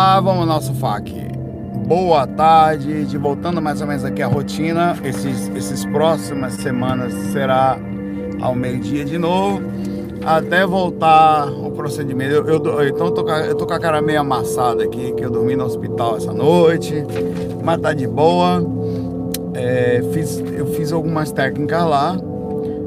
Ah, 0.00 0.20
vamos 0.20 0.42
ao 0.42 0.46
nosso 0.46 0.72
FAQ. 0.74 1.12
Boa 1.88 2.24
tarde, 2.24 3.04
de 3.04 3.18
voltando 3.18 3.60
mais 3.60 3.80
ou 3.80 3.86
menos 3.88 4.04
aqui 4.04 4.22
a 4.22 4.28
rotina. 4.28 4.96
Esses, 5.02 5.48
esses 5.56 5.84
próximas 5.86 6.52
semanas 6.54 7.12
será 7.32 7.76
ao 8.40 8.54
meio-dia 8.54 9.04
de 9.04 9.18
novo, 9.18 9.60
até 10.24 10.64
voltar 10.64 11.50
o 11.50 11.72
procedimento. 11.72 12.32
Eu, 12.32 12.46
eu 12.46 12.88
então 12.88 13.06
eu 13.06 13.12
tô, 13.12 13.28
eu 13.28 13.54
tô 13.56 13.66
com 13.66 13.74
a 13.74 13.80
cara 13.80 14.00
meio 14.00 14.20
amassada 14.20 14.84
aqui, 14.84 15.10
que 15.14 15.24
eu 15.24 15.32
dormi 15.32 15.56
no 15.56 15.64
hospital 15.64 16.18
essa 16.18 16.32
noite, 16.32 17.04
mas 17.64 17.80
tá 17.80 17.92
de 17.92 18.06
boa. 18.06 18.64
É, 19.52 20.00
fiz, 20.12 20.38
eu 20.38 20.66
fiz 20.74 20.92
algumas 20.92 21.32
técnicas 21.32 21.84
lá, 21.84 22.16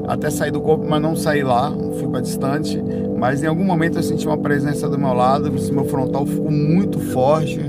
até 0.08 0.30
sair 0.30 0.50
do 0.50 0.62
corpo, 0.62 0.86
mas 0.88 1.02
não 1.02 1.14
saí 1.14 1.42
lá, 1.42 1.74
fui 1.98 2.08
para 2.08 2.20
distante. 2.22 2.82
Mas 3.22 3.40
em 3.40 3.46
algum 3.46 3.62
momento 3.62 4.00
eu 4.00 4.02
senti 4.02 4.26
uma 4.26 4.36
presença 4.36 4.88
do 4.88 4.98
meu 4.98 5.12
lado, 5.12 5.48
meu 5.72 5.84
frontal 5.84 6.26
ficou 6.26 6.50
muito 6.50 6.98
forte. 6.98 7.60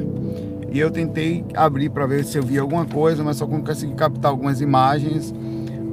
E 0.71 0.79
eu 0.79 0.89
tentei 0.89 1.45
abrir 1.53 1.91
para 1.91 2.07
ver 2.07 2.25
se 2.25 2.39
eu 2.39 2.41
via 2.41 2.59
alguma 2.59 2.87
coisa, 2.87 3.23
mas 3.23 3.37
só 3.37 3.45
consegui 3.45 3.93
captar 3.93 4.31
algumas 4.31 4.61
imagens. 4.61 5.31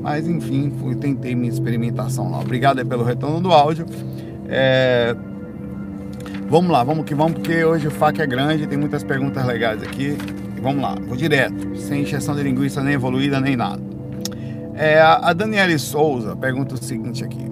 Mas 0.01 0.27
enfim, 0.27 0.73
fui, 0.80 0.95
tentei 0.95 1.35
minha 1.35 1.52
experimentação 1.52 2.30
lá. 2.30 2.41
Obrigado 2.41 2.83
pelo 2.87 3.05
retorno 3.05 3.38
do 3.38 3.52
áudio. 3.52 3.85
É... 4.49 5.15
Vamos 6.49 6.71
lá, 6.71 6.83
vamos 6.83 7.05
que 7.05 7.15
vamos, 7.15 7.35
porque 7.35 7.63
hoje 7.63 7.87
o 7.87 7.91
FAQ 7.91 8.23
é 8.23 8.27
grande, 8.27 8.66
tem 8.66 8.79
muitas 8.79 9.05
perguntas 9.05 9.45
legais 9.45 9.83
aqui. 9.83 10.16
Vamos 10.63 10.80
lá, 10.80 10.95
vou 11.07 11.19
direto, 11.19 11.77
sem 11.77 12.01
injeção 12.01 12.35
de 12.35 12.43
linguiça 12.43 12.83
nem 12.83 12.95
evoluída 12.95 13.38
nem 13.38 13.57
nada. 13.57 13.83
É, 14.74 15.02
a 15.02 15.35
Daniele 15.35 15.79
Souza 15.79 16.35
pergunta 16.35 16.77
o 16.77 16.79
seguinte 16.83 17.23
aqui. 17.23 17.51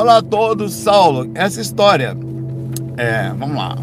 Olá 0.00 0.16
a 0.16 0.22
todos, 0.22 0.72
Saulo. 0.72 1.30
Essa 1.34 1.60
história, 1.60 2.16
é, 2.96 3.28
vamos 3.36 3.54
lá. 3.54 3.76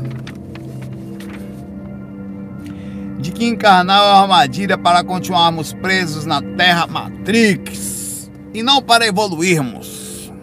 De 3.19 3.31
que 3.31 3.45
encarnar 3.45 3.99
é 3.99 4.01
uma 4.01 4.21
armadilha 4.23 4.79
para 4.79 5.03
continuarmos 5.03 5.73
presos 5.73 6.25
na 6.25 6.41
Terra 6.41 6.87
Matrix 6.87 8.31
e 8.51 8.63
não 8.63 8.81
para 8.81 9.05
evoluirmos. 9.05 10.33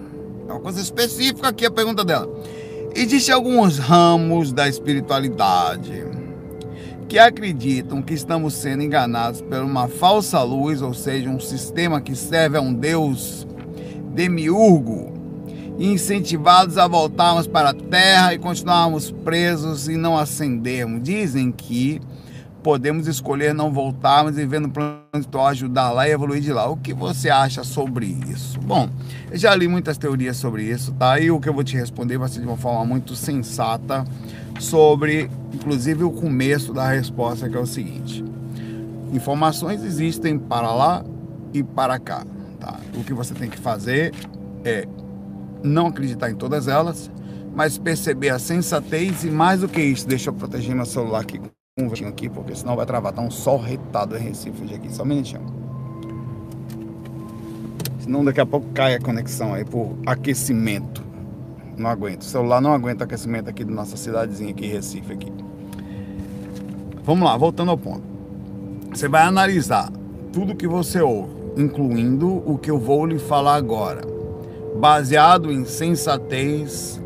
É 0.48 0.52
uma 0.52 0.60
coisa 0.60 0.80
específica 0.80 1.48
aqui 1.48 1.66
a 1.66 1.72
pergunta 1.72 2.04
dela. 2.04 2.32
Existem 2.94 3.34
alguns 3.34 3.76
ramos 3.76 4.52
da 4.52 4.68
espiritualidade 4.68 6.06
que 7.08 7.18
acreditam 7.18 8.00
que 8.00 8.14
estamos 8.14 8.54
sendo 8.54 8.84
enganados 8.84 9.40
por 9.40 9.58
uma 9.58 9.88
falsa 9.88 10.40
luz, 10.40 10.80
ou 10.80 10.94
seja, 10.94 11.28
um 11.28 11.40
sistema 11.40 12.00
que 12.00 12.14
serve 12.14 12.58
a 12.58 12.60
um 12.60 12.72
Deus 12.72 13.44
demiurgo, 14.14 15.13
incentivados 15.78 16.78
a 16.78 16.86
voltarmos 16.86 17.46
para 17.46 17.70
a 17.70 17.74
terra 17.74 18.34
e 18.34 18.38
continuarmos 18.38 19.10
presos 19.10 19.88
e 19.88 19.96
não 19.96 20.16
ascendermos. 20.16 21.02
Dizem 21.02 21.50
que 21.50 22.00
podemos 22.62 23.06
escolher 23.06 23.52
não 23.52 23.72
voltarmos 23.72 24.38
e 24.38 24.46
vendo 24.46 24.70
plano 24.70 25.04
ajudar 25.46 25.92
lá 25.92 26.08
e 26.08 26.12
evoluir 26.12 26.40
de 26.40 26.52
lá. 26.52 26.66
O 26.68 26.76
que 26.76 26.94
você 26.94 27.28
acha 27.28 27.62
sobre 27.62 28.06
isso? 28.06 28.58
Bom, 28.60 28.88
eu 29.30 29.36
já 29.36 29.54
li 29.54 29.68
muitas 29.68 29.98
teorias 29.98 30.38
sobre 30.38 30.64
isso, 30.64 30.92
tá? 30.92 31.20
E 31.20 31.30
o 31.30 31.38
que 31.38 31.48
eu 31.48 31.52
vou 31.52 31.62
te 31.62 31.76
responder 31.76 32.16
vai 32.16 32.28
ser 32.28 32.40
de 32.40 32.46
uma 32.46 32.56
forma 32.56 32.84
muito 32.84 33.14
sensata 33.14 34.04
sobre, 34.58 35.30
inclusive, 35.52 36.04
o 36.04 36.10
começo 36.10 36.72
da 36.72 36.88
resposta, 36.88 37.48
que 37.48 37.56
é 37.56 37.60
o 37.60 37.66
seguinte: 37.66 38.24
informações 39.12 39.84
existem 39.84 40.38
para 40.38 40.72
lá 40.72 41.04
e 41.52 41.62
para 41.62 41.98
cá. 41.98 42.24
Tá? 42.58 42.78
O 42.96 43.04
que 43.04 43.12
você 43.12 43.34
tem 43.34 43.50
que 43.50 43.58
fazer 43.58 44.12
é 44.64 44.88
não 45.64 45.88
acreditar 45.88 46.30
em 46.30 46.36
todas 46.36 46.68
elas, 46.68 47.10
mas 47.56 47.78
perceber 47.78 48.28
a 48.28 48.38
sensatez 48.38 49.24
e 49.24 49.30
mais 49.30 49.60
do 49.60 49.68
que 49.68 49.80
isso, 49.80 50.06
deixa 50.06 50.30
eu 50.30 50.34
proteger 50.34 50.74
meu 50.74 50.86
celular 50.86 51.20
aqui 51.22 51.40
um 51.76 51.82
minutinho 51.86 52.08
aqui, 52.08 52.28
porque 52.28 52.54
senão 52.54 52.76
vai 52.76 52.86
travar. 52.86 53.12
Tá 53.12 53.20
um 53.20 53.32
sol 53.32 53.58
retado 53.58 54.16
em 54.16 54.20
Recife 54.20 54.72
aqui, 54.72 54.94
só 54.94 55.02
um 55.02 55.06
minutinho. 55.06 55.42
Senão 57.98 58.24
daqui 58.24 58.40
a 58.40 58.46
pouco 58.46 58.68
cai 58.72 58.94
a 58.94 59.00
conexão 59.00 59.54
aí 59.54 59.64
por 59.64 59.96
aquecimento. 60.06 61.02
Não 61.76 61.90
aguento. 61.90 62.20
O 62.20 62.24
celular 62.24 62.60
não 62.60 62.72
aguenta 62.72 63.02
aquecimento 63.02 63.50
aqui 63.50 63.64
da 63.64 63.72
nossa 63.72 63.96
cidadezinha 63.96 64.50
aqui, 64.50 64.68
Recife 64.68 65.12
aqui. 65.12 65.32
Vamos 67.02 67.24
lá, 67.24 67.36
voltando 67.36 67.72
ao 67.72 67.78
ponto. 67.78 68.04
Você 68.90 69.08
vai 69.08 69.22
analisar 69.22 69.90
tudo 70.32 70.54
que 70.54 70.68
você 70.68 71.00
ouve, 71.00 71.34
incluindo 71.56 72.28
o 72.48 72.56
que 72.56 72.70
eu 72.70 72.78
vou 72.78 73.04
lhe 73.04 73.18
falar 73.18 73.56
agora, 73.56 74.02
baseado 74.74 75.52
em 75.52 75.64
sensatez, 75.64 77.00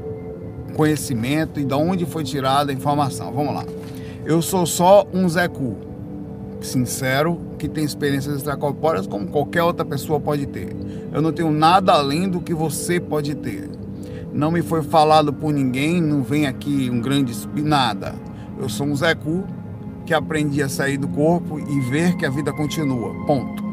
conhecimento 0.74 1.60
e 1.60 1.64
de 1.64 1.74
onde 1.74 2.06
foi 2.06 2.24
tirada 2.24 2.72
a 2.72 2.74
informação. 2.74 3.32
Vamos 3.32 3.54
lá. 3.54 3.64
Eu 4.24 4.40
sou 4.40 4.66
só 4.66 5.06
um 5.12 5.28
Zé 5.28 5.48
Cu, 5.48 5.76
sincero, 6.60 7.38
que 7.58 7.68
tem 7.68 7.84
experiências 7.84 8.36
extracorpóreas 8.36 9.06
como 9.06 9.28
qualquer 9.28 9.62
outra 9.62 9.84
pessoa 9.84 10.20
pode 10.20 10.46
ter. 10.46 10.74
Eu 11.12 11.22
não 11.22 11.32
tenho 11.32 11.50
nada 11.50 11.92
além 11.92 12.28
do 12.28 12.40
que 12.40 12.54
você 12.54 13.00
pode 13.00 13.34
ter. 13.34 13.68
Não 14.32 14.50
me 14.50 14.62
foi 14.62 14.82
falado 14.82 15.32
por 15.32 15.52
ninguém, 15.52 16.00
não 16.00 16.22
vem 16.22 16.46
aqui 16.46 16.90
um 16.90 17.00
grande 17.00 17.32
nada. 17.56 18.14
Eu 18.60 18.68
sou 18.68 18.86
um 18.86 18.94
Zé 18.94 19.14
Cu 19.14 19.44
que 20.04 20.14
aprendi 20.14 20.62
a 20.62 20.68
sair 20.68 20.96
do 20.96 21.08
corpo 21.08 21.58
e 21.58 21.80
ver 21.90 22.16
que 22.16 22.24
a 22.24 22.30
vida 22.30 22.52
continua. 22.52 23.14
Ponto. 23.26 23.67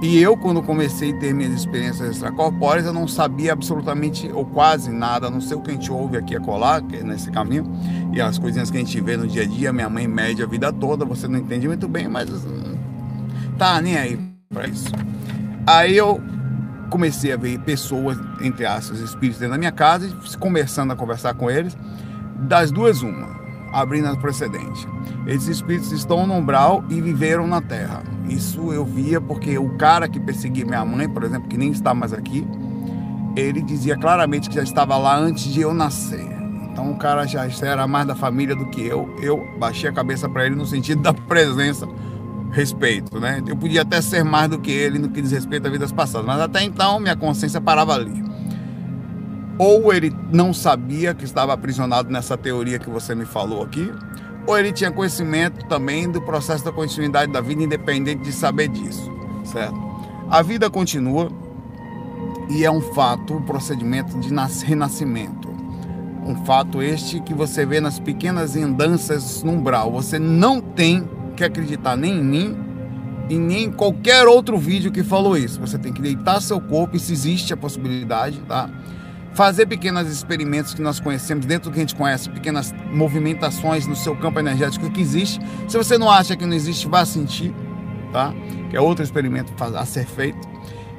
E 0.00 0.22
eu, 0.22 0.36
quando 0.36 0.62
comecei 0.62 1.12
a 1.12 1.16
ter 1.16 1.34
minhas 1.34 1.52
experiências 1.52 2.10
extracorpóreas, 2.10 2.86
eu 2.86 2.92
não 2.92 3.08
sabia 3.08 3.52
absolutamente 3.52 4.30
ou 4.32 4.44
quase 4.44 4.92
nada, 4.92 5.26
a 5.26 5.30
não 5.30 5.40
sei 5.40 5.56
o 5.56 5.60
que 5.60 5.72
a 5.72 5.74
gente 5.74 5.90
ouve 5.90 6.16
aqui 6.16 6.36
a 6.36 6.40
colar, 6.40 6.82
é 6.92 7.02
nesse 7.02 7.32
caminho, 7.32 7.64
e 8.12 8.20
as 8.20 8.38
coisinhas 8.38 8.70
que 8.70 8.76
a 8.76 8.80
gente 8.80 9.00
vê 9.00 9.16
no 9.16 9.26
dia 9.26 9.42
a 9.42 9.46
dia, 9.46 9.72
minha 9.72 9.88
mãe 9.88 10.06
mede 10.06 10.40
a 10.40 10.46
vida 10.46 10.72
toda, 10.72 11.04
você 11.04 11.26
não 11.26 11.38
entende 11.40 11.66
muito 11.66 11.88
bem, 11.88 12.06
mas 12.06 12.30
hum, 12.30 12.78
tá 13.58 13.80
nem 13.80 13.96
aí 13.96 14.20
para 14.48 14.68
isso. 14.68 14.86
Aí 15.66 15.96
eu 15.96 16.22
comecei 16.90 17.32
a 17.32 17.36
ver 17.36 17.58
pessoas, 17.60 18.16
entre 18.40 18.64
aspas, 18.64 19.00
espíritos 19.00 19.40
dentro 19.40 19.54
da 19.54 19.58
minha 19.58 19.72
casa, 19.72 20.06
e 20.06 20.38
começando 20.38 20.92
a 20.92 20.96
conversar 20.96 21.34
com 21.34 21.50
eles, 21.50 21.76
das 22.38 22.70
duas 22.70 23.02
uma, 23.02 23.36
abrindo 23.72 24.16
precedente. 24.18 24.86
Esses 25.26 25.48
espíritos 25.48 25.92
estão 25.92 26.26
no 26.26 26.34
umbral 26.34 26.84
e 26.88 27.00
viveram 27.00 27.46
na 27.46 27.60
terra 27.60 28.02
isso 28.28 28.72
eu 28.72 28.84
via 28.84 29.20
porque 29.20 29.58
o 29.58 29.70
cara 29.70 30.08
que 30.08 30.20
perseguia 30.20 30.64
minha 30.64 30.84
mãe, 30.84 31.08
por 31.08 31.24
exemplo, 31.24 31.48
que 31.48 31.56
nem 31.56 31.70
está 31.70 31.94
mais 31.94 32.12
aqui, 32.12 32.46
ele 33.34 33.62
dizia 33.62 33.96
claramente 33.96 34.48
que 34.48 34.54
já 34.54 34.62
estava 34.62 34.96
lá 34.96 35.16
antes 35.16 35.44
de 35.44 35.60
eu 35.60 35.72
nascer. 35.72 36.26
Então 36.70 36.90
o 36.92 36.96
cara 36.96 37.26
já 37.26 37.48
era 37.62 37.86
mais 37.86 38.06
da 38.06 38.14
família 38.14 38.54
do 38.54 38.66
que 38.66 38.86
eu. 38.86 39.08
Eu 39.20 39.46
baixei 39.58 39.88
a 39.88 39.92
cabeça 39.92 40.28
para 40.28 40.46
ele 40.46 40.54
no 40.54 40.66
sentido 40.66 41.02
da 41.02 41.12
presença, 41.12 41.88
respeito, 42.50 43.18
né? 43.18 43.42
Eu 43.46 43.56
podia 43.56 43.82
até 43.82 44.00
ser 44.00 44.24
mais 44.24 44.48
do 44.50 44.58
que 44.58 44.70
ele 44.70 44.98
no 44.98 45.08
que 45.08 45.22
diz 45.22 45.32
respeito 45.32 45.66
a 45.66 45.70
vidas 45.70 45.92
passadas, 45.92 46.26
mas 46.26 46.40
até 46.40 46.62
então 46.62 47.00
minha 47.00 47.16
consciência 47.16 47.60
parava 47.60 47.94
ali. 47.94 48.27
Ou 49.58 49.92
ele 49.92 50.14
não 50.32 50.54
sabia 50.54 51.12
que 51.14 51.24
estava 51.24 51.52
aprisionado 51.52 52.10
nessa 52.10 52.36
teoria 52.36 52.78
que 52.78 52.88
você 52.88 53.14
me 53.14 53.24
falou 53.24 53.62
aqui, 53.62 53.92
ou 54.46 54.56
ele 54.56 54.72
tinha 54.72 54.90
conhecimento 54.90 55.66
também 55.66 56.10
do 56.10 56.22
processo 56.22 56.64
da 56.64 56.72
continuidade 56.72 57.32
da 57.32 57.40
vida, 57.40 57.62
independente 57.62 58.22
de 58.22 58.32
saber 58.32 58.68
disso, 58.68 59.10
certo? 59.44 59.76
A 60.30 60.42
vida 60.42 60.70
continua 60.70 61.30
e 62.48 62.64
é 62.64 62.70
um 62.70 62.80
fato 62.80 63.36
o 63.36 63.42
procedimento 63.42 64.18
de 64.20 64.30
renascimento. 64.64 65.48
Um 66.24 66.44
fato 66.44 66.82
este 66.82 67.20
que 67.20 67.34
você 67.34 67.64
vê 67.64 67.80
nas 67.80 67.98
pequenas 67.98 68.54
andanças 68.56 69.42
no 69.42 69.52
umbral. 69.52 69.90
Você 69.92 70.18
não 70.18 70.60
tem 70.60 71.08
que 71.34 71.42
acreditar 71.42 71.96
nem 71.96 72.18
em 72.18 72.24
mim 72.24 72.56
e 73.30 73.38
nem 73.38 73.64
em 73.64 73.70
qualquer 73.70 74.26
outro 74.26 74.58
vídeo 74.58 74.90
que 74.90 75.02
falou 75.02 75.36
isso. 75.36 75.60
Você 75.60 75.78
tem 75.78 75.92
que 75.92 76.02
deitar 76.02 76.40
seu 76.40 76.60
corpo, 76.60 76.96
e 76.96 77.00
se 77.00 77.12
existe 77.12 77.52
a 77.52 77.56
possibilidade, 77.56 78.40
tá? 78.40 78.68
Fazer 79.38 79.66
pequenos 79.66 80.10
experimentos 80.10 80.74
que 80.74 80.82
nós 80.82 80.98
conhecemos, 80.98 81.46
dentro 81.46 81.70
do 81.70 81.72
que 81.72 81.78
a 81.78 81.82
gente 81.82 81.94
conhece, 81.94 82.28
pequenas 82.28 82.74
movimentações 82.92 83.86
no 83.86 83.94
seu 83.94 84.16
campo 84.16 84.40
energético 84.40 84.90
que 84.90 85.00
existe. 85.00 85.40
Se 85.68 85.76
você 85.76 85.96
não 85.96 86.10
acha 86.10 86.36
que 86.36 86.44
não 86.44 86.54
existe, 86.54 86.88
vá 86.88 87.06
sentir, 87.06 87.54
tá? 88.12 88.34
Que 88.68 88.76
é 88.76 88.80
outro 88.80 89.04
experimento 89.04 89.52
a 89.62 89.86
ser 89.86 90.06
feito. 90.06 90.40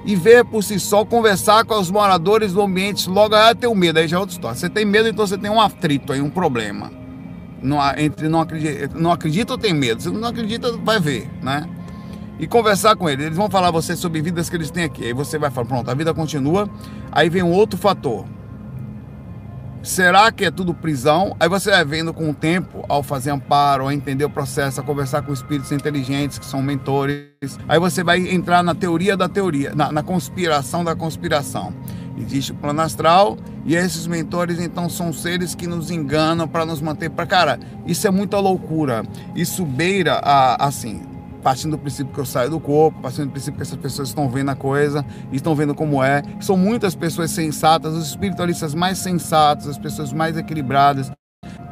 E 0.05 0.15
ver 0.15 0.45
por 0.45 0.63
si 0.63 0.79
só, 0.79 1.03
conversar 1.03 1.65
com 1.65 1.77
os 1.77 1.91
moradores 1.91 2.53
do 2.53 2.61
ambiente, 2.61 3.09
logo 3.09 3.35
ah, 3.35 3.53
tem 3.53 3.69
o 3.69 3.75
medo, 3.75 3.99
aí 3.99 4.07
já 4.07 4.15
é 4.15 4.19
outra 4.21 4.33
história. 4.33 4.55
Você 4.55 4.69
tem 4.69 4.85
medo, 4.85 5.09
então 5.09 5.27
você 5.27 5.37
tem 5.37 5.51
um 5.51 5.59
atrito 5.59 6.13
aí, 6.13 6.21
um 6.21 6.29
problema. 6.29 6.89
Não, 7.61 7.77
entre 7.97 8.29
não 8.29 8.39
acredita, 8.39 8.97
não 8.97 9.11
acredita 9.11 9.51
ou 9.51 9.57
tem 9.57 9.73
medo. 9.73 10.01
Se 10.01 10.09
não 10.09 10.29
acredita, 10.29 10.71
vai 10.77 10.97
ver, 10.97 11.29
né? 11.43 11.67
E 12.39 12.47
conversar 12.47 12.95
com 12.95 13.09
eles. 13.09 13.25
Eles 13.25 13.37
vão 13.37 13.49
falar 13.49 13.67
a 13.67 13.71
você 13.71 13.95
sobre 13.95 14.21
vidas 14.21 14.49
que 14.49 14.55
eles 14.55 14.71
têm 14.71 14.85
aqui. 14.85 15.05
Aí 15.05 15.13
você 15.13 15.37
vai 15.37 15.51
falar, 15.51 15.67
pronto, 15.67 15.91
a 15.91 15.93
vida 15.93 16.13
continua. 16.13 16.69
Aí 17.11 17.29
vem 17.29 17.43
um 17.43 17.51
outro 17.51 17.77
fator. 17.77 18.25
Será 19.81 20.29
que 20.31 20.43
é 20.43 20.51
tudo 20.51 20.73
prisão? 20.73 21.35
Aí 21.39 21.47
você 21.47 21.71
vai 21.71 21.85
vendo 21.85 22.13
com 22.13 22.29
o 22.29 22.33
tempo, 22.33 22.83
ao 22.89 23.01
fazer 23.01 23.31
amparo, 23.31 23.87
a 23.87 23.93
entender 23.93 24.25
o 24.25 24.29
processo, 24.29 24.81
a 24.81 24.83
conversar 24.83 25.21
com 25.21 25.31
espíritos 25.31 25.71
inteligentes 25.71 26.37
que 26.37 26.45
são 26.45 26.61
mentores. 26.61 27.57
Aí 27.67 27.79
você 27.79 28.03
vai 28.03 28.19
entrar 28.27 28.61
na 28.61 28.75
teoria 28.75 29.15
da 29.15 29.29
teoria, 29.29 29.73
na, 29.73 29.89
na 29.89 30.03
conspiração 30.03 30.83
da 30.83 30.95
conspiração. 30.95 31.73
Existe 32.17 32.51
o 32.51 32.55
plano 32.55 32.81
astral 32.81 33.37
e 33.65 33.75
esses 33.75 34.05
mentores 34.05 34.59
então 34.59 34.89
são 34.89 35.13
seres 35.13 35.55
que 35.55 35.65
nos 35.65 35.89
enganam 35.89 36.45
para 36.45 36.65
nos 36.65 36.81
manter 36.81 37.09
para 37.09 37.25
cara. 37.25 37.59
Isso 37.87 38.05
é 38.05 38.11
muita 38.11 38.37
loucura. 38.37 39.03
Isso 39.33 39.65
beira 39.65 40.19
a 40.21 40.67
assim, 40.67 41.01
partindo 41.41 41.71
do 41.71 41.77
princípio 41.77 42.13
que 42.13 42.19
eu 42.19 42.25
saio 42.25 42.49
do 42.49 42.59
corpo, 42.59 43.01
partindo 43.01 43.27
do 43.27 43.31
princípio 43.31 43.57
que 43.57 43.63
essas 43.63 43.77
pessoas 43.77 44.09
estão 44.09 44.29
vendo 44.29 44.49
a 44.49 44.55
coisa, 44.55 45.05
estão 45.31 45.55
vendo 45.55 45.73
como 45.73 46.03
é. 46.03 46.21
São 46.39 46.57
muitas 46.57 46.95
pessoas 46.95 47.31
sensatas, 47.31 47.93
os 47.93 48.09
espiritualistas 48.09 48.73
mais 48.73 48.97
sensatos, 48.97 49.67
as 49.67 49.77
pessoas 49.77 50.11
mais 50.13 50.37
equilibradas, 50.37 51.11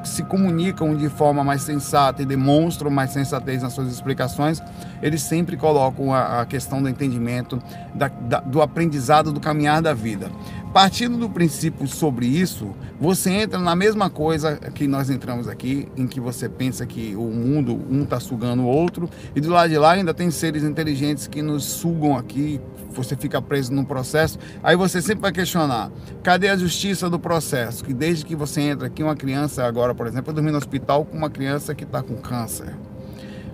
se 0.04 0.24
comunicam 0.24 0.96
de 0.96 1.10
forma 1.10 1.44
mais 1.44 1.62
sensata 1.62 2.22
e 2.22 2.26
demonstram 2.26 2.90
mais 2.90 3.12
sensatez 3.12 3.62
nas 3.62 3.74
suas 3.74 3.92
explicações, 3.92 4.62
eles 5.02 5.22
sempre 5.22 5.58
colocam 5.58 6.14
a, 6.14 6.42
a 6.42 6.46
questão 6.46 6.82
do 6.82 6.90
entendimento, 6.90 7.62
da, 7.94 8.08
da, 8.08 8.40
do 8.40 8.62
aprendizado, 8.62 9.32
do 9.32 9.40
caminhar 9.40 9.82
da 9.82 9.94
vida. 9.94 10.32
Partindo 10.74 11.18
do 11.18 11.30
princípio 11.30 11.88
sobre 11.88 12.28
isso, 12.28 12.76
você 13.00 13.32
entra 13.32 13.58
na 13.58 13.76
mesma 13.76 14.10
coisa 14.10 14.58
que 14.58 14.88
nós 14.88 15.10
entramos 15.10 15.48
aqui, 15.48 15.88
em 15.96 16.06
que 16.06 16.20
você 16.20 16.48
pensa 16.48 16.86
que 16.86 17.16
o 17.16 17.24
mundo, 17.24 17.80
um 17.90 18.04
está 18.04 18.20
sugando 18.20 18.64
o 18.64 18.68
outro, 18.68 19.10
e 19.36 19.42
do 19.42 19.50
lado 19.50 19.70
de 19.70 19.78
lá 19.78 19.94
ainda 19.94 20.14
tem 20.14 20.30
seres 20.30 20.64
inteligentes 20.64 21.26
que 21.26 21.42
nos 21.42 21.64
sugam 21.64 22.16
aqui, 22.16 22.62
você 22.92 23.16
fica 23.16 23.42
preso 23.42 23.74
num 23.74 23.86
processo, 23.86 24.38
aí 24.62 24.76
você 24.76 25.02
sempre 25.02 25.22
vai 25.22 25.32
questionar, 25.32 25.92
cadê 26.22 26.50
a 26.50 26.58
justiça 26.58 27.10
do 27.10 27.20
processo? 27.20 27.84
Que 27.84 27.94
desde 27.94 28.26
que 28.26 28.36
você 28.36 28.62
entra 28.62 28.88
aqui, 28.88 29.02
uma 29.02 29.16
criança 29.16 29.66
agora, 29.66 29.96
por 29.96 30.06
exemplo, 30.06 30.30
eu 30.30 30.36
dormi 30.36 30.52
no 30.52 30.58
hospital 30.58 31.06
com 31.06 31.18
uma 31.18 31.30
criança 31.30 31.74
que 31.74 31.84
está 31.84 32.04
com 32.04 32.16
câncer. 32.16 32.76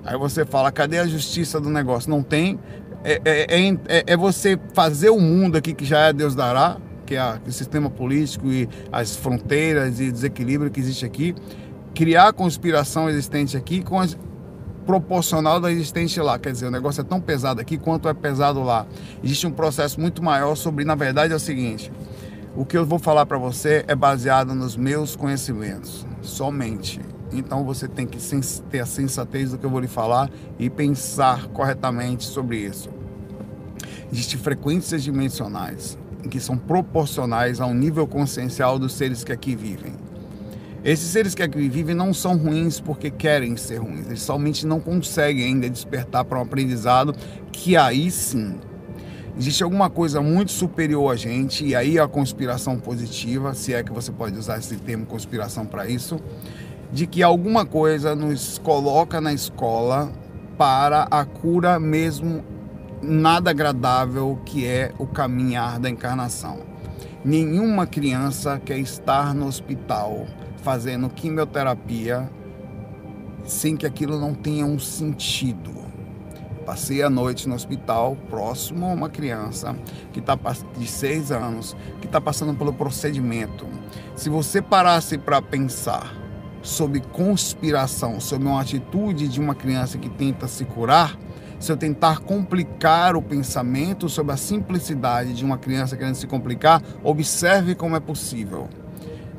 Aí 0.06 0.18
você 0.18 0.46
fala, 0.46 0.72
cadê 0.72 1.00
a 1.00 1.08
justiça 1.08 1.60
do 1.60 1.70
negócio? 1.70 2.10
Não 2.10 2.22
tem. 2.22 2.60
É, 3.06 3.22
é, 3.24 3.70
é, 3.88 4.04
é 4.08 4.18
você 4.18 4.60
fazer 4.74 5.10
o 5.10 5.20
mundo 5.20 5.58
aqui 5.58 5.74
que 5.74 5.86
já 5.86 6.00
é 6.00 6.14
Deus 6.14 6.36
dará, 6.36 6.78
que 7.14 7.18
é 7.18 7.50
o 7.50 7.52
sistema 7.52 7.90
político 7.92 8.48
e 8.52 8.68
as 8.92 9.16
fronteiras 9.16 10.00
e 10.00 10.12
desequilíbrio 10.12 10.72
que 10.72 10.80
existe 10.80 11.06
aqui, 11.06 11.36
criar 11.94 12.30
a 12.30 12.34
conspiração 12.34 13.08
existente 13.08 13.56
aqui 13.56 13.84
com 13.84 14.00
as, 14.00 14.18
proporcional 14.84 15.60
da 15.60 15.72
existente 15.72 16.20
lá. 16.20 16.40
Quer 16.40 16.52
dizer, 16.52 16.66
o 16.66 16.72
negócio 16.72 17.02
é 17.02 17.04
tão 17.04 17.22
pesado 17.22 17.62
aqui 17.62 17.78
quanto 17.78 18.10
é 18.10 18.14
pesado 18.16 18.64
lá. 18.64 18.88
Existe 19.24 19.46
um 19.46 19.52
processo 19.52 20.02
muito 20.02 20.24
maior 20.24 20.56
sobre, 20.56 20.84
na 20.84 20.96
verdade, 20.96 21.34
é 21.34 21.36
o 21.36 21.40
seguinte: 21.40 21.92
o 22.56 22.66
que 22.66 22.76
eu 22.76 22.84
vou 22.84 22.98
falar 22.98 23.28
para 23.28 23.38
você 23.38 23.86
é 23.88 23.94
baseado 23.94 24.56
nos 24.56 24.76
meus 24.76 25.16
conhecimentos, 25.16 26.08
somente. 26.22 27.00
Então 27.32 27.64
você 27.64 27.88
tem 27.88 28.08
que 28.08 28.18
ter 28.72 28.80
a 28.80 28.86
sensatez 28.88 29.52
do 29.52 29.60
que 29.60 29.66
eu 29.66 29.70
vou 29.70 29.80
lhe 29.80 29.88
falar 29.88 30.32
e 30.58 30.68
pensar 30.68 31.48
corretamente 31.50 32.26
sobre 32.26 32.58
isso. 32.58 32.90
Existem 34.12 34.40
frequências 34.40 35.04
dimensionais 35.04 35.98
que 36.30 36.40
são 36.40 36.58
proporcionais 36.58 37.60
ao 37.60 37.74
nível 37.74 38.08
consciencial 38.08 38.80
dos 38.80 38.94
seres 38.94 39.24
que 39.24 39.32
aqui 39.32 39.56
vivem. 39.56 39.94
Esses 40.84 41.10
seres 41.10 41.34
que 41.34 41.42
aqui 41.42 41.70
vivem 41.70 41.96
não 41.96 42.14
são 42.14 42.36
ruins 42.38 42.80
porque 42.80 43.10
querem 43.10 43.56
ser 43.56 43.78
ruins, 43.78 44.08
eles 44.08 44.22
somente 44.22 44.68
não 44.68 44.80
conseguem 44.80 45.46
ainda 45.46 45.70
despertar 45.70 46.26
para 46.26 46.40
um 46.40 46.42
aprendizado 46.42 47.16
que 47.52 47.78
aí 47.78 48.12
sim 48.12 48.56
existe 49.38 49.64
alguma 49.64 49.90
coisa 49.90 50.22
muito 50.22 50.52
superior 50.52 51.12
a 51.12 51.16
gente, 51.16 51.66
e 51.66 51.76
aí 51.76 51.98
a 51.98 52.08
conspiração 52.08 52.80
positiva, 52.80 53.54
se 53.54 53.74
é 53.74 53.84
que 53.84 53.92
você 53.92 54.12
pode 54.12 54.38
usar 54.38 54.60
esse 54.60 54.76
termo 54.78 55.06
conspiração 55.06 55.66
para 55.66 55.88
isso, 55.88 56.20
de 56.92 57.08
que 57.08 57.24
alguma 57.24 57.66
coisa 57.66 58.16
nos 58.16 58.60
coloca 58.60 59.20
na 59.20 59.34
escola 59.34 60.12
para 60.58 61.08
a 61.10 61.26
cura 61.26 61.80
mesmo 61.80 62.44
nada 63.04 63.52
agradável 63.52 64.40
que 64.46 64.66
é 64.66 64.94
o 64.98 65.06
caminhar 65.06 65.80
da 65.80 65.90
encarnação. 65.90 66.60
Nenhuma 67.24 67.86
criança 67.86 68.60
quer 68.64 68.80
estar 68.80 69.34
no 69.34 69.46
hospital 69.48 70.26
fazendo 70.58 71.10
quimioterapia 71.10 72.30
sem 73.46 73.76
que 73.76 73.86
aquilo 73.86 74.20
não 74.20 74.34
tenha 74.34 74.66
um 74.66 74.80
sentido. 74.80 75.72
Passei 76.66 77.04
a 77.04 77.10
noite 77.10 77.48
no 77.48 77.56
hospital 77.56 78.16
próximo 78.30 78.86
a 78.86 78.94
uma 78.94 79.10
criança 79.10 79.76
que 80.14 80.20
está 80.20 80.38
de 80.78 80.88
seis 80.88 81.30
anos 81.30 81.76
que 82.00 82.08
está 82.08 82.22
passando 82.22 82.58
pelo 82.58 82.72
procedimento. 82.72 83.68
Se 84.16 84.30
você 84.30 84.62
parasse 84.62 85.18
para 85.18 85.42
pensar 85.42 86.16
sobre 86.62 87.02
conspiração, 87.02 88.22
sobre 88.22 88.48
uma 88.48 88.62
atitude 88.62 89.28
de 89.28 89.42
uma 89.42 89.54
criança 89.54 89.98
que 89.98 90.10
tenta 90.10 90.48
se 90.48 90.64
curar, 90.64 91.18
se 91.64 91.72
eu 91.72 91.78
tentar 91.78 92.20
complicar 92.20 93.16
o 93.16 93.22
pensamento 93.22 94.10
sobre 94.10 94.34
a 94.34 94.38
simplicidade 94.38 95.32
de 95.32 95.46
uma 95.46 95.58
criança 95.58 95.96
querendo 95.96 96.16
se 96.16 96.28
complicar, 96.28 96.84
observe 97.02 97.74
como 97.74 97.96
é 97.96 98.02
possível. 98.02 98.68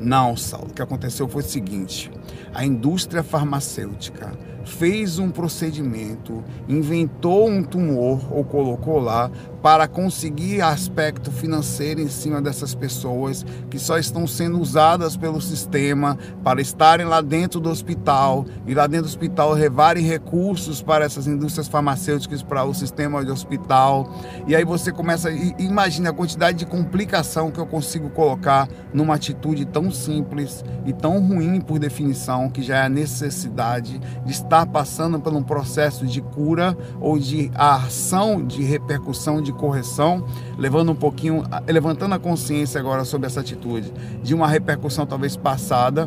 Não, 0.01 0.35
Saulo. 0.35 0.71
O 0.71 0.73
que 0.73 0.81
aconteceu 0.81 1.29
foi 1.29 1.43
o 1.43 1.47
seguinte: 1.47 2.11
a 2.55 2.65
indústria 2.65 3.23
farmacêutica 3.23 4.33
fez 4.65 5.19
um 5.19 5.31
procedimento, 5.31 6.43
inventou 6.69 7.49
um 7.49 7.63
tumor 7.63 8.21
ou 8.31 8.45
colocou 8.45 8.99
lá 8.99 9.31
para 9.63 9.89
conseguir 9.89 10.61
aspecto 10.61 11.33
financeiro 11.33 11.99
em 11.99 12.09
cima 12.09 12.43
dessas 12.43 12.75
pessoas 12.75 13.47
que 13.71 13.79
só 13.79 13.97
estão 13.97 14.27
sendo 14.27 14.61
usadas 14.61 15.17
pelo 15.17 15.41
sistema 15.41 16.19
para 16.43 16.61
estarem 16.61 17.07
lá 17.07 17.23
dentro 17.23 17.61
do 17.61 17.71
hospital 17.71 18.45
e 18.67 18.75
lá 18.75 18.87
dentro 18.87 19.07
do 19.07 19.09
hospital 19.09 19.53
levarem 19.55 20.05
recursos 20.05 20.83
para 20.83 21.07
essas 21.07 21.27
indústrias 21.27 21.67
farmacêuticas 21.67 22.43
para 22.43 22.65
o 22.65 22.75
sistema 22.75 23.25
de 23.25 23.31
hospital. 23.31 24.13
E 24.47 24.55
aí 24.55 24.65
você 24.65 24.93
começa, 24.93 25.31
imagina 25.59 26.11
a 26.11 26.13
quantidade 26.13 26.59
de 26.59 26.67
complicação 26.67 27.51
que 27.51 27.59
eu 27.59 27.67
consigo 27.67 28.11
colocar 28.11 28.69
numa 28.93 29.15
atitude 29.15 29.65
tão 29.65 29.91
simples 29.91 30.63
e 30.85 30.93
tão 30.93 31.27
ruim 31.27 31.61
por 31.61 31.79
definição, 31.79 32.51
que 32.51 32.63
já 32.63 32.79
é 32.79 32.83
a 32.83 32.89
necessidade 32.89 33.99
de 34.25 34.33
estar 34.33 34.54
está 34.55 34.65
passando 34.65 35.19
por 35.19 35.35
um 35.35 35.43
processo 35.43 36.07
de 36.07 36.21
cura 36.21 36.79
ou 37.01 37.19
de 37.19 37.51
ação 37.57 38.45
de 38.45 38.63
repercussão, 38.63 39.43
de 39.43 39.53
correção, 39.53 40.25
levando 40.57 40.93
um 40.93 40.95
pouquinho, 40.95 41.43
levantando 41.67 42.15
a 42.15 42.21
consciência 42.21 42.79
agora 42.79 43.05
sobre 43.05 43.27
essa 43.27 43.41
atitude, 43.41 43.93
de 44.23 44.33
uma 44.33 44.47
repercussão 44.47 45.05
talvez 45.05 45.37
passada 45.37 46.07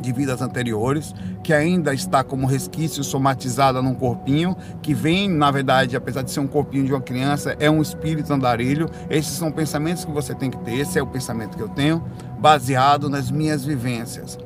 de 0.00 0.12
vidas 0.12 0.40
anteriores, 0.40 1.14
que 1.44 1.52
ainda 1.52 1.92
está 1.92 2.24
como 2.24 2.46
resquício 2.46 3.04
somatizada 3.04 3.82
num 3.82 3.94
corpinho, 3.94 4.56
que 4.80 4.94
vem, 4.94 5.28
na 5.28 5.50
verdade, 5.50 5.94
apesar 5.94 6.22
de 6.22 6.30
ser 6.30 6.40
um 6.40 6.46
corpinho 6.46 6.86
de 6.86 6.92
uma 6.92 7.00
criança, 7.00 7.54
é 7.60 7.70
um 7.70 7.80
espírito 7.80 8.32
andarilho. 8.32 8.88
Esses 9.08 9.32
são 9.32 9.52
pensamentos 9.52 10.04
que 10.04 10.10
você 10.10 10.34
tem 10.34 10.50
que 10.50 10.58
ter, 10.58 10.78
esse 10.78 10.98
é 10.98 11.02
o 11.02 11.06
pensamento 11.06 11.56
que 11.56 11.62
eu 11.62 11.68
tenho, 11.68 12.02
baseado 12.40 13.08
nas 13.08 13.30
minhas 13.30 13.64
vivências. 13.64 14.38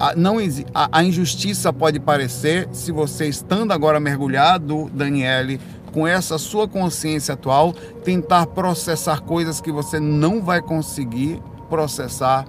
A, 0.00 0.16
não, 0.16 0.38
a, 0.74 0.88
a 0.90 1.04
injustiça 1.04 1.70
pode 1.74 2.00
parecer, 2.00 2.66
se 2.72 2.90
você 2.90 3.28
estando 3.28 3.72
agora 3.72 4.00
mergulhado, 4.00 4.90
Daniele, 4.94 5.60
com 5.92 6.06
essa 6.06 6.38
sua 6.38 6.66
consciência 6.66 7.34
atual, 7.34 7.74
tentar 8.02 8.46
processar 8.46 9.20
coisas 9.20 9.60
que 9.60 9.70
você 9.70 10.00
não 10.00 10.42
vai 10.42 10.62
conseguir 10.62 11.38
processar 11.68 12.46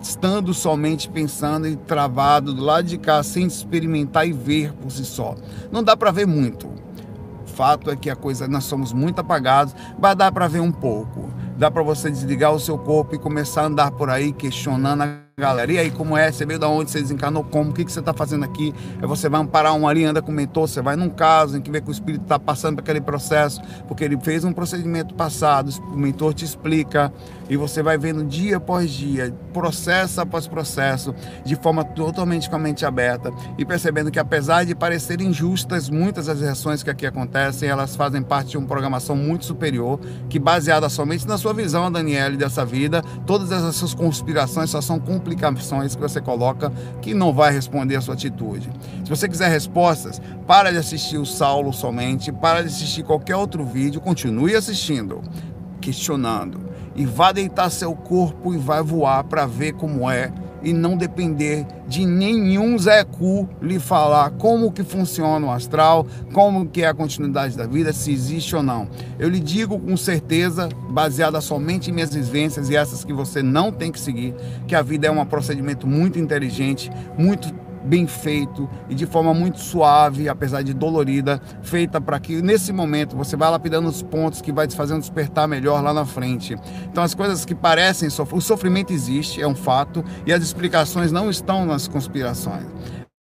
estando 0.00 0.54
somente 0.54 1.08
pensando 1.08 1.66
e 1.66 1.74
travado 1.74 2.52
do 2.52 2.62
lado 2.62 2.86
de 2.86 2.98
cá, 2.98 3.20
sem 3.22 3.46
experimentar 3.46 4.26
e 4.26 4.32
ver 4.32 4.72
por 4.72 4.90
si 4.90 5.04
só. 5.04 5.34
Não 5.72 5.82
dá 5.82 5.96
para 5.96 6.12
ver 6.12 6.26
muito. 6.26 6.68
O 6.68 7.48
fato 7.48 7.90
é 7.90 7.96
que 7.96 8.10
a 8.10 8.16
coisa 8.16 8.46
nós 8.46 8.64
somos 8.64 8.92
muito 8.92 9.20
apagados, 9.20 9.74
mas 10.00 10.16
dá 10.16 10.30
para 10.30 10.46
ver 10.46 10.60
um 10.60 10.72
pouco. 10.72 11.30
Dá 11.56 11.68
para 11.68 11.82
você 11.82 12.10
desligar 12.10 12.52
o 12.52 12.60
seu 12.60 12.78
corpo 12.78 13.14
e 13.14 13.18
começar 13.18 13.62
a 13.62 13.66
andar 13.66 13.90
por 13.90 14.08
aí 14.08 14.32
questionando 14.32 15.02
a 15.02 15.31
galera. 15.38 15.72
E 15.72 15.78
aí, 15.78 15.90
como 15.90 16.14
é? 16.14 16.30
Você 16.30 16.44
veio 16.44 16.58
da 16.58 16.68
onde? 16.68 16.90
Você 16.90 17.00
desencarnou 17.00 17.42
como? 17.42 17.70
O 17.70 17.72
que, 17.72 17.86
que 17.86 17.92
você 17.92 18.00
está 18.00 18.12
fazendo 18.12 18.44
aqui? 18.44 18.74
Aí 19.00 19.08
você 19.08 19.30
vai 19.30 19.40
amparar 19.40 19.72
um 19.74 19.88
ali, 19.88 20.04
anda 20.04 20.20
com 20.20 20.30
o 20.30 20.34
mentor, 20.34 20.68
você 20.68 20.82
vai 20.82 20.94
num 20.94 21.08
caso 21.08 21.56
em 21.56 21.62
que 21.62 21.70
vê 21.70 21.80
que 21.80 21.88
o 21.88 21.90
espírito 21.90 22.22
está 22.22 22.38
passando 22.38 22.76
por 22.76 22.82
aquele 22.82 23.00
processo, 23.00 23.60
porque 23.88 24.04
ele 24.04 24.18
fez 24.20 24.44
um 24.44 24.52
procedimento 24.52 25.14
passado, 25.14 25.70
o 25.90 25.96
mentor 25.96 26.34
te 26.34 26.44
explica, 26.44 27.10
e 27.48 27.56
você 27.56 27.82
vai 27.82 27.96
vendo 27.96 28.24
dia 28.24 28.58
após 28.58 28.90
dia, 28.90 29.34
processo 29.54 30.20
após 30.20 30.46
processo, 30.46 31.14
de 31.44 31.56
forma 31.56 31.82
totalmente 31.82 32.48
com 32.48 32.56
a 32.56 32.58
mente 32.58 32.84
aberta, 32.84 33.32
e 33.56 33.64
percebendo 33.64 34.10
que 34.10 34.18
apesar 34.18 34.64
de 34.64 34.74
parecerem 34.74 35.28
injustas, 35.28 35.88
muitas 35.88 36.26
das 36.26 36.40
reações 36.40 36.82
que 36.82 36.90
aqui 36.90 37.06
acontecem, 37.06 37.70
elas 37.70 37.96
fazem 37.96 38.22
parte 38.22 38.50
de 38.50 38.58
uma 38.58 38.66
programação 38.66 39.16
muito 39.16 39.46
superior, 39.46 39.98
que 40.28 40.38
baseada 40.38 40.90
somente 40.90 41.26
na 41.26 41.38
sua 41.38 41.54
visão, 41.54 41.90
Daniele, 41.90 42.36
dessa 42.36 42.66
vida, 42.66 43.02
todas 43.26 43.50
essas 43.50 43.94
conspirações 43.94 44.68
só 44.68 44.80
são 44.80 44.98
complicações 45.34 45.94
que 45.94 46.00
você 46.00 46.20
coloca 46.20 46.72
que 47.00 47.14
não 47.14 47.32
vai 47.32 47.52
responder 47.52 47.96
a 47.96 48.00
sua 48.00 48.14
atitude. 48.14 48.70
Se 49.04 49.10
você 49.10 49.28
quiser 49.28 49.48
respostas, 49.48 50.20
para 50.46 50.70
de 50.70 50.78
assistir 50.78 51.18
o 51.18 51.26
Saulo 51.26 51.72
somente, 51.72 52.32
para 52.32 52.62
de 52.62 52.68
assistir 52.68 53.02
qualquer 53.02 53.36
outro 53.36 53.64
vídeo, 53.64 54.00
continue 54.00 54.54
assistindo, 54.54 55.22
questionando 55.80 56.60
e 56.94 57.06
vá 57.06 57.32
deitar 57.32 57.70
seu 57.70 57.94
corpo 57.94 58.52
e 58.54 58.58
vai 58.58 58.82
voar 58.82 59.24
para 59.24 59.46
ver 59.46 59.72
como 59.72 60.10
é 60.10 60.30
e 60.62 60.72
não 60.72 60.96
depender 60.96 61.66
de 61.86 62.06
nenhum 62.06 62.78
Zé 62.78 63.04
Cu 63.04 63.48
lhe 63.60 63.78
falar 63.78 64.30
como 64.32 64.72
que 64.72 64.82
funciona 64.82 65.46
o 65.46 65.50
astral, 65.50 66.06
como 66.32 66.66
que 66.66 66.82
é 66.82 66.88
a 66.88 66.94
continuidade 66.94 67.56
da 67.56 67.66
vida, 67.66 67.92
se 67.92 68.12
existe 68.12 68.54
ou 68.54 68.62
não. 68.62 68.88
Eu 69.18 69.28
lhe 69.28 69.40
digo 69.40 69.78
com 69.78 69.96
certeza, 69.96 70.68
baseada 70.90 71.40
somente 71.40 71.90
em 71.90 71.94
minhas 71.94 72.14
vivências 72.14 72.70
e 72.70 72.76
essas 72.76 73.04
que 73.04 73.12
você 73.12 73.42
não 73.42 73.72
tem 73.72 73.90
que 73.90 74.00
seguir, 74.00 74.34
que 74.66 74.74
a 74.74 74.82
vida 74.82 75.06
é 75.06 75.10
um 75.10 75.24
procedimento 75.24 75.86
muito 75.86 76.18
inteligente, 76.18 76.90
muito 77.18 77.52
bem 77.84 78.06
feito 78.06 78.68
e 78.88 78.94
de 78.94 79.06
forma 79.06 79.34
muito 79.34 79.58
suave, 79.60 80.28
apesar 80.28 80.62
de 80.62 80.72
dolorida, 80.72 81.40
feita 81.62 82.00
para 82.00 82.18
que 82.18 82.40
nesse 82.40 82.72
momento 82.72 83.16
você 83.16 83.36
vá 83.36 83.48
lapidando 83.48 83.88
os 83.88 84.02
pontos 84.02 84.40
que 84.40 84.52
vai 84.52 84.66
te 84.66 84.76
fazendo 84.76 85.00
despertar 85.00 85.48
melhor 85.48 85.82
lá 85.82 85.92
na 85.92 86.04
frente. 86.04 86.56
Então 86.90 87.02
as 87.02 87.14
coisas 87.14 87.44
que 87.44 87.54
parecem 87.54 88.08
sofrer, 88.10 88.38
o 88.38 88.40
sofrimento 88.40 88.92
existe, 88.92 89.40
é 89.42 89.46
um 89.46 89.54
fato, 89.54 90.04
e 90.26 90.32
as 90.32 90.42
explicações 90.42 91.12
não 91.12 91.30
estão 91.30 91.66
nas 91.66 91.88
conspirações. 91.88 92.66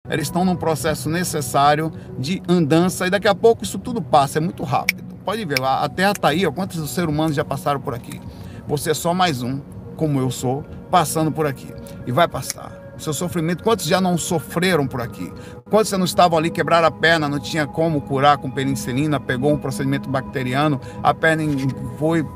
Eles 0.08 0.26
estão 0.26 0.44
num 0.44 0.56
processo 0.56 1.08
necessário 1.08 1.90
de 2.18 2.42
andança 2.48 3.06
e 3.06 3.10
daqui 3.10 3.26
a 3.26 3.34
pouco 3.34 3.64
isso 3.64 3.78
tudo 3.78 4.02
passa, 4.02 4.38
é 4.38 4.40
muito 4.40 4.62
rápido. 4.62 5.02
Pode 5.24 5.42
ver, 5.46 5.62
a 5.62 5.88
Terra 5.88 6.12
está 6.12 6.28
aí, 6.28 6.44
ó, 6.46 6.52
quantos 6.52 6.90
seres 6.90 7.08
humanos 7.08 7.34
já 7.34 7.44
passaram 7.44 7.80
por 7.80 7.94
aqui? 7.94 8.20
Você 8.68 8.90
é 8.90 8.94
só 8.94 9.14
mais 9.14 9.42
um, 9.42 9.60
como 9.96 10.20
eu 10.20 10.30
sou, 10.30 10.62
passando 10.90 11.32
por 11.32 11.46
aqui. 11.46 11.72
E 12.06 12.12
vai 12.12 12.28
passar 12.28 12.83
seu 12.98 13.12
sofrimento. 13.12 13.62
Quantos 13.62 13.86
já 13.86 14.00
não 14.00 14.16
sofreram 14.16 14.86
por 14.86 15.00
aqui? 15.00 15.32
Quantos 15.70 15.90
já 15.90 15.98
não 15.98 16.04
estavam 16.04 16.38
ali, 16.38 16.50
quebraram 16.50 16.86
a 16.86 16.90
perna, 16.90 17.28
não 17.28 17.38
tinha 17.38 17.66
como 17.66 18.00
curar 18.00 18.38
com 18.38 18.50
penicilina, 18.50 19.18
pegou 19.18 19.52
um 19.52 19.58
procedimento 19.58 20.08
bacteriano, 20.08 20.80
a 21.02 21.12
perna 21.12 21.44
foi 21.98 22.26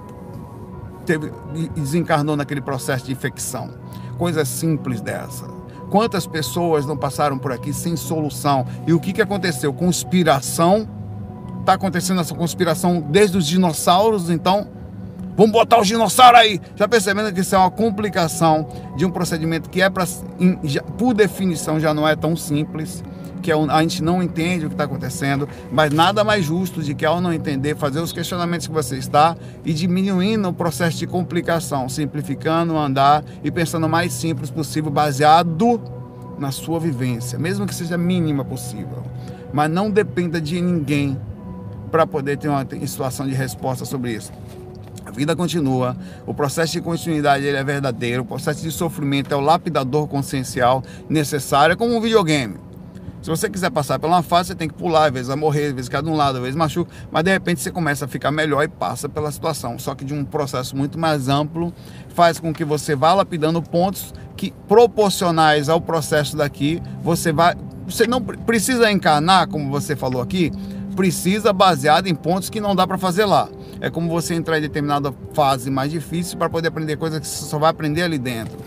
teve, 1.09 1.33
desencarnou 1.75 2.37
naquele 2.37 2.61
processo 2.61 3.07
de 3.07 3.13
infecção. 3.13 3.71
Coisa 4.19 4.45
simples 4.45 5.01
dessa. 5.01 5.47
Quantas 5.91 6.27
pessoas 6.27 6.85
não 6.85 6.97
passaram 6.97 7.39
por 7.39 7.51
aqui 7.51 7.73
sem 7.73 7.97
solução? 7.97 8.67
E 8.87 8.93
o 8.93 9.01
que, 9.01 9.13
que 9.13 9.23
aconteceu? 9.23 9.73
Conspiração. 9.73 10.87
Está 11.61 11.75
acontecendo 11.75 12.21
essa 12.21 12.35
conspiração 12.35 13.01
desde 13.01 13.37
os 13.37 13.47
dinossauros, 13.47 14.31
então 14.31 14.69
Vamos 15.39 15.53
botar 15.53 15.81
os 15.81 15.87
dinossauros 15.87 16.41
aí. 16.41 16.61
Já 16.75 16.89
percebendo 16.89 17.33
que 17.33 17.43
isso 17.43 17.55
é 17.55 17.59
uma 17.59 17.71
complicação 17.71 18.67
de 18.97 19.07
um 19.07 19.11
procedimento 19.11 19.71
que 19.71 19.81
é 19.81 19.89
para, 19.89 20.05
por 20.99 21.15
definição, 21.15 21.79
já 21.79 21.95
não 21.95 22.09
é 22.09 22.17
tão 22.17 22.35
simples, 22.35 23.05
que 23.41 23.53
é 23.53 23.55
a 23.55 23.83
gente 23.83 24.03
não 24.03 24.21
entende 24.21 24.67
o 24.67 24.69
que 24.69 24.75
está 24.75 24.83
acontecendo, 24.83 25.49
mas 25.71 25.93
nada 25.93 26.25
mais 26.25 26.45
justo 26.45 26.83
de 26.83 26.93
que 26.93 27.07
ao 27.07 27.21
não 27.21 27.33
entender, 27.33 27.77
fazer 27.77 28.01
os 28.01 28.13
questionamentos 28.13 28.67
que 28.67 28.73
você 28.73 28.97
está 28.97 29.37
e 29.65 29.73
diminuindo 29.73 30.49
o 30.49 30.53
processo 30.53 30.99
de 30.99 31.07
complicação, 31.07 31.89
simplificando 31.89 32.75
o 32.75 32.77
andar 32.77 33.23
e 33.45 33.49
pensando 33.49 33.87
o 33.87 33.89
mais 33.89 34.13
simples 34.13 34.51
possível, 34.51 34.91
baseado 34.91 35.81
na 36.37 36.51
sua 36.51 36.81
vivência, 36.81 37.39
mesmo 37.39 37.65
que 37.65 37.77
seja 37.77 37.97
mínima 37.97 38.45
possível. 38.45 39.05
Mas 39.53 39.71
não 39.71 39.89
dependa 39.89 40.41
de 40.41 40.61
ninguém 40.61 41.17
para 41.93 42.05
poder 42.05 42.39
ter 42.39 42.49
uma 42.49 42.67
situação 42.87 43.25
de 43.25 43.35
resposta 43.35 43.85
sobre 43.85 44.15
isso. 44.15 44.33
A 45.09 45.11
vida 45.11 45.35
continua, 45.35 45.97
o 46.27 46.35
processo 46.35 46.75
de 46.75 46.83
continuidade 46.83 47.43
ele 47.43 47.57
é 47.57 47.65
verdadeiro, 47.65 48.25
o 48.25 48.27
processo 48.27 48.61
de 48.61 48.71
sofrimento 48.71 49.33
é 49.33 49.37
o 49.37 49.41
lapidador 49.41 50.07
consciencial 50.07 50.83
necessário, 51.09 51.73
é 51.73 51.77
como 51.77 51.97
um 51.97 52.01
videogame. 52.01 52.57
Se 53.23 53.31
você 53.31 53.49
quiser 53.49 53.71
passar 53.71 53.99
por 53.99 54.07
uma 54.07 54.23
fase, 54.23 54.49
você 54.49 54.55
tem 54.55 54.69
que 54.69 54.75
pular, 54.75 55.07
às 55.07 55.13
vezes 55.13 55.29
vai 55.29 55.37
morrer, 55.37 55.69
às 55.69 55.73
vezes 55.73 55.89
cai 55.89 56.03
de 56.03 56.11
um 56.11 56.15
lado, 56.15 56.37
às 56.37 56.43
vezes 56.43 56.57
machuca, 56.57 56.93
mas 57.11 57.25
de 57.25 57.31
repente 57.31 57.63
você 57.63 57.71
começa 57.71 58.05
a 58.05 58.09
ficar 58.09 58.31
melhor 58.31 58.63
e 58.63 58.69
passa 58.69 59.09
pela 59.09 59.33
situação. 59.33 59.79
Só 59.79 59.95
que 59.95 60.05
de 60.05 60.13
um 60.13 60.27
processo 60.27 60.77
muito 60.77 60.99
mais 60.99 61.27
amplo, 61.27 61.73
faz 62.11 62.39
com 62.39 62.53
que 62.53 62.63
você 62.63 62.95
vá 62.95 63.15
lapidando 63.15 63.63
pontos 63.63 64.13
que 64.37 64.53
proporcionais 64.69 65.71
ao 65.71 65.81
processo 65.81 66.37
daqui, 66.37 66.83
você 67.03 67.33
vai. 67.33 67.55
Você 67.87 68.07
não 68.07 68.21
precisa 68.21 68.93
encarnar, 68.93 69.49
como 69.49 69.71
você 69.71 69.97
falou 69.97 70.21
aqui, 70.21 70.53
precisa 70.99 71.53
baseado 71.53 72.09
em 72.09 72.15
pontos 72.15 72.51
que 72.51 72.61
não 72.61 72.75
dá 72.75 72.85
para 72.85 72.99
fazer 72.99 73.25
lá. 73.25 73.49
É 73.81 73.89
como 73.89 74.09
você 74.09 74.35
entrar 74.35 74.59
em 74.59 74.61
determinada 74.61 75.15
fase 75.33 75.71
mais 75.71 75.93
difícil 75.93 76.37
para 76.37 76.51
poder 76.51 76.67
aprender 76.67 76.97
coisas 76.97 77.21
que 77.21 77.27
você 77.29 77.45
só 77.45 77.57
vai 77.57 77.71
aprender 77.71 78.03
ali 78.03 78.19
dentro. 78.19 78.59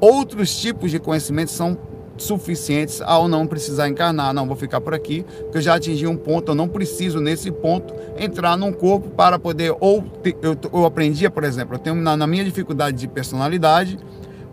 Outros 0.00 0.60
tipos 0.60 0.90
de 0.90 0.98
conhecimentos 0.98 1.54
são 1.54 1.78
suficientes 2.18 3.00
ao 3.00 3.28
não 3.28 3.46
precisar 3.46 3.88
encarnar. 3.88 4.34
Não, 4.34 4.48
vou 4.48 4.56
ficar 4.56 4.80
por 4.80 4.94
aqui, 4.94 5.24
porque 5.42 5.58
eu 5.58 5.62
já 5.62 5.76
atingi 5.76 6.08
um 6.08 6.16
ponto, 6.16 6.50
eu 6.50 6.54
não 6.56 6.66
preciso 6.66 7.20
nesse 7.20 7.52
ponto 7.52 7.94
entrar 8.18 8.56
num 8.56 8.72
corpo 8.72 9.10
para 9.10 9.38
poder. 9.38 9.72
Ou 9.78 10.04
eu, 10.42 10.56
eu 10.72 10.84
aprendia, 10.84 11.30
por 11.30 11.44
exemplo, 11.44 11.76
eu 11.76 11.78
tenho 11.78 11.94
na, 11.94 12.16
na 12.16 12.26
minha 12.26 12.44
dificuldade 12.44 12.96
de 12.96 13.06
personalidade, 13.06 13.96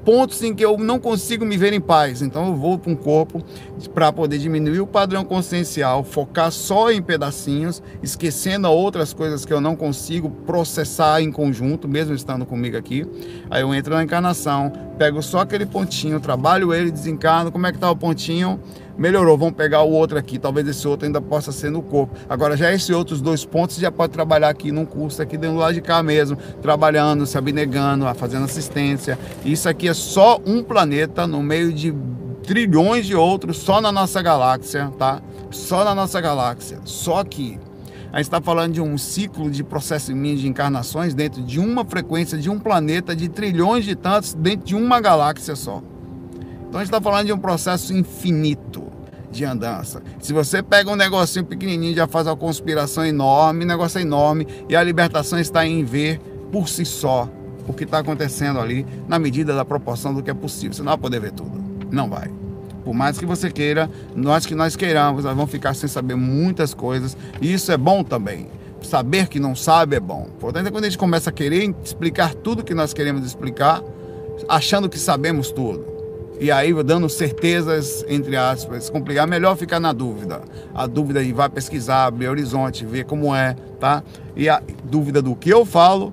pontos 0.04 0.42
em 0.44 0.54
que 0.54 0.64
eu 0.64 0.78
não 0.78 1.00
consigo 1.00 1.46
me 1.46 1.58
ver 1.58 1.74
em 1.74 1.82
paz. 1.82 2.22
Então 2.22 2.48
eu 2.48 2.56
vou 2.56 2.78
para 2.78 2.92
um 2.92 2.96
corpo 2.96 3.44
para 3.94 4.12
poder 4.12 4.38
diminuir 4.38 4.80
o 4.80 4.88
padrão 4.88 5.24
consciencial, 5.24 6.04
focar 6.04 6.52
só 6.52 6.92
em 6.92 7.02
pedacinhos, 7.02 7.82
esquecendo 8.02 8.70
outras 8.70 9.14
coisas 9.14 9.46
que 9.46 9.54
eu 9.54 9.62
não 9.62 9.76
consigo 9.76 10.30
processar 10.30 11.22
em 11.22 11.32
conjunto, 11.32 11.88
mesmo 11.88 12.14
estando 12.14 12.46
comigo 12.46 12.78
aqui. 12.78 13.06
Aí 13.50 13.62
eu 13.62 13.74
entro 13.74 13.94
na 13.94 14.04
encarnação, 14.04 14.72
pego 14.98 15.22
só 15.22 15.40
aquele 15.40 15.66
pontinho, 15.66 16.20
trabalho 16.20 16.74
ele, 16.74 16.92
desencarno. 16.92 17.52
Como 17.52 17.66
é 17.68 17.72
que 17.72 17.78
tá 17.78 17.90
o 17.90 17.96
pontinho? 17.96 18.60
Melhorou, 18.98 19.38
vamos 19.38 19.56
pegar 19.56 19.82
o 19.84 19.92
outro 19.92 20.18
aqui, 20.18 20.38
talvez 20.38 20.68
esse 20.68 20.88
outro 20.88 21.06
ainda 21.06 21.22
possa 21.22 21.52
ser 21.52 21.70
no 21.70 21.82
corpo. 21.82 22.16
Agora 22.30 22.56
já 22.56 22.72
esses 22.72 22.90
outros 22.90 23.22
dois 23.22 23.46
pontos 23.46 23.78
já 23.78 23.92
pode 23.92 24.14
trabalhar 24.14 24.50
aqui 24.50 24.72
num 24.72 24.86
curso 24.86 25.22
aqui 25.22 25.38
dentro 25.38 25.56
do 25.56 25.62
lado 25.62 25.74
de 25.74 25.82
cá 25.82 26.02
mesmo, 26.04 26.38
trabalhando, 26.62 27.26
se 27.26 27.38
abnegando, 27.38 28.06
fazendo 28.16 28.46
assistência. 28.46 29.18
Isso 29.46 29.68
aqui 29.68 29.88
é 29.88 29.94
só 29.94 30.40
um 30.46 30.64
planeta 30.64 31.26
no 31.28 31.42
meio 31.42 31.74
de 31.74 31.94
trilhões 32.44 33.06
de 33.06 33.16
outros 33.16 33.58
só 33.58 33.82
na 33.82 33.92
nossa 33.92 34.22
galáxia, 34.22 34.92
tá? 34.98 35.22
Só 35.50 35.84
na 35.84 35.96
nossa 35.96 36.20
galáxia, 36.20 36.80
só 36.84 37.20
aqui. 37.20 37.60
A 38.12 38.18
gente 38.18 38.28
está 38.28 38.40
falando 38.40 38.74
de 38.74 38.82
um 38.82 38.96
ciclo 38.96 39.50
de 39.50 39.64
processamento 39.64 40.42
de 40.42 40.48
encarnações 40.48 41.16
dentro 41.16 41.42
de 41.42 41.60
uma 41.60 41.84
frequência 41.84 42.38
de 42.38 42.48
um 42.48 42.60
planeta 42.60 43.16
de 43.16 43.28
trilhões 43.28 43.86
de 43.86 43.96
tantos 43.96 44.36
dentro 44.36 44.68
de 44.68 44.76
uma 44.76 45.02
galáxia 45.02 45.56
só. 45.56 45.82
Então 46.68 46.80
a 46.80 46.84
gente 46.84 46.94
está 46.94 47.02
falando 47.02 47.26
de 47.26 47.34
um 47.34 47.40
processo 47.40 47.92
infinito 47.94 48.83
de 49.34 49.44
andança. 49.44 50.02
Se 50.22 50.32
você 50.32 50.62
pega 50.62 50.90
um 50.90 50.96
negocinho 50.96 51.44
pequenininho, 51.44 51.96
já 51.96 52.08
faz 52.08 52.28
uma 52.28 52.38
conspiração 52.38 53.06
enorme, 53.06 53.66
negócio 53.66 54.00
enorme 54.00 54.48
e 54.70 54.76
a 54.76 54.84
libertação 54.84 55.40
está 55.40 55.66
em 55.66 55.84
ver 55.84 56.20
por 56.52 56.70
si 56.70 56.86
só 56.86 57.28
o 57.68 57.74
que 57.74 57.84
está 57.84 58.00
acontecendo 58.00 58.60
ali 58.60 58.86
na 59.08 59.18
medida 59.18 59.56
da 59.56 59.66
proporção 59.66 60.14
do 60.14 60.22
que 60.22 60.30
é 60.30 60.34
possível. 60.34 60.74
Você 60.74 60.84
não 60.84 60.92
vai 60.92 60.98
poder 60.98 61.20
ver 61.20 61.32
tudo. 61.32 61.62
Não 61.92 62.10
vai. 62.10 62.30
Por 62.86 62.94
mais 62.94 63.18
que 63.18 63.26
você 63.26 63.50
queira, 63.50 63.90
nós 64.16 64.46
que 64.46 64.54
nós 64.54 64.76
queiramos, 64.76 65.24
nós 65.24 65.36
vamos 65.36 65.50
ficar 65.52 65.74
sem 65.74 65.90
saber 65.90 66.16
muitas 66.16 66.74
coisas. 66.74 67.18
E 67.42 67.52
isso 67.52 67.72
é 67.72 67.78
bom 67.78 68.04
também. 68.04 68.48
Saber 68.82 69.28
que 69.30 69.40
não 69.40 69.56
sabe 69.56 69.96
é 69.96 70.00
bom. 70.00 70.28
Portanto, 70.40 70.68
é 70.68 70.72
quando 70.72 70.84
a 70.84 70.90
gente 70.90 70.98
começa 70.98 71.30
a 71.30 71.34
querer 71.34 71.74
explicar 71.84 72.34
tudo 72.36 72.64
que 72.64 72.74
nós 72.74 72.94
queremos 72.94 73.26
explicar, 73.26 73.82
achando 74.50 74.90
que 74.90 75.00
sabemos 75.00 75.52
tudo 75.52 75.93
e 76.44 76.52
aí 76.52 76.74
dando 76.84 77.08
certezas, 77.08 78.04
entre 78.06 78.36
aspas, 78.36 78.90
complicar, 78.90 79.26
melhor 79.26 79.56
ficar 79.56 79.80
na 79.80 79.94
dúvida. 79.94 80.42
A 80.76 80.86
dúvida 80.86 81.24
e 81.24 81.32
vai 81.32 81.48
pesquisar, 81.48 82.04
abrir 82.04 82.28
horizonte, 82.28 82.86
ver 82.86 83.06
como 83.06 83.34
é, 83.34 83.56
tá? 83.80 84.04
E 84.36 84.50
a 84.50 84.62
dúvida 84.84 85.22
do 85.22 85.38
que 85.38 85.50
eu 85.50 85.66
falo 85.66 86.12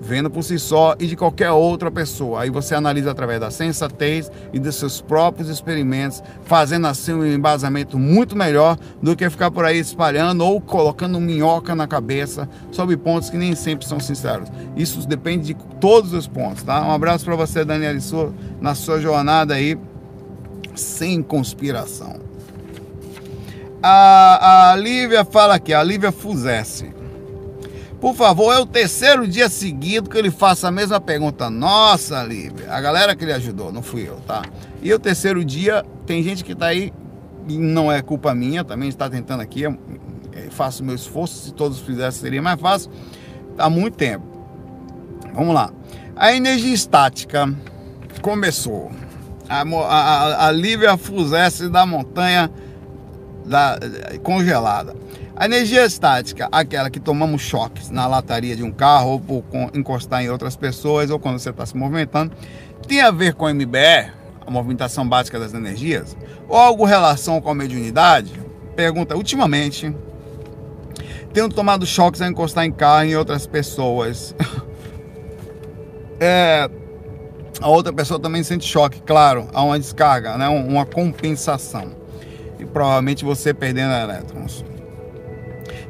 vendo 0.00 0.30
por 0.30 0.42
si 0.42 0.58
só 0.58 0.94
e 0.98 1.06
de 1.06 1.14
qualquer 1.14 1.50
outra 1.50 1.90
pessoa. 1.90 2.42
Aí 2.42 2.50
você 2.50 2.74
analisa 2.74 3.10
através 3.10 3.40
da 3.40 3.50
sensatez 3.50 4.30
e 4.52 4.58
dos 4.58 4.76
seus 4.76 5.00
próprios 5.00 5.48
experimentos, 5.48 6.22
fazendo 6.44 6.86
assim 6.86 7.12
um 7.12 7.26
embasamento 7.26 7.98
muito 7.98 8.34
melhor 8.34 8.78
do 9.02 9.14
que 9.14 9.28
ficar 9.28 9.50
por 9.50 9.64
aí 9.64 9.78
espalhando 9.78 10.44
ou 10.44 10.60
colocando 10.60 11.20
minhoca 11.20 11.74
na 11.74 11.86
cabeça 11.86 12.48
sobre 12.70 12.96
pontos 12.96 13.28
que 13.28 13.36
nem 13.36 13.54
sempre 13.54 13.86
são 13.86 14.00
sinceros. 14.00 14.48
Isso 14.76 15.06
depende 15.06 15.48
de 15.48 15.54
todos 15.78 16.12
os 16.14 16.26
pontos, 16.26 16.62
tá? 16.62 16.82
Um 16.82 16.92
abraço 16.92 17.24
para 17.24 17.36
você, 17.36 17.64
Daniel, 17.64 17.90
na 18.60 18.74
sua 18.74 19.00
jornada 19.00 19.54
aí 19.54 19.78
sem 20.74 21.22
conspiração. 21.22 22.20
A, 23.82 24.72
a 24.72 24.76
Lívia 24.76 25.24
fala 25.24 25.54
aqui, 25.54 25.72
a 25.72 25.82
Lívia 25.82 26.12
Fuzesse. 26.12 26.99
Por 28.00 28.14
favor, 28.14 28.52
é 28.54 28.58
o 28.58 28.64
terceiro 28.64 29.28
dia 29.28 29.48
seguido 29.50 30.08
que 30.08 30.16
ele 30.16 30.30
faça 30.30 30.68
a 30.68 30.70
mesma 30.70 30.98
pergunta. 30.98 31.50
Nossa, 31.50 32.22
Lívia, 32.22 32.72
a 32.72 32.80
galera 32.80 33.14
que 33.14 33.24
ele 33.24 33.32
ajudou, 33.32 33.70
não 33.70 33.82
fui 33.82 34.08
eu, 34.08 34.16
tá? 34.26 34.42
E 34.82 34.92
o 34.94 34.98
terceiro 34.98 35.44
dia, 35.44 35.84
tem 36.06 36.22
gente 36.22 36.42
que 36.42 36.54
tá 36.54 36.66
aí, 36.66 36.92
e 37.46 37.58
não 37.58 37.92
é 37.92 38.00
culpa 38.00 38.34
minha, 38.34 38.64
também 38.64 38.88
está 38.88 39.08
tentando 39.10 39.42
aqui, 39.42 39.62
eu 39.62 39.76
faço 40.50 40.82
meu 40.82 40.94
esforço, 40.94 41.44
se 41.44 41.52
todos 41.52 41.78
fizessem 41.80 42.22
seria 42.22 42.40
mais 42.40 42.58
fácil, 42.58 42.90
há 43.58 43.68
muito 43.68 43.96
tempo. 43.98 44.24
Vamos 45.34 45.54
lá. 45.54 45.70
A 46.16 46.34
energia 46.34 46.72
estática 46.72 47.52
começou. 48.22 48.90
A, 49.48 49.62
a, 49.62 50.46
a 50.46 50.52
Lívia 50.52 50.96
Fuzesse 50.96 51.68
da 51.68 51.84
montanha 51.84 52.50
da, 53.44 53.78
congelada. 54.22 54.94
A 55.40 55.46
energia 55.46 55.86
estática, 55.86 56.50
aquela 56.52 56.90
que 56.90 57.00
tomamos 57.00 57.40
choques 57.40 57.88
na 57.88 58.06
lataria 58.06 58.54
de 58.54 58.62
um 58.62 58.70
carro, 58.70 59.12
ou 59.12 59.20
por 59.20 59.42
encostar 59.74 60.22
em 60.22 60.28
outras 60.28 60.54
pessoas, 60.54 61.08
ou 61.08 61.18
quando 61.18 61.38
você 61.38 61.48
está 61.48 61.64
se 61.64 61.74
movimentando, 61.74 62.36
tem 62.86 63.00
a 63.00 63.10
ver 63.10 63.32
com 63.32 63.48
MBR? 63.48 64.12
a 64.46 64.50
movimentação 64.50 65.08
básica 65.08 65.38
das 65.38 65.54
energias, 65.54 66.14
ou 66.46 66.58
algo 66.58 66.84
relação 66.84 67.40
com 67.40 67.48
a 67.48 67.54
mediunidade? 67.54 68.38
Pergunta, 68.76 69.16
ultimamente, 69.16 69.96
tenho 71.32 71.48
tomado 71.48 71.86
choques 71.86 72.20
a 72.20 72.28
encostar 72.28 72.66
em 72.66 72.72
carro 72.72 73.06
e 73.06 73.16
outras 73.16 73.46
pessoas. 73.46 74.34
é, 76.20 76.68
a 77.62 77.68
outra 77.70 77.94
pessoa 77.94 78.20
também 78.20 78.42
sente 78.42 78.66
choque, 78.66 79.00
claro, 79.00 79.48
há 79.54 79.62
uma 79.62 79.78
descarga, 79.78 80.36
né? 80.36 80.48
uma 80.48 80.84
compensação. 80.84 81.92
E 82.58 82.66
provavelmente 82.66 83.24
você 83.24 83.54
perdendo 83.54 83.94
elétrons. 83.94 84.64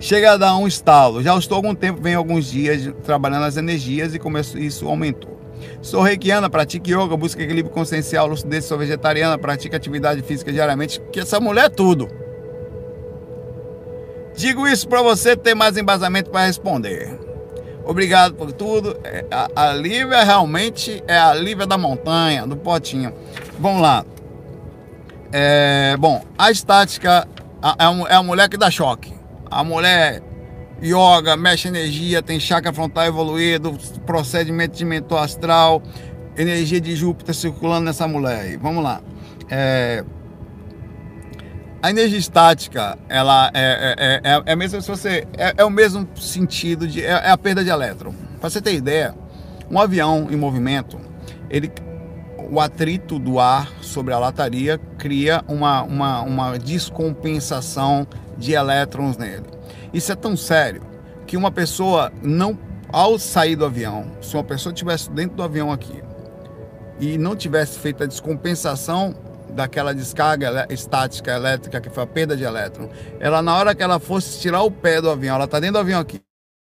Chega 0.01 0.33
a 0.33 0.37
dar 0.39 0.57
um 0.57 0.67
estalo. 0.67 1.23
Já 1.23 1.37
estou 1.37 1.57
há 1.57 1.59
algum 1.59 1.75
tempo, 1.75 2.01
vem 2.01 2.15
alguns 2.15 2.51
dias 2.51 2.91
trabalhando 3.05 3.45
as 3.45 3.59
energias 3.59 4.15
e 4.15 4.19
começo, 4.19 4.59
isso 4.59 4.89
aumentou. 4.89 5.39
Sou 5.83 6.01
reikiana, 6.01 6.49
pratico 6.49 6.89
yoga, 6.89 7.15
busco 7.19 7.41
equilíbrio 7.41 7.73
consciencial, 7.73 8.27
lucidez, 8.27 8.65
sou 8.65 8.79
vegetariana, 8.79 9.37
pratico 9.37 9.77
atividade 9.77 10.23
física 10.23 10.51
diariamente, 10.51 10.99
que 11.13 11.21
essa 11.21 11.39
mulher 11.39 11.67
é 11.67 11.69
tudo. 11.69 12.09
Digo 14.35 14.67
isso 14.67 14.89
para 14.89 15.03
você 15.03 15.37
ter 15.37 15.55
mais 15.55 15.77
embasamento 15.77 16.31
para 16.31 16.47
responder. 16.47 17.19
Obrigado 17.85 18.35
por 18.35 18.53
tudo. 18.53 18.99
É, 19.05 19.27
a, 19.31 19.69
a 19.69 19.75
Lívia 19.75 20.23
realmente 20.25 21.05
é 21.07 21.19
a 21.19 21.35
Lívia 21.35 21.67
da 21.67 21.77
montanha, 21.77 22.47
do 22.47 22.57
potinho. 22.57 23.13
Vamos 23.59 23.83
lá. 23.83 24.03
É, 25.31 25.95
bom, 25.99 26.25
a 26.39 26.51
estática 26.51 27.29
é, 27.63 28.13
é 28.13 28.15
a 28.15 28.23
mulher 28.23 28.49
que 28.49 28.57
dá 28.57 28.71
choque. 28.71 29.20
A 29.51 29.65
mulher 29.65 30.23
yoga, 30.83 31.37
mexe 31.37 31.69
energia, 31.69 32.23
tem 32.23 32.39
chakra 32.41 32.73
frontal 32.73 33.05
evoluído, 33.05 33.77
procedimento 34.07 34.77
de 34.77 34.85
mentor 34.85 35.19
astral, 35.23 35.83
energia 36.37 36.81
de 36.81 36.95
Júpiter 36.95 37.35
circulando 37.35 37.85
nessa 37.85 38.07
mulher. 38.07 38.57
Vamos 38.59 38.83
lá. 38.83 39.01
É, 39.51 40.05
a 41.83 41.91
energia 41.91 42.19
estática, 42.19 42.99
ela 43.09 43.51
é, 43.55 43.95
é, 43.99 44.21
é, 44.23 44.43
é, 44.47 44.57
mesmo 44.57 44.81
se 44.81 44.89
você 44.89 45.27
é, 45.37 45.55
é, 45.57 45.65
o 45.65 45.71
mesmo 45.71 46.07
sentido 46.17 46.87
de 46.87 47.03
é, 47.03 47.09
é 47.09 47.31
a 47.31 47.39
perda 47.39 47.65
de 47.65 47.71
elétron. 47.71 48.15
Para 48.39 48.51
você 48.51 48.61
ter 48.61 48.75
ideia, 48.75 49.15
um 49.71 49.81
avião 49.81 50.29
em 50.31 50.37
movimento, 50.37 51.01
ele 51.49 51.71
o 52.53 52.61
atrito 52.61 53.19
do 53.19 53.39
ar 53.39 53.71
sobre 53.81 54.13
a 54.13 54.19
lataria 54.19 54.77
cria 54.99 55.45
uma, 55.47 55.83
uma, 55.83 56.21
uma 56.23 56.59
descompensação 56.59 58.07
de 58.41 58.53
elétrons 58.53 59.17
nele. 59.17 59.47
Isso 59.93 60.11
é 60.11 60.17
tão 60.17 60.37
sério 60.37 60.83
que 61.27 61.37
uma 61.37 61.53
pessoa 61.53 62.11
não, 62.23 62.59
ao 62.93 63.19
sair 63.19 63.55
do 63.55 63.65
avião, 63.65 64.11
se 64.21 64.35
uma 64.35 64.43
pessoa 64.43 64.73
estivesse 64.73 65.11
dentro 65.11 65.37
do 65.37 65.43
avião 65.45 65.71
aqui 65.71 66.03
e 66.99 67.17
não 67.17 67.37
tivesse 67.37 67.79
feito 67.79 68.03
a 68.03 68.07
descompensação 68.07 69.15
daquela 69.51 69.95
descarga 69.95 70.67
estática 70.71 71.33
elétrica, 71.33 71.81
que 71.81 71.91
foi 71.91 72.03
a 72.03 72.07
perda 72.07 72.37
de 72.37 72.43
elétron, 72.43 72.89
ela 73.21 73.43
na 73.43 73.57
hora 73.57 73.75
que 73.75 73.83
ela 73.83 74.01
fosse 74.01 74.41
tirar 74.41 74.63
o 74.63 74.71
pé 74.71 75.01
do 75.01 75.11
avião, 75.11 75.37
ela 75.37 75.45
está 75.45 75.61
dentro 75.61 75.75
do 75.75 75.81
avião 75.81 76.01
aqui, 76.01 76.21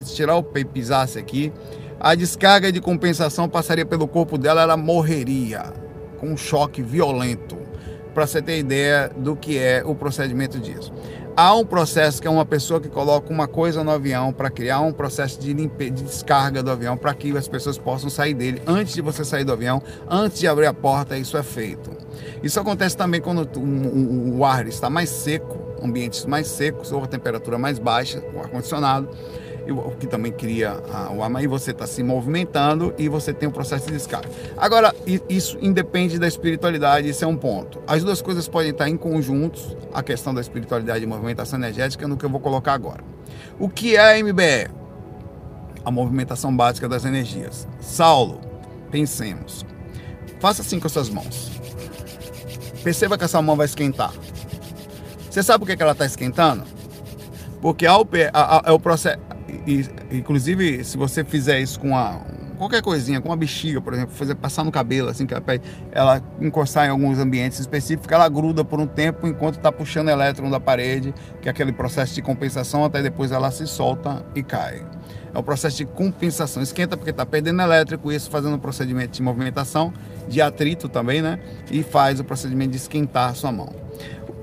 se 0.03 0.15
tirar 0.15 0.37
o 0.37 0.43
pé 0.43 0.61
e 0.61 0.65
pisasse 0.65 1.19
aqui, 1.19 1.53
a 1.99 2.15
descarga 2.15 2.73
de 2.73 2.81
compensação 2.81 3.49
passaria 3.49 3.85
pelo 3.85 4.09
corpo 4.09 4.39
dela, 4.39 4.63
ela 4.63 4.77
morreria 4.77 5.65
com 6.19 6.29
um 6.29 6.37
choque 6.37 6.83
violento. 6.83 7.59
Para 8.15 8.27
você 8.27 8.43
ter 8.43 8.59
ideia 8.59 9.11
do 9.17 9.37
que 9.37 9.59
é 9.59 9.83
o 9.85 9.95
procedimento 9.95 10.59
disso. 10.59 10.93
Há 11.37 11.55
um 11.55 11.65
processo 11.65 12.21
que 12.21 12.29
é 12.29 12.31
uma 12.31 12.45
pessoa 12.45 12.81
que 12.81 12.89
coloca 12.89 13.33
uma 13.33 13.47
coisa 13.47 13.83
no 13.85 13.91
avião 13.91 14.33
para 14.33 14.51
criar 14.51 14.81
um 14.81 14.93
processo 14.93 15.41
de, 15.41 15.53
limpe... 15.53 15.91
de 15.91 16.03
descarga 16.03 16.63
do 16.63 16.71
avião 16.71 16.97
para 16.97 17.15
que 17.15 17.37
as 17.37 17.49
pessoas 17.49 17.79
possam 17.79 18.11
sair 18.11 18.35
dele 18.35 18.61
antes 18.67 18.95
de 18.95 19.01
você 19.01 19.25
sair 19.25 19.45
do 19.45 19.53
avião, 19.53 19.83
antes 20.09 20.41
de 20.41 20.49
abrir 20.49 20.67
a 20.67 20.75
porta, 20.75 21.17
isso 21.17 21.37
é 21.37 21.43
feito. 21.43 21.91
Isso 22.43 22.59
acontece 22.59 22.97
também 22.97 23.21
quando 23.21 23.49
o, 23.59 24.39
o 24.39 24.45
ar 24.45 24.67
está 24.67 24.91
mais 24.91 25.09
seco, 25.09 25.59
ambientes 25.83 26.27
mais 26.27 26.47
secos 26.47 26.93
ou 26.93 27.03
a 27.03 27.07
temperatura 27.07 27.57
mais 27.59 27.79
baixa, 27.79 28.23
o 28.35 28.41
ar-condicionado 28.41 29.09
o 29.69 29.91
que 29.93 30.07
também 30.07 30.33
cria 30.33 30.75
o 31.15 31.23
ar, 31.23 31.43
e 31.43 31.47
você 31.47 31.71
está 31.71 31.87
se 31.87 32.03
movimentando 32.03 32.95
e 32.99 33.09
você 33.09 33.33
tem 33.33 33.49
um 33.49 33.53
processo 33.53 33.87
de 33.87 33.93
descarga. 33.93 34.29
Agora, 34.57 34.95
isso 35.29 35.59
independe 35.61 36.19
da 36.19 36.27
espiritualidade, 36.27 37.09
isso 37.09 37.25
é 37.25 37.27
um 37.27 37.37
ponto. 37.37 37.83
As 37.87 38.03
duas 38.03 38.23
coisas 38.23 38.49
podem 38.49 38.71
estar 38.71 38.89
em 38.89 38.97
conjuntos, 38.97 39.77
a 39.93 40.03
questão 40.03 40.35
da 40.35 40.41
espiritualidade 40.41 41.05
e 41.05 41.07
movimentação 41.07 41.59
energética, 41.59 42.09
no 42.09 42.17
que 42.17 42.25
eu 42.25 42.31
vou 42.31 42.41
colocar 42.41 42.73
agora. 42.73 43.03
O 43.59 43.69
que 43.69 43.97
é 43.97 44.19
a 44.19 44.23
MBE? 44.23 44.71
A 45.85 45.91
movimentação 45.91 46.55
básica 46.55 46.89
das 46.89 47.05
energias. 47.05 47.67
Saulo, 47.81 48.41
pensemos. 48.91 49.65
Faça 50.41 50.63
assim 50.63 50.81
com 50.81 50.87
as 50.87 50.93
suas 50.93 51.11
mãos. 51.11 51.51
Perceba 52.83 53.19
que 53.19 53.25
essa 53.25 53.41
mão 53.43 53.57
vai 53.57 53.67
esquentar. 53.67 54.13
Você 55.31 55.43
sabe 55.43 55.65
por 55.65 55.77
que 55.77 55.83
ela 55.83 55.93
está 55.93 56.07
esquentando? 56.07 56.65
Porque 57.61 57.87
ao, 57.87 58.09
é 58.65 58.73
o 58.73 58.81
processo, 58.81 59.19
e, 59.67 59.87
inclusive, 60.11 60.83
se 60.85 60.97
você 60.97 61.25
fizer 61.25 61.61
isso 61.61 61.79
com 61.79 61.97
a, 61.97 62.21
qualquer 62.61 62.83
coisinha, 62.83 63.21
com 63.21 63.29
uma 63.29 63.37
bexiga, 63.37 63.81
por 63.81 63.95
exemplo, 63.95 64.15
fazer 64.15 64.35
passar 64.35 64.65
no 64.65 64.71
cabelo, 64.71 65.09
assim, 65.09 65.27
que 65.27 65.33
ela, 65.33 65.43
ela 65.93 66.23
encostar 66.41 66.87
em 66.87 66.91
alguns 66.91 67.19
ambientes 67.19 67.59
específicos, 67.59 68.11
ela 68.11 68.29
gruda 68.29 68.65
por 68.65 68.79
um 68.79 68.87
tempo 68.87 69.27
enquanto 69.27 69.57
está 69.57 69.73
puxando 69.73 70.09
elétron 70.09 70.51
da 70.51 70.61
parede, 70.61 71.15
que 71.41 71.49
é 71.49 71.51
aquele 71.51 71.73
processo 71.73 72.15
de 72.15 72.23
compensação, 72.23 72.85
até 72.85 73.03
depois 73.03 73.33
ela 73.33 73.51
se 73.51 73.67
solta 73.67 74.25
e 74.35 74.43
cai. 74.43 74.83
É 75.33 75.39
o 75.39 75.43
processo 75.43 75.77
de 75.77 75.85
compensação. 75.85 76.63
Esquenta 76.63 76.97
porque 76.97 77.11
está 77.11 77.25
perdendo 77.25 77.63
elétrico, 77.63 78.11
isso 78.11 78.29
fazendo 78.29 78.57
um 78.57 78.59
procedimento 78.59 79.13
de 79.13 79.23
movimentação, 79.23 79.93
de 80.29 80.43
atrito 80.43 80.89
também, 80.89 81.23
né? 81.23 81.39
E 81.71 81.83
faz 81.83 82.19
o 82.19 82.25
procedimento 82.25 82.73
de 82.73 82.79
esquentar 82.79 83.31
a 83.31 83.35
sua 83.35 83.53
mão. 83.53 83.73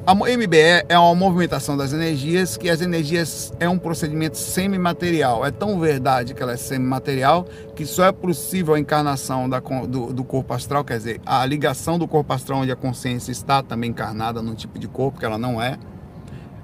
A 0.07 0.15
MBE 0.15 0.85
é 0.87 0.97
uma 0.97 1.13
movimentação 1.13 1.75
das 1.75 1.91
energias, 1.91 2.55
que 2.55 2.69
as 2.69 2.79
energias 2.79 3.51
é 3.59 3.67
um 3.67 3.77
procedimento 3.77 4.37
semimaterial. 4.37 5.45
É 5.45 5.51
tão 5.51 5.77
verdade 5.81 6.33
que 6.33 6.41
ela 6.41 6.53
é 6.53 6.55
semimaterial 6.55 7.45
que 7.75 7.85
só 7.85 8.05
é 8.05 8.11
possível 8.13 8.73
a 8.73 8.79
encarnação 8.79 9.49
da, 9.49 9.59
do, 9.59 10.13
do, 10.13 10.23
corpo 10.23 10.53
astral, 10.53 10.85
quer 10.85 10.97
dizer, 10.97 11.21
a 11.25 11.45
ligação 11.45 11.99
do 11.99 12.07
corpo 12.07 12.31
astral 12.31 12.59
onde 12.59 12.71
a 12.71 12.75
consciência 12.77 13.33
está 13.33 13.61
também 13.61 13.89
encarnada 13.89 14.41
num 14.41 14.55
tipo 14.55 14.79
de 14.79 14.87
corpo 14.87 15.19
que 15.19 15.25
ela 15.25 15.37
não 15.37 15.61
é. 15.61 15.77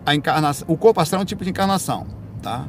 A 0.05 0.15
encarnação, 0.15 0.65
o 0.69 0.77
corpo 0.77 1.01
astral 1.01 1.19
é 1.19 1.23
um 1.23 1.25
tipo 1.25 1.43
de 1.43 1.49
encarnação, 1.49 2.07
tá? 2.41 2.65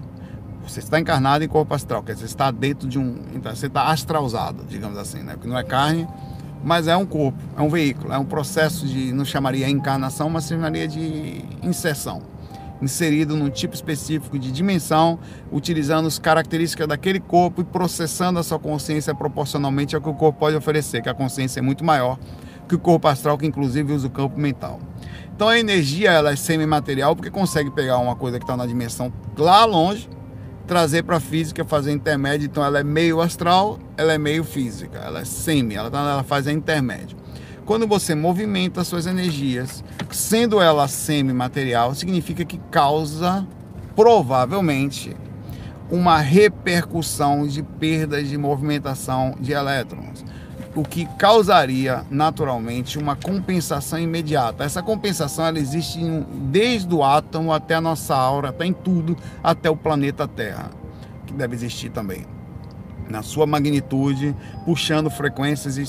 Você 0.66 0.80
está 0.80 0.98
encarnado 0.98 1.44
em 1.44 1.48
corpo 1.48 1.72
astral, 1.72 2.02
quer 2.02 2.14
dizer, 2.14 2.26
você 2.26 2.34
está 2.34 2.50
dentro 2.50 2.88
de 2.88 2.98
um. 2.98 3.14
Então, 3.32 3.54
você 3.54 3.68
está 3.68 3.92
astralzado, 3.92 4.64
digamos 4.68 4.98
assim, 4.98 5.22
né? 5.22 5.34
Porque 5.34 5.46
não 5.46 5.56
é 5.56 5.62
carne, 5.62 6.08
mas 6.64 6.88
é 6.88 6.96
um 6.96 7.05
corpo, 7.05 7.38
é 7.57 7.61
um 7.61 7.68
veículo, 7.68 8.12
é 8.12 8.18
um 8.18 8.24
processo 8.24 8.87
de, 8.87 9.12
não 9.12 9.24
chamaria 9.24 9.68
encarnação, 9.68 10.31
mas 10.31 10.48
chamaria 10.48 10.88
de 10.88 11.44
inserção. 11.62 12.22
Inserido 12.83 13.37
num 13.37 13.50
tipo 13.50 13.74
específico 13.74 14.38
de 14.38 14.50
dimensão, 14.50 15.18
utilizando 15.53 16.07
as 16.07 16.18
características 16.18 16.88
daquele 16.88 17.20
corpo 17.20 17.61
e 17.61 17.64
processando 17.64 18.38
a 18.38 18.42
sua 18.42 18.59
consciência 18.59 19.14
proporcionalmente 19.14 19.94
ao 19.94 20.03
que 20.03 20.09
o 20.09 20.14
corpo 20.14 20.40
pode 20.40 20.57
oferecer, 20.57 21.03
que 21.03 21.09
a 21.09 21.14
consciência 21.14 21.61
é 21.61 21.62
muito 21.62 21.85
maior 21.85 22.18
que 22.68 22.74
o 22.74 22.79
corpo 22.79 23.07
astral, 23.09 23.37
que 23.37 23.46
inclusive 23.46 23.92
usa 23.92 24.07
o 24.07 24.11
campo 24.11 24.38
mental. 24.40 24.81
Então 25.35 25.48
a 25.48 25.59
energia 25.59 26.11
ela 26.11 26.33
é 26.33 26.37
semimaterial 26.37 27.14
porque 27.14 27.31
consegue 27.31 27.70
pegar 27.70 27.98
uma 27.98 28.16
coisa 28.16 28.38
que 28.38 28.44
está 28.44 28.57
na 28.57 28.66
dimensão 28.66 29.12
lá 29.37 29.64
longe 29.64 30.09
trazer 30.66 31.03
para 31.03 31.16
a 31.16 31.20
física, 31.20 31.64
fazer 31.64 31.92
intermédio. 31.92 32.46
Então 32.46 32.64
ela 32.64 32.81
é 32.81 32.85
meio 32.85 33.20
astral, 33.20 33.79
ela 33.96 34.12
é 34.12 34.18
meio 34.18 34.44
física, 34.44 34.98
ela 34.98 35.20
é 35.20 35.24
semi, 35.24 35.74
ela, 35.74 35.90
tá, 35.90 35.98
ela 35.98 36.22
faz 36.22 36.46
a 36.46 36.53
intermédio. 36.53 37.16
Quando 37.64 37.87
você 37.87 38.14
movimenta 38.14 38.85
suas 38.85 39.07
energias, 39.07 39.83
sendo 40.11 40.61
ela 40.61 40.87
semi-material, 40.87 41.94
significa 41.94 42.44
que 42.44 42.59
causa 42.70 43.46
provavelmente 43.96 45.16
uma 45.90 46.18
repercussão 46.18 47.46
de 47.46 47.62
perdas 47.62 48.29
de 48.29 48.37
movimentação 48.37 49.35
de 49.40 49.53
elétrons 49.53 50.24
o 50.74 50.82
que 50.82 51.06
causaria 51.16 52.04
naturalmente 52.10 52.98
uma 52.98 53.14
compensação 53.14 53.98
imediata. 53.98 54.64
Essa 54.64 54.82
compensação 54.82 55.46
ela 55.46 55.58
existe 55.58 56.00
em, 56.00 56.26
desde 56.50 56.92
o 56.92 57.04
átomo 57.04 57.52
até 57.52 57.74
a 57.74 57.80
nossa 57.80 58.14
aura, 58.14 58.48
até 58.48 58.66
em 58.66 58.72
tudo, 58.72 59.16
até 59.42 59.70
o 59.70 59.76
planeta 59.76 60.26
Terra, 60.26 60.70
que 61.26 61.32
deve 61.32 61.54
existir 61.54 61.90
também. 61.90 62.26
Na 63.08 63.22
sua 63.22 63.46
magnitude, 63.46 64.34
puxando 64.64 65.10
frequências 65.10 65.76
e 65.76 65.84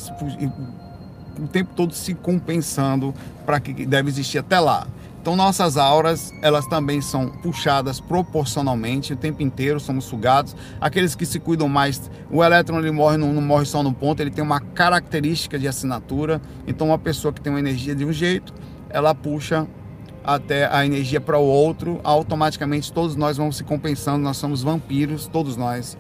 o 1.40 1.48
tempo 1.48 1.72
todo 1.76 1.94
se 1.94 2.14
compensando 2.14 3.14
para 3.46 3.60
que 3.60 3.86
deve 3.86 4.10
existir 4.10 4.38
até 4.38 4.60
lá. 4.60 4.88
Então 5.26 5.36
nossas 5.36 5.76
auras, 5.76 6.32
elas 6.40 6.68
também 6.68 7.02
são 7.02 7.30
puxadas 7.30 8.00
proporcionalmente 8.00 9.12
o 9.14 9.16
tempo 9.16 9.42
inteiro, 9.42 9.80
somos 9.80 10.06
sugados. 10.06 10.56
Aqueles 10.80 11.16
que 11.16 11.26
se 11.26 11.40
cuidam 11.40 11.68
mais, 11.68 12.12
o 12.30 12.44
elétron 12.44 12.78
ele 12.78 12.92
morre, 12.92 13.18
não, 13.18 13.34
não 13.34 13.42
morre 13.42 13.66
só 13.66 13.82
no 13.82 13.92
ponto, 13.92 14.22
ele 14.22 14.30
tem 14.30 14.44
uma 14.44 14.60
característica 14.60 15.58
de 15.58 15.68
assinatura. 15.68 16.40
Então 16.68 16.90
uma 16.90 17.00
pessoa 17.00 17.34
que 17.34 17.42
tem 17.42 17.52
uma 17.52 17.58
energia 17.58 17.96
de 17.96 18.06
um 18.06 18.14
jeito, 18.14 18.54
ela 18.88 19.16
puxa 19.16 19.66
até 20.24 20.72
a 20.72 20.86
energia 20.86 21.20
para 21.20 21.40
o 21.40 21.44
outro, 21.44 22.00
automaticamente 22.04 22.94
todos 22.94 23.16
nós 23.16 23.36
vamos 23.36 23.58
se 23.58 23.64
compensando, 23.64 24.20
nós 24.20 24.38
somos 24.38 24.62
vampiros, 24.62 25.26
todos 25.26 25.58
nós 25.58 25.98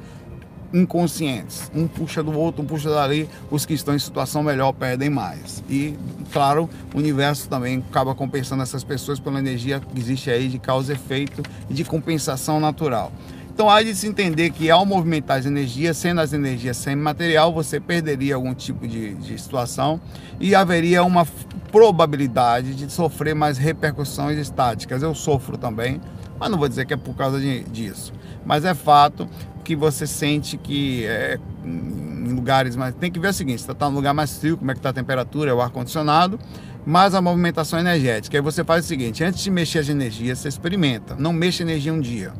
inconscientes. 0.75 1.71
Um 1.73 1.87
puxa 1.87 2.21
do 2.21 2.37
outro, 2.37 2.61
um 2.61 2.65
puxa 2.65 2.89
dali. 2.89 3.29
Os 3.49 3.65
que 3.65 3.73
estão 3.73 3.95
em 3.95 3.99
situação 3.99 4.43
melhor 4.43 4.73
perdem 4.73 5.09
mais. 5.09 5.63
E, 5.69 5.97
claro, 6.33 6.69
o 6.93 6.97
universo 6.97 7.47
também 7.47 7.83
acaba 7.89 8.13
compensando 8.13 8.61
essas 8.61 8.83
pessoas 8.83 9.19
pela 9.19 9.39
energia 9.39 9.79
que 9.79 9.97
existe 9.97 10.29
aí 10.29 10.49
de 10.49 10.59
causa 10.59 10.91
e 10.91 10.95
efeito 10.95 11.41
e 11.69 11.73
de 11.73 11.85
compensação 11.85 12.59
natural. 12.59 13.11
Então 13.53 13.69
há 13.69 13.81
de 13.81 13.95
se 13.95 14.05
entender 14.05 14.49
que 14.49 14.69
ao 14.69 14.85
movimentar 14.85 15.39
as 15.39 15.45
energias, 15.45 15.95
sendo 15.95 16.19
as 16.19 16.33
energias 16.33 16.75
sem 16.75 16.93
material, 16.93 17.53
você 17.53 17.79
perderia 17.79 18.35
algum 18.35 18.53
tipo 18.53 18.85
de, 18.85 19.13
de 19.13 19.41
situação 19.41 20.01
e 20.41 20.53
haveria 20.53 21.05
uma 21.05 21.25
probabilidade 21.71 22.75
de 22.75 22.91
sofrer 22.91 23.33
mais 23.33 23.57
repercussões 23.57 24.37
estáticas. 24.37 25.01
Eu 25.01 25.15
sofro 25.15 25.57
também, 25.57 26.01
mas 26.37 26.51
não 26.51 26.57
vou 26.57 26.67
dizer 26.67 26.85
que 26.85 26.93
é 26.93 26.97
por 26.97 27.15
causa 27.15 27.39
de, 27.39 27.63
disso. 27.63 28.11
Mas 28.45 28.65
é 28.65 28.73
fato 28.73 29.25
que 29.65 29.75
você 29.75 30.05
sente 30.05 30.55
que 30.55 31.05
é, 31.05 31.39
em 31.65 32.31
lugares 32.31 32.75
mais. 32.75 32.93
Tem 32.95 33.11
que 33.11 33.19
ver 33.19 33.29
o 33.29 33.33
seguinte: 33.33 33.61
você 33.61 33.71
está 33.71 33.89
no 33.89 33.95
lugar 33.95 34.13
mais 34.13 34.37
frio, 34.37 34.55
como 34.55 34.71
é 34.71 34.73
que 34.73 34.79
está 34.79 34.89
a 34.89 34.93
temperatura, 34.93 35.51
é 35.51 35.53
o 35.53 35.59
ar-condicionado, 35.59 36.39
mas 36.85 37.15
a 37.15 37.21
movimentação 37.21 37.79
energética. 37.79 38.37
Aí 38.37 38.41
você 38.41 38.63
faz 38.63 38.85
o 38.85 38.87
seguinte: 38.87 39.23
antes 39.23 39.43
de 39.43 39.49
mexer 39.49 39.79
as 39.79 39.89
energias, 39.89 40.39
você 40.39 40.47
experimenta. 40.47 41.15
Não 41.15 41.33
mexa 41.33 41.63
energia 41.63 41.91
um 41.91 41.99
dia 41.99 42.31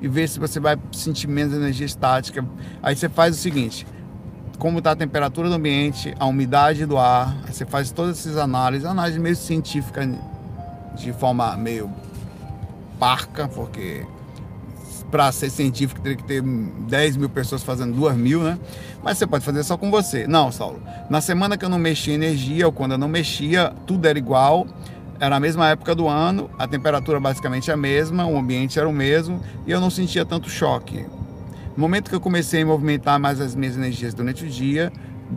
e 0.00 0.06
ver 0.06 0.28
se 0.28 0.38
você 0.38 0.60
vai 0.60 0.76
sentir 0.92 1.26
menos 1.26 1.54
energia 1.54 1.86
estática. 1.86 2.46
Aí 2.82 2.94
você 2.94 3.08
faz 3.08 3.34
o 3.34 3.38
seguinte: 3.38 3.86
como 4.58 4.78
está 4.78 4.92
a 4.92 4.96
temperatura 4.96 5.48
do 5.48 5.54
ambiente, 5.54 6.14
a 6.20 6.26
umidade 6.26 6.84
do 6.84 6.98
ar, 6.98 7.34
você 7.46 7.64
faz 7.64 7.90
todas 7.90 8.18
essas 8.18 8.36
análises, 8.36 8.86
análise 8.86 9.18
meio 9.18 9.34
científica 9.34 10.06
de 10.94 11.12
forma 11.14 11.56
meio 11.56 11.90
parca, 12.98 13.48
porque 13.48 14.06
para 15.14 15.30
ser 15.30 15.48
científico 15.48 16.00
teria 16.00 16.16
que 16.16 16.24
ter 16.24 16.42
10 16.42 17.18
mil 17.18 17.28
pessoas 17.28 17.62
fazendo 17.62 17.94
2 17.94 18.16
mil, 18.16 18.42
né? 18.42 18.58
Mas 19.00 19.16
você 19.16 19.24
pode 19.24 19.44
fazer 19.44 19.62
só 19.62 19.76
com 19.76 19.88
você. 19.88 20.26
Não, 20.26 20.50
Saulo. 20.50 20.82
Na 21.08 21.20
semana 21.20 21.56
que 21.56 21.64
eu 21.64 21.68
não 21.68 21.78
mexia 21.78 22.14
energia, 22.14 22.66
ou 22.66 22.72
quando 22.72 22.92
eu 22.92 22.98
não 22.98 23.06
mexia, 23.06 23.72
tudo 23.86 24.08
era 24.08 24.18
igual 24.18 24.66
era 25.20 25.36
a 25.36 25.40
mesma 25.40 25.68
época 25.68 25.94
do 25.94 26.08
ano, 26.08 26.50
a 26.58 26.66
temperatura 26.66 27.20
basicamente 27.20 27.70
a 27.70 27.76
mesma, 27.76 28.26
o 28.26 28.36
ambiente 28.36 28.76
era 28.76 28.88
o 28.88 28.92
mesmo 28.92 29.40
e 29.64 29.70
eu 29.70 29.80
não 29.80 29.88
sentia 29.88 30.24
tanto 30.24 30.50
choque. 30.50 31.06
No 31.76 31.80
momento 31.80 32.08
que 32.10 32.16
eu 32.16 32.20
comecei 32.20 32.62
a 32.62 32.66
movimentar 32.66 33.20
mais 33.20 33.40
as 33.40 33.54
minhas 33.54 33.76
energias 33.76 34.14
durante 34.14 34.44
o 34.44 34.48
dia, 34.48 34.92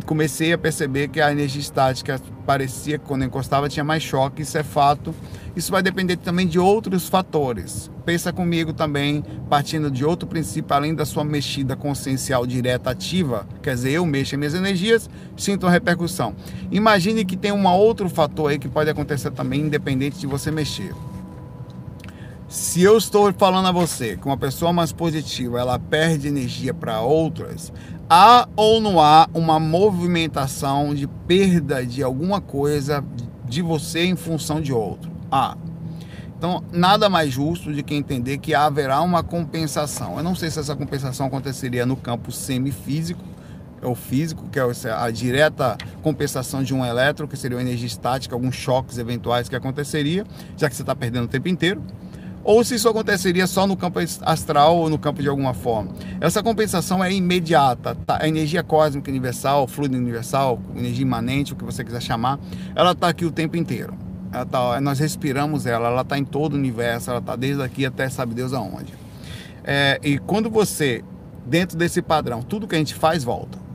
comecei 0.06 0.54
a 0.54 0.58
perceber 0.58 1.08
que 1.08 1.20
a 1.20 1.32
energia 1.32 1.62
estática 1.62 2.20
parecia 2.46 2.98
que 2.98 3.06
quando 3.06 3.26
encostava 3.26 3.70
tinha 3.70 3.84
mais 3.84 4.04
choque, 4.04 4.42
isso 4.42 4.58
é 4.58 4.64
fato. 4.64 5.14
Isso 5.56 5.72
vai 5.72 5.82
depender 5.82 6.18
também 6.18 6.46
de 6.46 6.60
outros 6.60 7.10
fatores. 7.10 7.90
Pensa 8.06 8.32
comigo 8.32 8.74
também, 8.74 9.24
partindo 9.50 9.90
de 9.90 10.06
outro 10.06 10.28
princípio, 10.28 10.76
além 10.76 10.94
da 10.94 11.06
sua 11.06 11.24
mexida 11.24 11.76
consciencial 11.76 12.46
direta 12.46 12.92
ativa, 12.92 13.48
quer 13.62 13.74
dizer, 13.74 13.92
eu 13.92 14.06
mexo 14.06 14.36
em 14.36 14.38
minhas 14.38 14.54
energias, 14.54 15.10
sinto 15.36 15.64
uma 15.64 15.72
repercussão. 15.72 16.36
Imagine 16.72 17.26
que 17.26 17.36
tem 17.36 17.52
um 17.52 17.68
outro 17.68 18.08
fator 18.08 18.52
aí 18.52 18.60
que 18.60 18.70
pode 18.70 18.90
acontecer 18.90 19.32
também, 19.32 19.62
independente 19.62 20.20
de 20.20 20.28
você 20.28 20.52
mexer. 20.52 20.94
Se 22.48 22.82
eu 22.82 22.98
estou 22.98 23.34
falando 23.34 23.68
a 23.68 23.74
você 23.74 24.16
que 24.16 24.26
uma 24.26 24.38
pessoa 24.38 24.72
mais 24.72 24.94
positiva 24.94 25.60
ela 25.60 25.78
perde 25.78 26.30
energia 26.30 26.74
para 26.74 27.02
outras, 27.02 27.74
há 28.10 28.48
ou 28.56 28.80
não 28.80 29.00
há 29.00 29.28
uma 29.34 29.60
movimentação 29.60 30.94
de 30.94 31.08
perda 31.08 31.86
de 31.86 32.02
alguma 32.04 32.40
coisa 32.40 33.04
de 33.46 33.62
você 33.62 34.06
em 34.06 34.16
função 34.16 34.62
de 34.62 34.74
outro? 34.74 35.12
Há. 35.32 35.58
Então, 36.38 36.64
nada 36.72 37.10
mais 37.10 37.34
justo 37.34 37.74
de 37.74 37.82
que 37.82 37.96
entender 37.96 38.38
que 38.38 38.54
haverá 38.54 39.02
uma 39.02 39.24
compensação. 39.24 40.18
Eu 40.18 40.24
não 40.24 40.36
sei 40.36 40.52
se 40.52 40.60
essa 40.60 40.76
compensação 40.76 41.26
aconteceria 41.26 41.86
no 41.86 41.96
campo 41.96 42.32
semifísico 42.32 43.24
ou 43.82 43.96
físico, 43.96 44.48
que 44.50 44.60
é 44.60 44.64
a 44.92 45.10
direta 45.10 45.78
compensação 46.02 46.64
de 46.64 46.74
um 46.74 46.86
elétron, 46.86 47.28
que 47.28 47.38
seria 47.38 47.58
uma 47.58 47.62
energia 47.62 47.88
estática, 47.88 48.36
alguns 48.36 48.56
choques 48.56 48.98
eventuais 48.98 49.50
que 49.50 49.56
aconteceria, 49.56 50.26
já 50.56 50.70
que 50.70 50.76
você 50.76 50.84
está 50.84 50.96
perdendo 50.96 51.26
o 51.26 51.28
tempo 51.28 51.48
inteiro 51.48 51.82
ou 52.48 52.64
se 52.64 52.76
isso 52.76 52.88
aconteceria 52.88 53.46
só 53.46 53.68
no 53.68 53.76
campo 53.76 54.00
astral 54.22 54.78
ou 54.78 54.90
no 54.90 54.98
campo 54.98 55.22
de 55.22 55.28
alguma 55.28 55.54
forma. 55.54 55.92
Essa 56.22 56.42
compensação 56.42 57.04
é 57.04 57.12
imediata. 57.12 57.94
Tá? 57.94 58.20
A 58.22 58.28
energia 58.30 58.64
cósmica 58.64 59.12
universal, 59.12 59.68
fluido 59.68 59.98
universal, 59.98 60.58
energia 60.74 61.02
imanente, 61.02 61.52
o 61.52 61.58
que 61.58 61.66
você 61.66 61.84
quiser 61.84 62.02
chamar, 62.02 62.40
ela 62.74 62.94
está 62.94 63.10
aqui 63.10 63.26
o 63.26 63.32
tempo 63.32 63.58
inteiro. 63.58 63.94
Tá, 64.50 64.80
nós 64.80 64.98
respiramos 64.98 65.66
ela, 65.66 65.90
ela 65.90 66.04
está 66.04 66.18
em 66.18 66.24
todo 66.24 66.54
o 66.54 66.56
universo, 66.56 67.10
ela 67.10 67.20
está 67.20 67.36
desde 67.36 67.62
aqui 67.62 67.86
até 67.86 68.08
sabe 68.08 68.34
Deus 68.34 68.54
aonde. 68.54 68.94
É, 69.66 70.00
e 70.02 70.18
quando 70.18 70.50
você, 70.50 71.04
dentro 71.46 71.78
desse 71.78 72.02
padrão, 72.02 72.42
tudo 72.42 72.66
que 72.66 72.76
a 72.76 72.80
gente 72.80 72.96
faz 72.96 73.26
volta. 73.26 73.67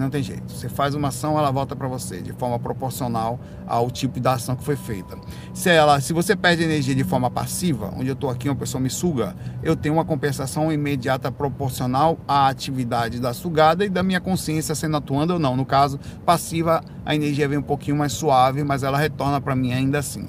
Não 0.00 0.08
tem 0.08 0.22
jeito. 0.22 0.50
Você 0.50 0.66
faz 0.66 0.94
uma 0.94 1.08
ação, 1.08 1.38
ela 1.38 1.50
volta 1.50 1.76
para 1.76 1.86
você 1.86 2.22
de 2.22 2.32
forma 2.32 2.58
proporcional 2.58 3.38
ao 3.66 3.90
tipo 3.90 4.18
da 4.18 4.32
ação 4.32 4.56
que 4.56 4.64
foi 4.64 4.74
feita. 4.74 5.18
Se 5.52 5.68
ela, 5.68 6.00
se 6.00 6.14
você 6.14 6.34
perde 6.34 6.62
energia 6.62 6.94
de 6.94 7.04
forma 7.04 7.30
passiva, 7.30 7.92
onde 7.94 8.08
eu 8.08 8.14
estou 8.14 8.30
aqui, 8.30 8.48
uma 8.48 8.56
pessoa 8.56 8.80
me 8.80 8.88
suga, 8.88 9.36
eu 9.62 9.76
tenho 9.76 9.94
uma 9.94 10.04
compensação 10.04 10.72
imediata 10.72 11.30
proporcional 11.30 12.18
à 12.26 12.48
atividade 12.48 13.20
da 13.20 13.34
sugada 13.34 13.84
e 13.84 13.90
da 13.90 14.02
minha 14.02 14.20
consciência 14.20 14.74
sendo 14.74 14.96
atuando 14.96 15.34
ou 15.34 15.38
não. 15.38 15.54
No 15.54 15.66
caso, 15.66 16.00
passiva, 16.24 16.82
a 17.04 17.14
energia 17.14 17.46
vem 17.46 17.58
um 17.58 17.62
pouquinho 17.62 17.98
mais 17.98 18.12
suave, 18.12 18.64
mas 18.64 18.82
ela 18.82 18.96
retorna 18.96 19.38
para 19.38 19.54
mim 19.54 19.74
ainda 19.74 19.98
assim 19.98 20.26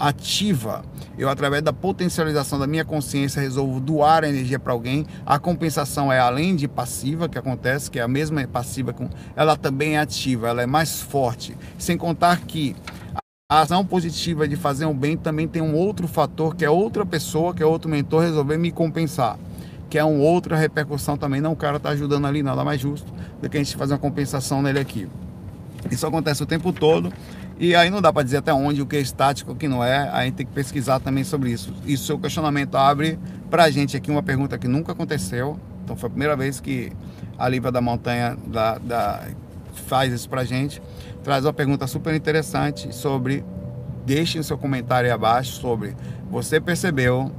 ativa, 0.00 0.82
eu 1.18 1.28
através 1.28 1.62
da 1.62 1.72
potencialização 1.72 2.58
da 2.58 2.66
minha 2.66 2.84
consciência 2.84 3.42
resolvo 3.42 3.78
doar 3.78 4.24
a 4.24 4.28
energia 4.28 4.58
para 4.58 4.72
alguém. 4.72 5.06
A 5.26 5.38
compensação 5.38 6.10
é 6.10 6.18
além 6.18 6.56
de 6.56 6.66
passiva 6.66 7.28
que 7.28 7.38
acontece, 7.38 7.90
que 7.90 7.98
é 7.98 8.02
a 8.02 8.08
mesma 8.08 8.44
passiva 8.48 8.94
com, 8.94 9.08
ela 9.36 9.56
também 9.56 9.96
é 9.96 10.00
ativa, 10.00 10.48
ela 10.48 10.62
é 10.62 10.66
mais 10.66 11.02
forte. 11.02 11.54
Sem 11.76 11.98
contar 11.98 12.40
que 12.40 12.74
a 13.50 13.60
ação 13.60 13.84
positiva 13.84 14.48
de 14.48 14.56
fazer 14.56 14.86
um 14.86 14.94
bem 14.94 15.16
também 15.16 15.46
tem 15.46 15.60
um 15.60 15.74
outro 15.74 16.08
fator 16.08 16.56
que 16.56 16.64
é 16.64 16.70
outra 16.70 17.04
pessoa, 17.04 17.52
que 17.52 17.62
é 17.62 17.66
outro 17.66 17.90
mentor 17.90 18.22
resolver 18.22 18.56
me 18.56 18.72
compensar 18.72 19.38
que 19.90 19.98
é 19.98 20.04
uma 20.04 20.22
outra 20.22 20.56
repercussão 20.56 21.16
também. 21.16 21.40
Não, 21.40 21.50
o 21.50 21.56
cara 21.56 21.78
está 21.78 21.88
ajudando 21.90 22.24
ali, 22.24 22.44
nada 22.44 22.64
mais 22.64 22.80
justo 22.80 23.12
do 23.42 23.50
que 23.50 23.56
a 23.56 23.60
gente 23.60 23.76
fazer 23.76 23.92
uma 23.92 23.98
compensação 23.98 24.62
nele 24.62 24.78
aqui. 24.78 25.08
Isso 25.90 26.06
acontece 26.06 26.42
o 26.42 26.46
tempo 26.46 26.72
todo 26.72 27.12
e 27.60 27.76
aí 27.76 27.90
não 27.90 28.00
dá 28.00 28.10
para 28.10 28.22
dizer 28.22 28.38
até 28.38 28.54
onde 28.54 28.80
o 28.80 28.86
que 28.86 28.96
é 28.96 29.00
estático, 29.00 29.52
o 29.52 29.54
que 29.54 29.68
não 29.68 29.84
é. 29.84 30.08
A 30.08 30.24
gente 30.24 30.36
tem 30.36 30.46
que 30.46 30.52
pesquisar 30.52 30.98
também 30.98 31.24
sobre 31.24 31.50
isso. 31.50 31.74
E 31.84 31.94
seu 31.94 32.18
questionamento 32.18 32.74
abre 32.74 33.18
para 33.50 33.64
a 33.64 33.70
gente 33.70 33.94
aqui 33.94 34.10
uma 34.10 34.22
pergunta 34.22 34.56
que 34.56 34.66
nunca 34.66 34.92
aconteceu. 34.92 35.60
Então 35.84 35.94
foi 35.94 36.06
a 36.06 36.10
primeira 36.10 36.34
vez 36.34 36.58
que 36.58 36.90
a 37.36 37.46
Lívia 37.46 37.70
da 37.70 37.82
Montanha 37.82 38.34
da, 38.46 38.78
da, 38.78 39.28
faz 39.86 40.10
isso 40.10 40.26
para 40.26 40.40
a 40.40 40.44
gente. 40.44 40.80
Traz 41.22 41.44
uma 41.44 41.52
pergunta 41.52 41.86
super 41.86 42.14
interessante 42.14 42.94
sobre. 42.94 43.44
Deixe 44.06 44.38
o 44.38 44.42
seu 44.42 44.56
comentário 44.56 45.08
aí 45.08 45.12
abaixo 45.12 45.60
sobre. 45.60 45.94
Você 46.30 46.62
percebeu 46.62 47.30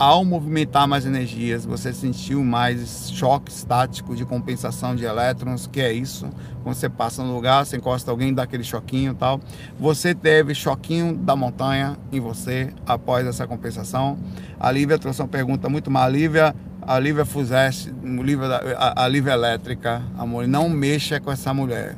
ao 0.00 0.24
movimentar 0.24 0.88
mais 0.88 1.04
energias, 1.04 1.66
você 1.66 1.92
sentiu 1.92 2.42
mais 2.42 3.12
choque 3.12 3.52
estático 3.52 4.16
de 4.16 4.24
compensação 4.24 4.96
de 4.96 5.04
elétrons, 5.04 5.66
que 5.66 5.78
é 5.78 5.92
isso. 5.92 6.26
Quando 6.62 6.74
você 6.74 6.88
passa 6.88 7.22
no 7.22 7.34
lugar, 7.34 7.66
você 7.66 7.76
encosta 7.76 8.10
alguém, 8.10 8.32
dá 8.32 8.44
aquele 8.44 8.64
choquinho 8.64 9.12
tal. 9.12 9.38
Você 9.78 10.14
teve 10.14 10.54
choquinho 10.54 11.14
da 11.14 11.36
montanha 11.36 11.98
em 12.10 12.18
você 12.18 12.72
após 12.86 13.26
essa 13.26 13.46
compensação. 13.46 14.18
A 14.58 14.72
Lívia 14.72 14.98
trouxe 14.98 15.20
uma 15.20 15.28
pergunta 15.28 15.68
muito 15.68 15.90
má. 15.90 16.04
A 16.04 16.08
Lívia, 16.08 16.56
a 16.80 16.98
Lívia 16.98 17.26
Fuzeste, 17.26 17.92
a, 18.78 19.04
a 19.04 19.06
Lívia 19.06 19.32
Elétrica, 19.32 20.00
amor, 20.16 20.48
não 20.48 20.66
mexa 20.70 21.20
com 21.20 21.30
essa 21.30 21.52
mulher. 21.52 21.94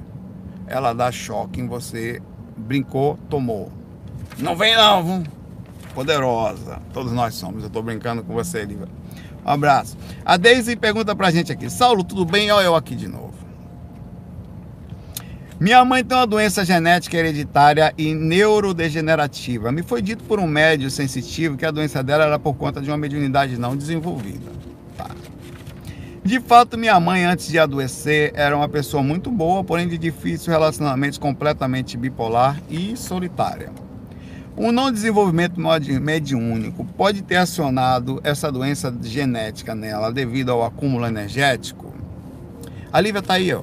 Ela 0.67 0.93
dá 0.93 1.13
choque 1.13 1.61
em 1.61 1.69
você. 1.69 2.21
Brincou, 2.57 3.17
tomou. 3.31 3.71
Não 4.39 4.57
vem 4.57 4.75
não, 4.75 5.05
viu? 5.05 5.42
Poderosa. 5.95 6.81
Todos 6.93 7.13
nós 7.13 7.35
somos. 7.35 7.63
Eu 7.63 7.69
estou 7.69 7.83
brincando 7.83 8.23
com 8.23 8.33
você, 8.33 8.65
Lívia. 8.65 8.89
Um 9.45 9.51
abraço. 9.51 9.97
A 10.25 10.37
Deise 10.37 10.77
pergunta 10.77 11.15
pra 11.15 11.31
gente 11.31 11.53
aqui: 11.53 11.69
Saulo, 11.71 12.05
tudo 12.05 12.25
bem? 12.25 12.51
Olha 12.51 12.65
eu 12.65 12.75
aqui 12.75 12.95
de 12.95 13.09
novo. 13.09 13.33
Minha 15.63 15.85
mãe 15.85 16.03
tem 16.03 16.17
uma 16.17 16.27
doença 16.27 16.65
genética 16.65 17.17
hereditária 17.17 17.95
e 17.97 18.15
neurodegenerativa. 18.15 19.71
Me 19.71 19.85
foi 19.85 20.03
dito 20.03 20.25
por 20.25 20.41
um 20.41 20.47
médio 20.47 20.91
sensitivo 20.91 21.57
que 21.57 21.65
a 21.65 21.71
doença 21.71 22.03
dela 22.03 22.25
era 22.25 22.37
por 22.37 22.55
conta 22.55 22.81
de 22.81 22.91
uma 22.91 22.97
mediunidade 22.97 23.57
não 23.57 23.77
desenvolvida. 23.77 24.51
Tá. 24.97 25.09
De 26.25 26.41
fato, 26.41 26.77
minha 26.77 26.99
mãe, 26.99 27.25
antes 27.25 27.47
de 27.47 27.61
adoecer, 27.61 28.33
era 28.35 28.57
uma 28.57 28.69
pessoa 28.69 29.05
muito 29.05 29.31
boa, 29.31 29.63
porém 29.63 29.87
de 29.87 29.97
difícil 29.97 30.53
relacionamento, 30.53 31.21
completamente 31.21 31.97
bipolar 31.97 32.61
e 32.69 32.97
solitária. 32.97 33.71
O 34.57 34.71
não 34.71 34.93
desenvolvimento 34.93 35.59
mediúnico 35.59 36.85
pode 36.97 37.23
ter 37.23 37.37
acionado 37.37 38.21
essa 38.23 38.53
doença 38.53 38.95
genética 39.03 39.75
nela 39.75 40.13
devido 40.13 40.53
ao 40.53 40.63
acúmulo 40.63 41.07
energético? 41.07 41.95
A 42.93 43.01
Lívia 43.01 43.21
está 43.21 43.35
aí, 43.35 43.55
ó. 43.55 43.63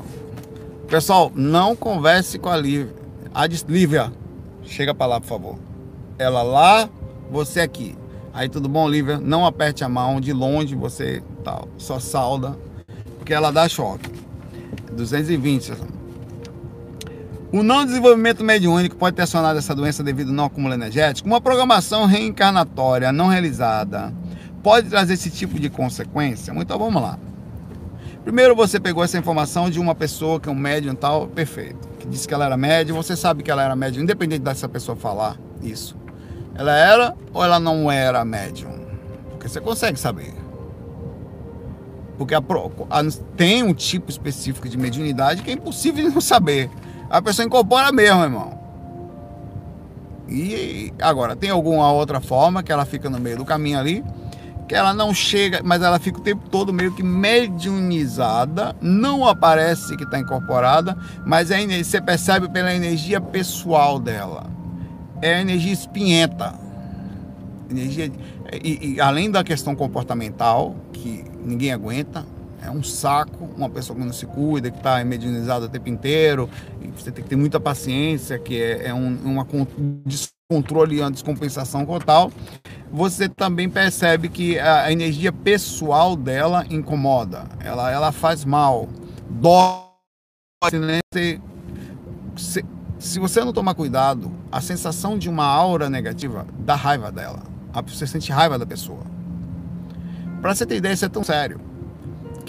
Pessoal, 0.88 1.32
não 1.36 1.76
converse 1.76 2.40
com 2.40 2.50
a 2.50 2.58
Lívia. 2.58 2.92
A 3.32 3.46
Lívia, 3.46 4.12
chega 4.64 4.94
para 4.94 5.06
lá, 5.06 5.22
por 5.22 5.28
favor. 5.28 5.60
Ela 6.18 6.42
lá, 6.42 6.90
você 7.30 7.62
aqui. 7.62 7.96
Aí 8.34 8.50
tudo 8.50 8.68
bom, 8.68 8.90
Lívia? 8.90 9.20
Não 9.20 9.46
aperte 9.46 9.84
a 9.84 9.90
mão 9.90 10.20
de 10.20 10.34
longe, 10.34 10.74
você 10.76 11.22
tal. 11.44 11.68
Só 11.78 12.00
salda 12.00 12.58
porque 13.18 13.34
ela 13.34 13.52
dá 13.52 13.70
choque. 13.70 14.10
220. 14.92 15.74
O 17.52 17.64
não 17.64 17.84
desenvolvimento 17.84 18.44
mediúnico 18.44 18.96
pode 18.96 19.16
ter 19.16 19.24
acionado 19.24 19.58
essa 19.58 19.74
doença 19.74 20.04
devido 20.04 20.30
ao 20.30 20.36
não 20.36 20.46
acúmulo 20.46 20.76
energético. 20.76 21.28
Uma 21.28 21.42
programação 21.42 22.06
reencarnatória 22.06 23.12
não 23.12 23.26
realizada 23.26 24.14
pode 24.62 24.88
trazer 24.88 25.14
esse 25.14 25.32
tipo 25.32 25.60
de 25.60 25.68
consequência? 25.68 26.54
Então 26.56 26.78
vamos 26.78 27.02
lá. 27.02 27.18
Primeiro 28.24 28.56
você 28.56 28.80
pegou 28.80 29.04
essa 29.04 29.18
informação 29.18 29.68
de 29.68 29.80
uma 29.80 29.96
pessoa 29.96 30.40
que 30.40 30.48
é 30.48 30.52
um 30.52 30.56
médium 30.56 30.94
tal, 30.94 31.28
perfeito, 31.28 31.88
que 31.98 32.08
disse 32.08 32.28
que 32.28 32.34
ela 32.36 32.46
era 32.46 32.56
médium, 32.56 32.96
você 32.96 33.16
sabe 33.16 33.42
que 33.42 33.50
ela 33.50 33.64
era 33.64 33.76
médium, 33.76 34.04
independente 34.04 34.44
dessa 34.44 34.70
pessoa 34.70 34.96
falar 34.96 35.36
isso. 35.64 35.98
Ela 36.54 36.78
era 36.78 37.16
ou 37.34 37.44
ela 37.44 37.60
não 37.60 37.92
era 37.92 38.24
médium? 38.24 38.86
Porque 39.32 39.50
você 39.50 39.60
consegue 39.60 40.00
saber. 40.00 40.36
Porque 42.16 42.36
a, 42.36 42.40
a, 42.40 43.04
tem 43.36 43.64
um 43.64 43.74
tipo 43.74 44.12
específico 44.12 44.70
de 44.70 44.78
mediunidade 44.78 45.42
que 45.42 45.50
é 45.50 45.54
impossível 45.54 46.08
de 46.08 46.14
não 46.14 46.22
saber. 46.22 46.70
A 47.10 47.22
pessoa 47.22 47.46
incorpora 47.46 47.92
mesmo, 47.92 48.24
irmão. 48.24 48.60
E 50.28 50.94
agora, 51.02 51.36
tem 51.36 51.50
alguma 51.50 51.92
outra 51.92 52.22
forma 52.22 52.62
que 52.62 52.72
ela 52.72 52.86
fica 52.86 53.10
no 53.10 53.20
meio 53.20 53.38
do 53.38 53.46
caminho 53.46 53.80
ali 53.80 54.04
que 54.70 54.76
ela 54.76 54.94
não 54.94 55.12
chega, 55.16 55.62
mas 55.64 55.82
ela 55.82 55.98
fica 55.98 56.20
o 56.20 56.22
tempo 56.22 56.48
todo 56.48 56.72
meio 56.72 56.94
que 56.94 57.02
mediunizada, 57.02 58.76
não 58.80 59.26
aparece 59.26 59.98
que 59.98 60.04
está 60.04 60.20
incorporada, 60.20 60.96
mas 61.26 61.50
é, 61.50 61.66
você 61.84 62.00
percebe 62.00 62.48
pela 62.48 62.72
energia 62.72 63.20
pessoal 63.20 64.00
dela. 64.00 64.46
É 65.24 65.34
a 65.34 65.42
energia 65.42 65.74
espinhenta. 65.74 66.54
Energia, 67.68 68.12
e, 68.64 68.94
e 68.94 69.02
além 69.02 69.32
da 69.32 69.44
questão 69.44 69.76
comportamental, 69.76 70.76
que 70.94 71.26
ninguém 71.44 71.74
aguenta, 71.74 72.24
é 72.62 72.70
um 72.70 72.84
saco, 72.84 73.50
uma 73.56 73.70
pessoa 73.70 73.98
que 73.98 74.06
não 74.06 74.14
se 74.14 74.26
cuida, 74.26 74.70
que 74.70 74.78
está 74.78 75.04
mediunizada 75.04 75.66
o 75.66 75.70
tempo 75.70 75.90
inteiro, 75.90 76.50
você 76.96 77.12
tem 77.12 77.24
que 77.24 77.30
ter 77.30 77.36
muita 77.36 77.60
paciência, 77.60 78.38
que 78.38 78.62
é, 78.62 78.88
é 78.88 78.94
um, 78.94 79.18
uma 79.24 79.48
descontrole, 80.06 81.00
uma 81.00 81.12
descompensação 81.12 81.86
total 81.86 82.32
você 82.92 83.30
também 83.30 83.70
percebe 83.70 84.30
que 84.30 84.58
a 84.60 84.92
energia 84.92 85.32
pessoal 85.32 86.16
dela 86.16 86.66
incomoda, 86.70 87.46
ela, 87.60 87.92
ela 87.92 88.12
faz 88.12 88.44
mal, 88.44 88.90
dói. 89.30 89.80
Né? 90.74 91.00
Se, 92.36 92.66
se 92.98 93.20
você 93.20 93.44
não 93.44 93.54
tomar 93.54 93.76
cuidado, 93.76 94.32
a 94.52 94.60
sensação 94.60 95.18
de 95.18 95.30
uma 95.30 95.46
aura 95.46 95.90
negativa 95.90 96.46
dá 96.60 96.76
raiva 96.76 97.12
dela. 97.12 97.44
Você 97.88 98.08
sente 98.08 98.32
raiva 98.32 98.58
da 98.58 98.66
pessoa. 98.66 99.04
Para 100.42 100.56
você 100.56 100.66
ter 100.66 100.78
ideia, 100.78 100.94
isso 100.94 101.06
é 101.06 101.10
tão 101.10 101.24
sério 101.24 101.62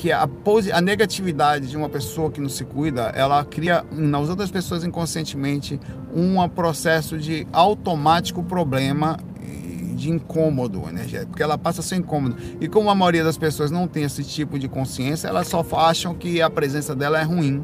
que 0.01 0.11
a, 0.11 0.27
a 0.73 0.81
negatividade 0.81 1.69
de 1.69 1.77
uma 1.77 1.91
pessoa 1.91 2.31
que 2.31 2.41
não 2.41 2.49
se 2.49 2.65
cuida, 2.65 3.13
ela 3.15 3.45
cria 3.45 3.85
nas 3.93 4.31
outras 4.31 4.51
pessoas 4.51 4.83
inconscientemente 4.83 5.79
um 6.15 6.49
processo 6.49 7.19
de 7.19 7.47
automático 7.53 8.43
problema 8.43 9.19
de 9.95 10.11
incômodo 10.11 10.89
energético, 10.89 11.33
porque 11.33 11.43
ela 11.43 11.59
passa 11.59 11.81
a 11.81 11.85
ser 11.85 11.97
incômodo. 11.97 12.35
E 12.59 12.67
como 12.67 12.89
a 12.89 12.95
maioria 12.95 13.23
das 13.23 13.37
pessoas 13.37 13.71
não 13.71 13.87
tem 13.87 14.05
esse 14.05 14.25
tipo 14.25 14.59
de 14.59 14.67
consciência, 14.67 15.29
elas 15.29 15.49
só 15.49 15.63
acham 15.77 16.15
que 16.15 16.41
a 16.41 16.49
presença 16.49 16.95
dela 16.97 17.21
é 17.21 17.23
ruim 17.23 17.63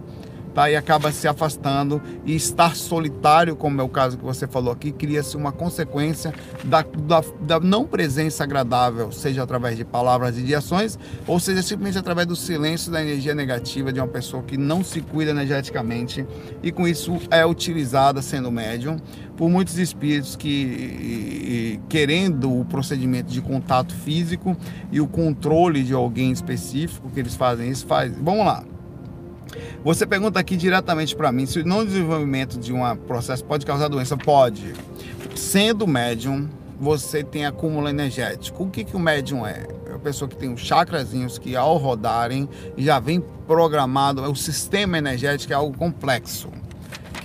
tá? 0.57 0.71
E 0.71 0.75
acaba 0.75 1.13
se 1.13 1.29
afastando 1.29 2.01
e 2.25 2.35
estar 2.35 2.75
solitário, 2.75 3.55
como 3.55 3.79
é 3.79 3.85
o 3.85 3.89
caso 3.91 4.17
que 4.17 4.25
você 4.25 4.47
falou 4.47 4.73
aqui, 4.73 4.91
cria-se 4.91 5.37
uma 5.37 5.53
consequência 5.53 6.33
da, 6.65 6.81
da, 6.81 7.23
da, 7.43 7.61
não 7.61 7.85
presença 7.85 8.43
agradável, 8.43 9.13
seja 9.13 9.43
através 9.43 9.77
de 9.77 9.85
palavras 9.85 10.39
e 10.39 10.43
de 10.43 10.55
ações, 10.55 10.99
ou 11.27 11.39
seja 11.39 11.61
simplesmente 11.61 11.99
através 11.99 12.27
do 12.27 12.35
silêncio 12.35 12.91
da 12.91 13.03
energia 13.03 13.35
negativa 13.35 13.93
de 13.93 14.01
uma 14.01 14.09
pessoa 14.09 14.43
que 14.43 14.57
não 14.57 14.83
se 14.83 15.03
cuida 15.03 15.31
energeticamente 15.31 16.27
e 16.63 16.73
com 16.73 16.89
isso 16.89 17.19
é 17.31 17.45
utilizada 17.45 18.23
sendo 18.23 18.51
médium 18.51 18.97
por 19.37 19.51
muitos 19.51 19.77
espíritos 19.77 20.37
que 20.37 21.79
querendo 21.91 22.61
o 22.61 22.65
procedimento 22.65 23.31
de 23.31 23.43
contato 23.43 23.95
físico 23.95 24.57
e 24.91 25.03
o 25.03 25.07
controle 25.07 25.83
de 25.83 25.93
alguém 25.93 26.33
específico 26.33 27.11
que 27.11 27.21
eles 27.21 27.35
fazem 27.35 27.69
isso 27.69 27.85
faz. 27.85 28.15
Vamos 28.19 28.47
lá. 28.47 28.65
Você 29.85 30.07
pergunta 30.07 30.41
aqui 30.41 30.57
diretamente 30.57 31.15
para 31.15 31.31
mim 31.31 31.47
se 31.47 31.61
o 31.61 31.67
não 31.67 31.85
desenvolvimento 31.85 32.59
de 32.59 32.73
um 32.73 32.97
processo 32.97 33.45
pode 33.45 33.65
causar 33.65 33.89
doença. 33.89 34.17
Pode. 34.17 34.75
Sendo 35.35 35.87
médium, 35.87 36.49
você 36.79 37.23
tem 37.23 37.47
acúmulo 37.47 37.89
energético. 37.89 38.65
O 38.65 38.71
que, 38.71 38.85
que 38.85 38.97
o 38.97 38.99
médium 38.99 39.47
é? 39.47 39.67
É 39.87 39.91
uma 39.91 39.99
pessoa 39.99 40.29
que 40.29 40.37
tem 40.37 40.53
os 40.53 40.61
chakrazinhos 40.61 41.39
que 41.39 41.57
ao 41.57 41.77
rodarem 41.77 42.49
já 42.77 42.99
vem 42.99 43.23
programado. 43.47 44.23
O 44.23 44.37
sistema 44.37 44.99
energético 44.99 45.53
é 45.53 45.57
algo 45.57 45.77
complexo 45.77 46.49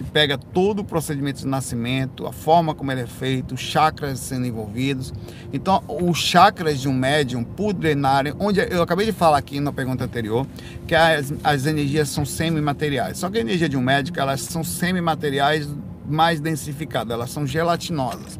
que 0.02 0.12
pega 0.12 0.38
todo 0.38 0.80
o 0.80 0.84
procedimento 0.84 1.40
de 1.40 1.48
nascimento, 1.48 2.26
a 2.26 2.32
forma 2.32 2.74
como 2.74 2.92
ele 2.92 3.02
é 3.02 3.08
feito, 3.08 3.56
os 3.56 3.62
chakras 3.62 4.20
sendo 4.20 4.46
envolvidos. 4.46 5.14
Então, 5.54 5.84
os 5.88 6.18
chakras 6.18 6.80
de 6.80 6.88
um 6.88 6.94
médium, 6.94 7.44
por 7.44 7.74
drenarem, 7.74 8.34
onde 8.40 8.60
eu 8.60 8.82
acabei 8.82 9.06
de 9.06 9.12
falar 9.12 9.38
aqui 9.38 9.60
na 9.60 9.72
pergunta 9.72 10.04
anterior, 10.04 10.46
que 10.88 10.96
as, 10.96 11.34
as 11.44 11.66
energias 11.66 12.10
são 12.10 12.26
semimateriais. 12.26 13.18
Só 13.18 13.30
que 13.30 13.38
a 13.38 13.42
energia 13.42 13.70
de 13.70 13.78
um 13.78 13.82
médico, 13.82 14.20
elas 14.20 14.42
são 14.42 14.64
semimateriais 14.64 15.68
mais 16.08 16.40
densificadas, 16.40 17.14
elas 17.14 17.30
são 17.30 17.46
gelatinosas. 17.46 18.40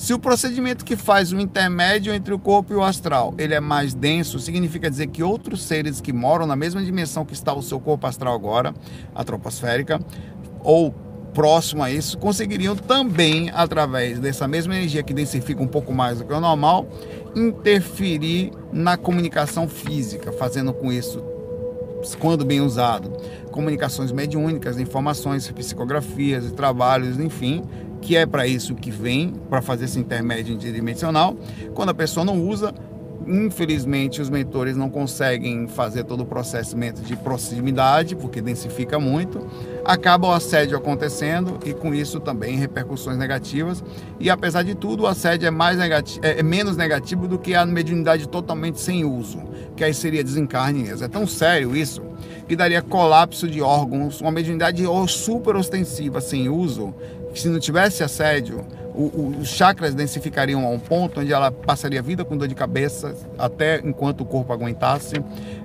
Se 0.00 0.14
o 0.14 0.18
procedimento 0.18 0.82
que 0.82 0.96
faz 0.96 1.30
o 1.30 1.38
intermédio 1.38 2.14
entre 2.14 2.32
o 2.32 2.38
corpo 2.38 2.72
e 2.72 2.76
o 2.76 2.82
astral, 2.82 3.34
ele 3.36 3.52
é 3.52 3.60
mais 3.60 3.92
denso, 3.92 4.38
significa 4.38 4.88
dizer 4.88 5.08
que 5.08 5.22
outros 5.22 5.62
seres 5.62 6.00
que 6.00 6.10
moram 6.10 6.46
na 6.46 6.56
mesma 6.56 6.82
dimensão 6.82 7.22
que 7.22 7.34
está 7.34 7.52
o 7.52 7.60
seu 7.60 7.78
corpo 7.78 8.06
astral 8.06 8.34
agora, 8.34 8.74
a 9.14 9.22
troposférica, 9.22 10.00
ou 10.62 10.94
próximo 11.32 11.82
a 11.82 11.90
isso, 11.90 12.18
conseguiriam 12.18 12.74
também, 12.74 13.50
através 13.54 14.18
dessa 14.18 14.48
mesma 14.48 14.74
energia 14.74 15.02
que 15.02 15.14
densifica 15.14 15.62
um 15.62 15.66
pouco 15.66 15.92
mais 15.92 16.18
do 16.18 16.24
que 16.24 16.32
o 16.32 16.40
normal, 16.40 16.86
interferir 17.34 18.50
na 18.72 18.96
comunicação 18.96 19.68
física, 19.68 20.32
fazendo 20.32 20.72
com 20.72 20.92
isso, 20.92 21.22
quando 22.18 22.44
bem 22.44 22.60
usado, 22.60 23.12
comunicações 23.50 24.10
mediúnicas, 24.10 24.78
informações, 24.78 25.50
psicografias 25.50 26.50
trabalhos, 26.52 27.18
enfim, 27.18 27.62
que 28.00 28.16
é 28.16 28.26
para 28.26 28.46
isso 28.46 28.74
que 28.74 28.90
vem, 28.90 29.34
para 29.48 29.60
fazer 29.60 29.84
esse 29.84 29.98
intermédio 29.98 30.54
interdimensional. 30.54 31.36
Quando 31.74 31.90
a 31.90 31.94
pessoa 31.94 32.24
não 32.24 32.40
usa, 32.40 32.74
Infelizmente, 33.30 34.20
os 34.20 34.28
mentores 34.28 34.76
não 34.76 34.90
conseguem 34.90 35.68
fazer 35.68 36.02
todo 36.02 36.22
o 36.22 36.26
processamento 36.26 37.00
de 37.00 37.14
proximidade, 37.14 38.16
porque 38.16 38.40
densifica 38.40 38.98
muito. 38.98 39.46
Acaba 39.84 40.26
o 40.26 40.32
assédio 40.32 40.76
acontecendo 40.76 41.60
e 41.64 41.72
com 41.72 41.94
isso 41.94 42.18
também 42.18 42.56
repercussões 42.56 43.16
negativas. 43.16 43.84
E 44.18 44.28
apesar 44.28 44.64
de 44.64 44.74
tudo, 44.74 45.04
o 45.04 45.06
assédio 45.06 45.46
é, 45.46 45.50
mais 45.50 45.78
negativo, 45.78 46.26
é, 46.26 46.40
é 46.40 46.42
menos 46.42 46.76
negativo 46.76 47.28
do 47.28 47.38
que 47.38 47.54
a 47.54 47.64
mediunidade 47.64 48.28
totalmente 48.28 48.80
sem 48.80 49.04
uso, 49.04 49.40
que 49.76 49.84
aí 49.84 49.94
seria 49.94 50.24
desencarne. 50.24 50.90
É 50.90 51.06
tão 51.06 51.24
sério 51.24 51.76
isso 51.76 52.02
que 52.48 52.56
daria 52.56 52.82
colapso 52.82 53.46
de 53.46 53.62
órgãos, 53.62 54.20
uma 54.20 54.32
mediunidade 54.32 54.82
super 55.06 55.54
ostensiva 55.54 56.20
sem 56.20 56.48
uso, 56.48 56.92
se 57.34 57.48
não 57.48 57.58
tivesse 57.58 58.02
assédio, 58.02 58.64
o, 58.94 59.04
o, 59.04 59.34
os 59.40 59.48
chakras 59.48 59.94
densificariam 59.94 60.64
a 60.66 60.68
um 60.68 60.78
ponto 60.78 61.20
onde 61.20 61.32
ela 61.32 61.50
passaria 61.50 62.00
a 62.00 62.02
vida 62.02 62.24
com 62.24 62.36
dor 62.36 62.48
de 62.48 62.54
cabeça 62.54 63.14
até 63.38 63.80
enquanto 63.84 64.22
o 64.22 64.24
corpo 64.24 64.52
aguentasse, 64.52 65.14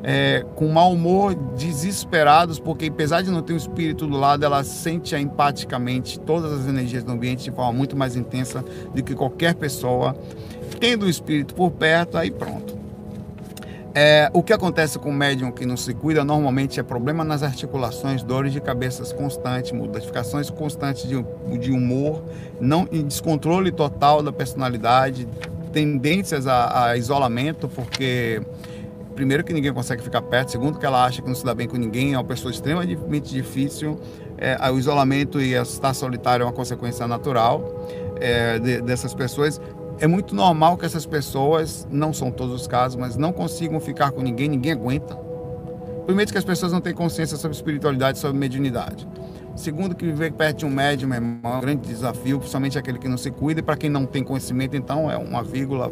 é, 0.03 0.45
com 0.55 0.67
mau 0.67 0.93
humor, 0.93 1.33
desesperados, 1.55 2.59
porque 2.59 2.85
apesar 2.85 3.21
de 3.21 3.31
não 3.31 3.41
ter 3.41 3.53
um 3.53 3.57
espírito 3.57 4.07
do 4.07 4.17
lado, 4.17 4.45
ela 4.45 4.63
sente 4.63 5.15
empaticamente 5.15 6.19
todas 6.19 6.51
as 6.51 6.67
energias 6.67 7.03
do 7.03 7.11
ambiente 7.11 7.43
de 7.43 7.51
forma 7.51 7.73
muito 7.73 7.95
mais 7.95 8.15
intensa 8.15 8.63
do 8.93 9.03
que 9.03 9.15
qualquer 9.15 9.55
pessoa. 9.55 10.15
Tendo 10.79 11.05
o 11.05 11.09
espírito 11.09 11.55
por 11.55 11.71
perto, 11.71 12.17
aí 12.17 12.31
pronto. 12.31 12.74
É, 13.97 14.29
o 14.33 14.43
que 14.43 14.51
acontece 14.51 14.99
com 14.99 15.09
o 15.09 15.13
médium 15.13 15.49
que 15.49 15.65
não 15.65 15.77
se 15.77 15.93
cuida 15.93 16.21
normalmente 16.25 16.81
é 16.81 16.83
problema 16.83 17.23
nas 17.23 17.41
articulações, 17.41 18.21
dores 18.23 18.51
de 18.51 18.59
cabeças 18.59 19.13
constantes, 19.13 19.71
modificações 19.71 20.49
constantes 20.49 21.07
de, 21.07 21.15
de 21.57 21.71
humor, 21.71 22.21
não, 22.59 22.83
descontrole 22.83 23.71
total 23.71 24.21
da 24.21 24.33
personalidade, 24.33 25.25
tendências 25.71 26.45
a, 26.45 26.89
a, 26.89 26.97
isolamento, 26.97 27.69
porque 27.69 28.41
primeiro 29.15 29.45
que 29.45 29.53
ninguém 29.53 29.73
consegue 29.73 30.03
ficar 30.03 30.21
perto, 30.23 30.51
segundo 30.51 30.77
que 30.77 30.85
ela 30.85 31.05
acha 31.05 31.21
que 31.21 31.27
não 31.29 31.35
se 31.35 31.45
dá 31.45 31.55
bem 31.55 31.65
com 31.65 31.77
ninguém, 31.77 32.15
é 32.15 32.17
uma 32.17 32.23
pessoa 32.25 32.51
extremamente 32.51 33.33
difícil, 33.33 33.97
é, 34.37 34.57
o 34.69 34.77
isolamento 34.77 35.39
e 35.39 35.53
estar 35.53 35.93
solitário 35.93 36.43
é 36.43 36.45
uma 36.45 36.51
consequência 36.51 37.07
natural 37.07 37.87
é, 38.19 38.59
de, 38.59 38.81
dessas 38.81 39.13
pessoas 39.13 39.61
é 39.99 40.07
muito 40.07 40.35
normal 40.35 40.77
que 40.77 40.85
essas 40.85 41.05
pessoas, 41.05 41.87
não 41.89 42.13
são 42.13 42.29
todos 42.31 42.61
os 42.61 42.67
casos, 42.67 42.97
mas 42.97 43.15
não 43.15 43.31
consigam 43.31 43.79
ficar 43.79 44.11
com 44.11 44.21
ninguém, 44.21 44.49
ninguém 44.49 44.73
aguenta. 44.73 45.15
Primeiro 46.05 46.31
que 46.31 46.37
as 46.37 46.43
pessoas 46.43 46.71
não 46.71 46.81
têm 46.81 46.93
consciência 46.93 47.37
sobre 47.37 47.55
espiritualidade, 47.55 48.19
sobre 48.19 48.37
mediunidade. 48.37 49.07
Segundo 49.55 49.95
que 49.95 50.05
viver 50.05 50.33
perto 50.33 50.59
de 50.59 50.65
um 50.65 50.69
médium 50.69 51.13
é 51.13 51.19
um 51.19 51.61
grande 51.61 51.87
desafio, 51.87 52.39
principalmente 52.39 52.77
aquele 52.77 52.99
que 52.99 53.07
não 53.07 53.17
se 53.17 53.31
cuida, 53.31 53.61
e 53.61 53.63
para 53.63 53.77
quem 53.77 53.89
não 53.89 54.05
tem 54.05 54.23
conhecimento, 54.23 54.75
então 54.75 55.09
é 55.09 55.17
uma 55.17 55.41
vírgula, 55.41 55.91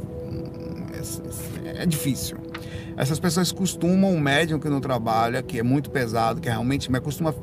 é, 1.64 1.84
é 1.84 1.86
difícil. 1.86 2.38
Essas 2.98 3.20
pessoas 3.20 3.52
costumam, 3.52 4.14
o 4.14 4.20
médium 4.20 4.60
que 4.60 4.70
não 4.70 4.82
trabalha, 4.82 5.42
que 5.42 5.58
é 5.58 5.64
muito 5.64 5.90
pesado, 5.90 6.42
que 6.42 6.50
realmente 6.50 6.92
me 6.92 7.00
costuma 7.00 7.34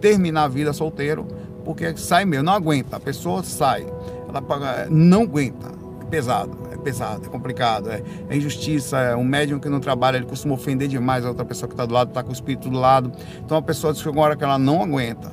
terminar 0.00 0.44
a 0.44 0.48
vida 0.48 0.72
solteiro, 0.72 1.26
porque 1.64 1.94
sai 1.96 2.24
mesmo, 2.24 2.44
não 2.44 2.54
aguenta, 2.54 2.96
a 2.96 3.00
pessoa 3.00 3.42
sai, 3.42 3.84
ela 4.28 4.88
não 4.88 5.22
aguenta, 5.22 5.68
pesado, 6.08 6.56
é 6.72 6.76
pesado, 6.76 7.26
é 7.26 7.28
complicado, 7.28 7.90
é, 7.90 8.02
é 8.28 8.36
injustiça, 8.36 8.98
é 8.98 9.16
um 9.16 9.24
médium 9.24 9.58
que 9.58 9.68
não 9.68 9.80
trabalha, 9.80 10.16
ele 10.16 10.26
costuma 10.26 10.54
ofender 10.54 10.88
demais 10.88 11.24
a 11.24 11.28
outra 11.28 11.44
pessoa 11.44 11.68
que 11.68 11.74
está 11.74 11.86
do 11.86 11.94
lado, 11.94 12.08
está 12.08 12.22
com 12.22 12.30
o 12.30 12.32
espírito 12.32 12.68
do 12.68 12.78
lado, 12.78 13.12
então 13.44 13.56
a 13.56 13.62
pessoa 13.62 13.94
chega 13.94 14.10
uma 14.10 14.22
hora 14.22 14.36
que 14.36 14.44
ela 14.44 14.58
não 14.58 14.82
aguenta, 14.82 15.30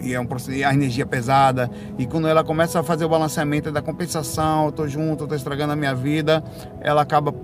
e 0.00 0.14
é 0.14 0.20
um 0.20 0.26
e 0.50 0.62
a 0.62 0.72
energia 0.72 1.02
é 1.02 1.06
pesada 1.06 1.70
e 1.98 2.06
quando 2.06 2.28
ela 2.28 2.44
começa 2.44 2.78
a 2.78 2.82
fazer 2.82 3.04
o 3.04 3.08
balanceamento 3.08 3.72
da 3.72 3.82
compensação, 3.82 4.66
eu 4.66 4.72
tô 4.72 4.86
junto, 4.86 5.24
eu 5.24 5.28
tô 5.28 5.34
estragando 5.34 5.72
a 5.72 5.76
minha 5.76 5.94
vida, 5.94 6.44
ela 6.80 7.02
acaba 7.02 7.34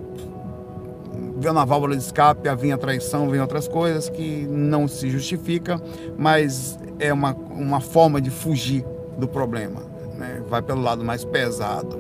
vendo 1.38 1.58
a 1.58 1.64
válvula 1.64 1.96
de 1.96 2.02
escape, 2.02 2.48
vem 2.54 2.72
a 2.72 2.78
traição, 2.78 3.28
vem 3.28 3.40
outras 3.40 3.66
coisas 3.66 4.08
que 4.08 4.46
não 4.48 4.86
se 4.86 5.10
justifica, 5.10 5.80
mas 6.16 6.78
é 7.00 7.12
uma, 7.12 7.34
uma 7.34 7.80
forma 7.80 8.20
de 8.20 8.30
fugir 8.30 8.84
do 9.18 9.26
problema. 9.26 9.82
Né? 10.16 10.40
Vai 10.48 10.62
pelo 10.62 10.80
lado 10.80 11.04
mais 11.04 11.24
pesado 11.24 11.98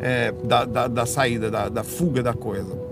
é, 0.00 0.32
da, 0.44 0.64
da, 0.64 0.88
da, 0.88 1.06
saída, 1.06 1.50
da, 1.50 1.68
da 1.68 1.84
fuga 1.84 2.22
da 2.22 2.34
coisa. 2.34 2.90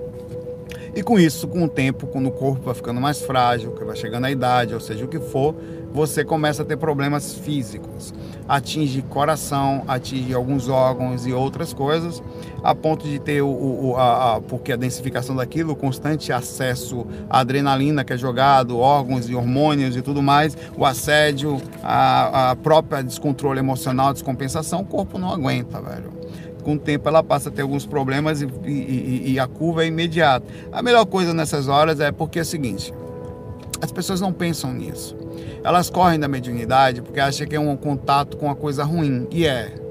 E 0.94 1.02
com 1.02 1.18
isso, 1.18 1.46
com 1.46 1.64
o 1.64 1.68
tempo, 1.68 2.06
quando 2.06 2.26
o 2.26 2.32
corpo 2.32 2.62
vai 2.62 2.74
ficando 2.74 3.00
mais 3.00 3.20
frágil, 3.20 3.72
que 3.72 3.84
vai 3.84 3.94
chegando 3.94 4.24
a 4.24 4.30
idade, 4.30 4.74
ou 4.74 4.80
seja, 4.80 5.04
o 5.04 5.08
que 5.08 5.20
for, 5.20 5.54
você 5.92 6.24
começa 6.24 6.62
a 6.62 6.64
ter 6.64 6.76
problemas 6.76 7.34
físicos. 7.34 8.12
Atinge 8.48 9.02
coração, 9.02 9.84
atinge 9.86 10.34
alguns 10.34 10.68
órgãos 10.68 11.26
e 11.26 11.32
outras 11.32 11.72
coisas, 11.72 12.22
a 12.64 12.74
ponto 12.74 13.06
de 13.06 13.18
ter 13.18 13.42
o, 13.42 13.48
o 13.48 13.96
a, 13.96 14.36
a, 14.36 14.40
porque 14.40 14.72
a 14.72 14.76
densificação 14.76 15.36
daquilo, 15.36 15.74
o 15.74 15.76
constante 15.76 16.32
acesso 16.32 17.06
à 17.30 17.40
adrenalina 17.40 18.02
que 18.02 18.12
é 18.12 18.16
jogado, 18.16 18.78
órgãos 18.78 19.28
e 19.28 19.34
hormônios 19.34 19.96
e 19.96 20.02
tudo 20.02 20.20
mais, 20.22 20.56
o 20.76 20.84
assédio, 20.84 21.60
a, 21.82 22.50
a 22.50 22.56
própria 22.56 23.02
descontrole 23.02 23.60
emocional, 23.60 24.12
descompensação, 24.12 24.80
o 24.80 24.84
corpo 24.84 25.18
não 25.18 25.32
aguenta, 25.32 25.80
velho 25.80 26.17
com 26.68 26.74
o 26.74 26.78
tempo 26.78 27.08
ela 27.08 27.22
passa 27.22 27.48
a 27.48 27.52
ter 27.52 27.62
alguns 27.62 27.86
problemas 27.86 28.42
e, 28.42 28.46
e, 28.66 29.32
e, 29.32 29.40
a 29.40 29.46
curva 29.46 29.84
é 29.84 29.86
imediata. 29.86 30.44
A 30.70 30.82
melhor 30.82 31.06
coisa 31.06 31.32
nessas 31.32 31.66
horas 31.66 31.98
é 31.98 32.12
porque 32.12 32.38
é 32.38 32.42
o 32.42 32.44
seguinte: 32.44 32.92
as 33.80 33.90
pessoas 33.90 34.20
não 34.20 34.34
pensam 34.34 34.74
nisso. 34.74 35.16
Elas 35.64 35.88
correm 35.88 36.20
da 36.20 36.28
mediunidade 36.28 37.00
porque 37.00 37.20
acham 37.20 37.46
que 37.46 37.56
é 37.56 37.60
um 37.60 37.74
contato 37.74 38.36
com 38.36 38.50
a 38.50 38.54
coisa 38.54 38.84
ruim. 38.84 39.26
E 39.30 39.46
é. 39.46 39.87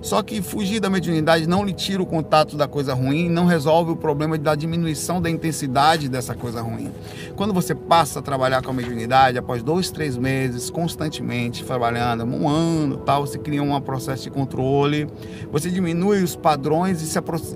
Só 0.00 0.22
que 0.22 0.40
fugir 0.40 0.80
da 0.80 0.88
mediunidade 0.88 1.46
não 1.46 1.64
lhe 1.64 1.72
tira 1.72 2.02
o 2.02 2.06
contato 2.06 2.56
da 2.56 2.68
coisa 2.68 2.94
ruim, 2.94 3.28
não 3.28 3.46
resolve 3.46 3.92
o 3.92 3.96
problema 3.96 4.38
da 4.38 4.54
diminuição 4.54 5.20
da 5.20 5.28
intensidade 5.28 6.08
dessa 6.08 6.34
coisa 6.34 6.62
ruim. 6.62 6.90
Quando 7.36 7.52
você 7.52 7.74
passa 7.74 8.20
a 8.20 8.22
trabalhar 8.22 8.62
com 8.62 8.70
a 8.70 8.74
mediunidade, 8.74 9.38
após 9.38 9.62
dois, 9.62 9.90
três 9.90 10.16
meses, 10.16 10.70
constantemente 10.70 11.64
trabalhando, 11.64 12.24
um 12.24 12.48
ano, 12.48 12.98
tal, 12.98 13.26
você 13.26 13.38
cria 13.38 13.62
um 13.62 13.80
processo 13.80 14.24
de 14.24 14.30
controle, 14.30 15.08
você 15.50 15.70
diminui 15.70 16.22
os 16.22 16.36
padrões 16.36 16.98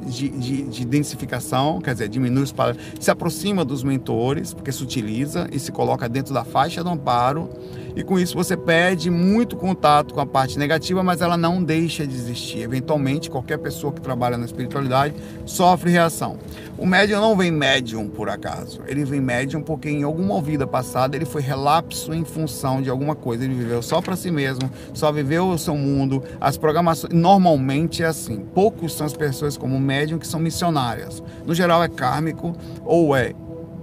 de, 0.06 0.28
de, 0.28 0.62
de 0.62 0.84
densificação, 0.84 1.80
quer 1.80 1.92
dizer, 1.92 2.08
diminui 2.08 2.42
os 2.42 2.52
padrões, 2.52 2.82
se 2.98 3.10
aproxima 3.10 3.64
dos 3.64 3.82
mentores, 3.82 4.52
porque 4.52 4.72
se 4.72 4.82
utiliza 4.82 5.48
e 5.52 5.58
se 5.58 5.70
coloca 5.70 6.08
dentro 6.08 6.34
da 6.34 6.44
faixa 6.44 6.82
do 6.82 6.90
amparo 6.90 7.48
e 7.94 8.02
com 8.02 8.18
isso 8.18 8.34
você 8.34 8.56
perde 8.56 9.10
muito 9.10 9.56
contato 9.56 10.14
com 10.14 10.20
a 10.20 10.26
parte 10.26 10.58
negativa, 10.58 11.02
mas 11.02 11.20
ela 11.20 11.36
não 11.36 11.62
deixa 11.62 12.06
de 12.06 12.14
existir. 12.14 12.60
Eventualmente, 12.60 13.30
qualquer 13.30 13.58
pessoa 13.58 13.92
que 13.92 14.00
trabalha 14.00 14.36
na 14.36 14.44
espiritualidade 14.44 15.14
sofre 15.44 15.90
reação. 15.90 16.38
O 16.78 16.86
médium 16.86 17.20
não 17.20 17.36
vem 17.36 17.50
médium 17.50 18.08
por 18.08 18.28
acaso. 18.28 18.80
Ele 18.86 19.04
vem 19.04 19.20
médium 19.20 19.62
porque 19.62 19.88
em 19.88 20.02
alguma 20.02 20.40
vida 20.40 20.66
passada 20.66 21.14
ele 21.14 21.24
foi 21.24 21.42
relapso 21.42 22.12
em 22.12 22.24
função 22.24 22.80
de 22.80 22.90
alguma 22.90 23.14
coisa. 23.14 23.44
Ele 23.44 23.54
viveu 23.54 23.82
só 23.82 24.00
para 24.00 24.16
si 24.16 24.30
mesmo, 24.30 24.70
só 24.92 25.12
viveu 25.12 25.48
o 25.48 25.58
seu 25.58 25.76
mundo. 25.76 26.22
As 26.40 26.56
programações 26.56 27.12
normalmente 27.12 28.02
é 28.02 28.06
assim. 28.06 28.44
Poucos 28.54 28.94
são 28.94 29.06
as 29.06 29.16
pessoas 29.16 29.56
como 29.56 29.78
médium 29.78 30.18
que 30.18 30.26
são 30.26 30.40
missionárias. 30.40 31.22
No 31.46 31.54
geral 31.54 31.82
é 31.82 31.88
kármico 31.88 32.56
ou 32.84 33.14
é 33.14 33.32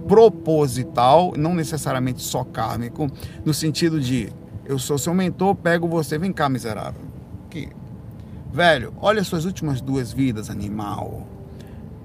proposital, 0.06 1.32
não 1.36 1.54
necessariamente 1.54 2.22
só 2.22 2.44
kármico, 2.44 3.08
no 3.44 3.54
sentido 3.54 4.00
de 4.00 4.32
eu 4.64 4.78
sou 4.78 4.98
seu 4.98 5.12
mentor, 5.12 5.54
pego 5.54 5.88
você, 5.88 6.16
vem 6.16 6.32
cá, 6.32 6.48
miserável. 6.48 7.02
Que 7.48 7.68
velho, 8.52 8.92
olha 9.00 9.24
suas 9.24 9.44
últimas 9.44 9.80
duas 9.80 10.12
vidas, 10.12 10.50
animal. 10.50 11.26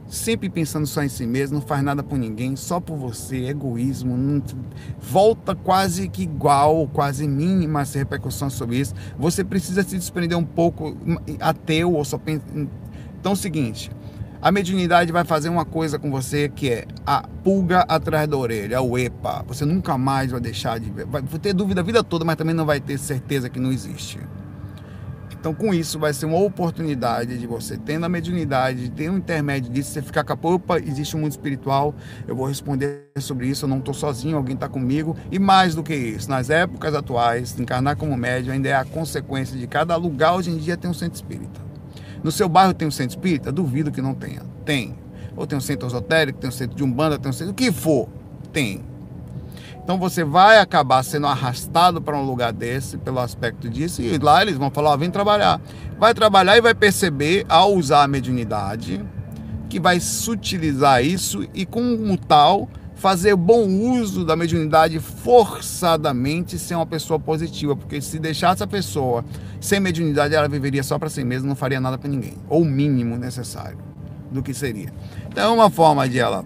Sempre 0.08 0.50
pensando 0.50 0.86
só 0.86 1.04
em 1.04 1.10
si 1.10 1.26
mesmo, 1.26 1.56
não 1.56 1.66
faz 1.66 1.84
nada 1.84 2.04
por 2.04 2.18
ninguém, 2.18 2.56
só 2.56 2.80
por 2.80 2.96
você, 2.96 3.48
egoísmo, 3.48 4.16
não, 4.16 4.42
volta 5.00 5.56
quase 5.56 6.08
que 6.08 6.24
igual, 6.24 6.88
quase 6.94 7.28
mínima 7.28 7.82
essa 7.82 7.98
repercussão 7.98 8.50
sobre 8.50 8.78
isso. 8.78 8.94
Você 9.18 9.44
precisa 9.44 9.82
se 9.82 9.98
desprender 9.98 10.38
um 10.38 10.44
pouco 10.44 10.96
ateu 11.40 11.94
ou 11.94 12.06
só 12.06 12.20
pensa. 12.20 12.44
Então 13.20 13.32
é 13.32 13.34
o 13.34 13.36
seguinte, 13.36 13.92
a 14.46 14.52
mediunidade 14.52 15.12
vai 15.12 15.26
fazer 15.26 15.50
uma 15.50 15.66
coisa 15.66 15.98
com 15.98 16.12
você 16.12 16.48
que 16.48 16.70
é 16.70 16.86
a 17.04 17.28
pulga 17.44 17.80
atrás 17.80 18.28
da 18.28 18.38
orelha, 18.38 18.80
o 18.80 18.96
EPA. 18.96 19.44
Você 19.48 19.66
nunca 19.66 19.98
mais 19.98 20.30
vai 20.30 20.40
deixar 20.40 20.80
de 20.80 20.88
ver. 20.92 21.04
Vai 21.08 21.24
ter 21.24 21.52
dúvida 21.52 21.82
a 21.82 21.84
vida 21.84 22.04
toda, 22.04 22.24
mas 22.24 22.36
também 22.36 22.54
não 22.54 22.64
vai 22.64 22.80
ter 22.80 23.00
certeza 23.00 23.50
que 23.50 23.60
não 23.60 23.72
existe. 23.72 24.20
Então, 25.32 25.52
com 25.52 25.74
isso, 25.74 25.98
vai 25.98 26.14
ser 26.14 26.28
uma 26.28 26.38
oportunidade 26.38 27.40
de 27.40 27.48
você, 27.48 27.76
tendo 27.76 28.06
a 28.06 28.10
mediunidade, 28.10 28.84
de 28.84 28.92
ter 28.92 29.10
um 29.10 29.18
intermédio 29.18 29.72
disso, 29.72 29.90
você 29.90 30.02
ficar 30.04 30.24
com 30.24 30.34
a 30.34 30.52
opa, 30.52 30.78
existe 30.78 31.18
um 31.18 31.22
mundo 31.22 31.32
espiritual, 31.32 31.96
eu 32.28 32.36
vou 32.36 32.46
responder 32.46 33.10
sobre 33.18 33.48
isso, 33.48 33.66
eu 33.66 33.70
não 33.70 33.80
estou 33.80 33.96
sozinho, 33.96 34.38
alguém 34.38 34.54
está 34.54 34.70
comigo. 34.70 35.18
E 35.32 35.40
mais 35.40 35.74
do 35.74 35.82
que 35.82 35.96
isso, 35.96 36.30
nas 36.30 36.52
épocas 36.52 36.94
atuais, 36.94 37.60
encarnar 37.60 37.98
como 37.98 38.16
médium 38.16 38.54
ainda 38.54 38.70
é 38.70 38.76
a 38.76 38.86
consequência 38.86 39.58
de 39.58 39.66
cada 39.66 39.96
lugar 39.96 40.36
hoje 40.36 40.52
em 40.52 40.58
dia 40.58 40.78
tem 40.78 40.88
um 40.88 40.94
centro 40.94 41.16
espírita. 41.16 41.66
No 42.24 42.32
seu 42.32 42.50
bairro 42.50 42.74
tem 42.74 42.88
um 42.88 42.92
centro 42.92 43.18
espírita? 43.18 43.52
Duvido 43.52 43.92
que 43.92 44.02
não 44.02 44.14
tenha. 44.14 44.42
Tem. 44.64 44.96
Ou 45.36 45.46
tem 45.46 45.58
um 45.58 45.62
centro 45.62 45.88
esotérico, 45.88 46.40
tem 46.40 46.50
um 46.50 46.54
centro 46.54 46.76
de 46.76 46.84
umbanda, 46.84 47.20
tem 47.20 47.30
um 47.30 47.34
centro. 47.34 47.52
O 47.52 47.56
que 47.56 47.72
for, 47.72 48.08
tem. 48.52 48.84
Então 49.84 50.00
você 50.00 50.24
vai 50.24 50.58
acabar 50.60 51.04
sendo 51.04 51.28
arrastado 51.28 52.02
para 52.02 52.18
um 52.18 52.26
lugar 52.26 52.52
desse 52.52 52.98
pelo 52.98 53.20
aspecto 53.20 53.70
disso 53.70 54.02
e 54.02 54.18
lá 54.18 54.42
eles 54.42 54.58
vão 54.58 54.72
falar, 54.72 54.92
ó, 54.92 54.98
vem 54.98 55.12
trabalhar. 55.12 55.62
Vai 56.00 56.12
trabalhar 56.14 56.58
e 56.58 56.62
vai 56.62 56.74
perceber 56.74 57.46
ao 57.48 57.76
usar 57.76 58.04
a 58.04 58.08
mediunidade 58.08 59.06
que 59.70 59.80
vai 59.80 60.00
sutilizar 60.00 61.06
isso 61.06 61.46
e 61.54 61.68
como 61.68 62.18
tal 62.18 62.68
fazer 62.96 63.36
bom 63.36 63.68
uso 63.68 64.26
da 64.26 64.36
mediunidade 64.36 65.00
forçadamente 65.00 66.58
ser 66.58 66.76
uma 66.76 66.86
pessoa 66.86 67.20
positiva, 67.20 67.76
porque 67.76 68.02
se 68.02 68.18
deixasse 68.18 68.64
a 68.64 68.68
pessoa 68.68 69.24
sem 69.60 69.80
mediunidade, 69.80 70.34
ela 70.34 70.48
viveria 70.48 70.82
só 70.82 70.98
para 70.98 71.10
si 71.10 71.24
mesma, 71.24 71.50
não 71.50 71.56
faria 71.56 71.80
nada 71.80 71.98
para 71.98 72.10
ninguém, 72.10 72.38
ou 72.50 72.62
o 72.62 72.66
mínimo 72.66 73.18
necessário 73.18 73.78
do 74.32 74.42
que 74.42 74.54
seria. 74.54 74.92
Então 75.28 75.52
é 75.52 75.54
uma 75.54 75.70
forma 75.70 76.08
de 76.08 76.20
ela. 76.20 76.46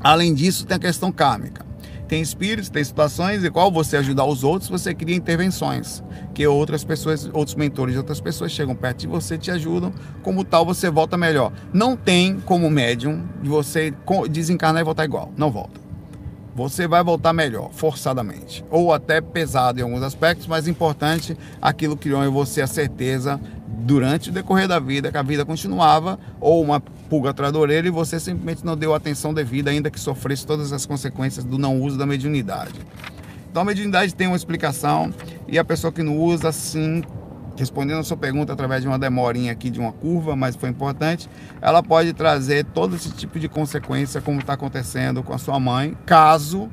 Além 0.00 0.34
disso, 0.34 0.66
tem 0.66 0.76
a 0.76 0.80
questão 0.80 1.10
kármica. 1.10 1.64
Tem 2.12 2.20
espíritos, 2.20 2.68
tem 2.68 2.84
situações, 2.84 3.42
igual 3.42 3.72
você 3.72 3.96
ajudar 3.96 4.26
os 4.26 4.44
outros, 4.44 4.68
você 4.68 4.92
cria 4.92 5.16
intervenções, 5.16 6.04
que 6.34 6.46
outras 6.46 6.84
pessoas, 6.84 7.30
outros 7.32 7.54
mentores 7.54 7.96
outras 7.96 8.20
pessoas 8.20 8.52
chegam 8.52 8.74
perto 8.74 8.98
de 8.98 9.06
você, 9.06 9.38
te 9.38 9.50
ajudam, 9.50 9.94
como 10.22 10.44
tal 10.44 10.62
você 10.62 10.90
volta 10.90 11.16
melhor. 11.16 11.50
Não 11.72 11.96
tem 11.96 12.38
como 12.38 12.68
médium 12.68 13.26
de 13.42 13.48
você 13.48 13.94
desencarnar 14.28 14.82
e 14.82 14.84
voltar 14.84 15.06
igual, 15.06 15.32
não 15.38 15.50
volta. 15.50 15.80
Você 16.54 16.86
vai 16.86 17.02
voltar 17.02 17.32
melhor, 17.32 17.70
forçadamente, 17.72 18.62
ou 18.70 18.92
até 18.92 19.22
pesado 19.22 19.80
em 19.80 19.82
alguns 19.82 20.02
aspectos, 20.02 20.46
mas 20.46 20.68
importante, 20.68 21.34
aquilo 21.62 21.96
criou 21.96 22.22
em 22.22 22.28
você 22.28 22.60
a 22.60 22.66
certeza 22.66 23.40
durante 23.82 24.30
o 24.30 24.32
decorrer 24.32 24.68
da 24.68 24.78
vida, 24.78 25.10
que 25.10 25.18
a 25.18 25.22
vida 25.22 25.44
continuava, 25.44 26.18
ou 26.40 26.62
uma 26.62 26.80
pulga 26.80 27.30
atrás 27.30 27.52
da 27.52 27.58
orelha 27.58 27.88
e 27.88 27.90
você 27.90 28.18
simplesmente 28.18 28.64
não 28.64 28.76
deu 28.76 28.94
atenção 28.94 29.34
devida, 29.34 29.70
ainda 29.70 29.90
que 29.90 29.98
sofresse 29.98 30.46
todas 30.46 30.72
as 30.72 30.86
consequências 30.86 31.44
do 31.44 31.58
não 31.58 31.80
uso 31.80 31.98
da 31.98 32.06
mediunidade. 32.06 32.74
Então 33.50 33.62
a 33.62 33.64
mediunidade 33.64 34.14
tem 34.14 34.28
uma 34.28 34.36
explicação 34.36 35.12
e 35.48 35.58
a 35.58 35.64
pessoa 35.64 35.92
que 35.92 36.02
não 36.02 36.16
usa, 36.16 36.52
sim, 36.52 37.02
respondendo 37.56 37.98
a 37.98 38.04
sua 38.04 38.16
pergunta 38.16 38.52
através 38.52 38.82
de 38.82 38.88
uma 38.88 38.98
demorinha 38.98 39.52
aqui 39.52 39.68
de 39.68 39.78
uma 39.78 39.92
curva, 39.92 40.34
mas 40.36 40.56
foi 40.56 40.70
importante, 40.70 41.28
ela 41.60 41.82
pode 41.82 42.12
trazer 42.12 42.64
todo 42.64 42.96
esse 42.96 43.10
tipo 43.10 43.38
de 43.38 43.48
consequência, 43.48 44.20
como 44.20 44.40
está 44.40 44.54
acontecendo 44.54 45.22
com 45.22 45.34
a 45.34 45.38
sua 45.38 45.58
mãe, 45.60 45.96
caso 46.06 46.70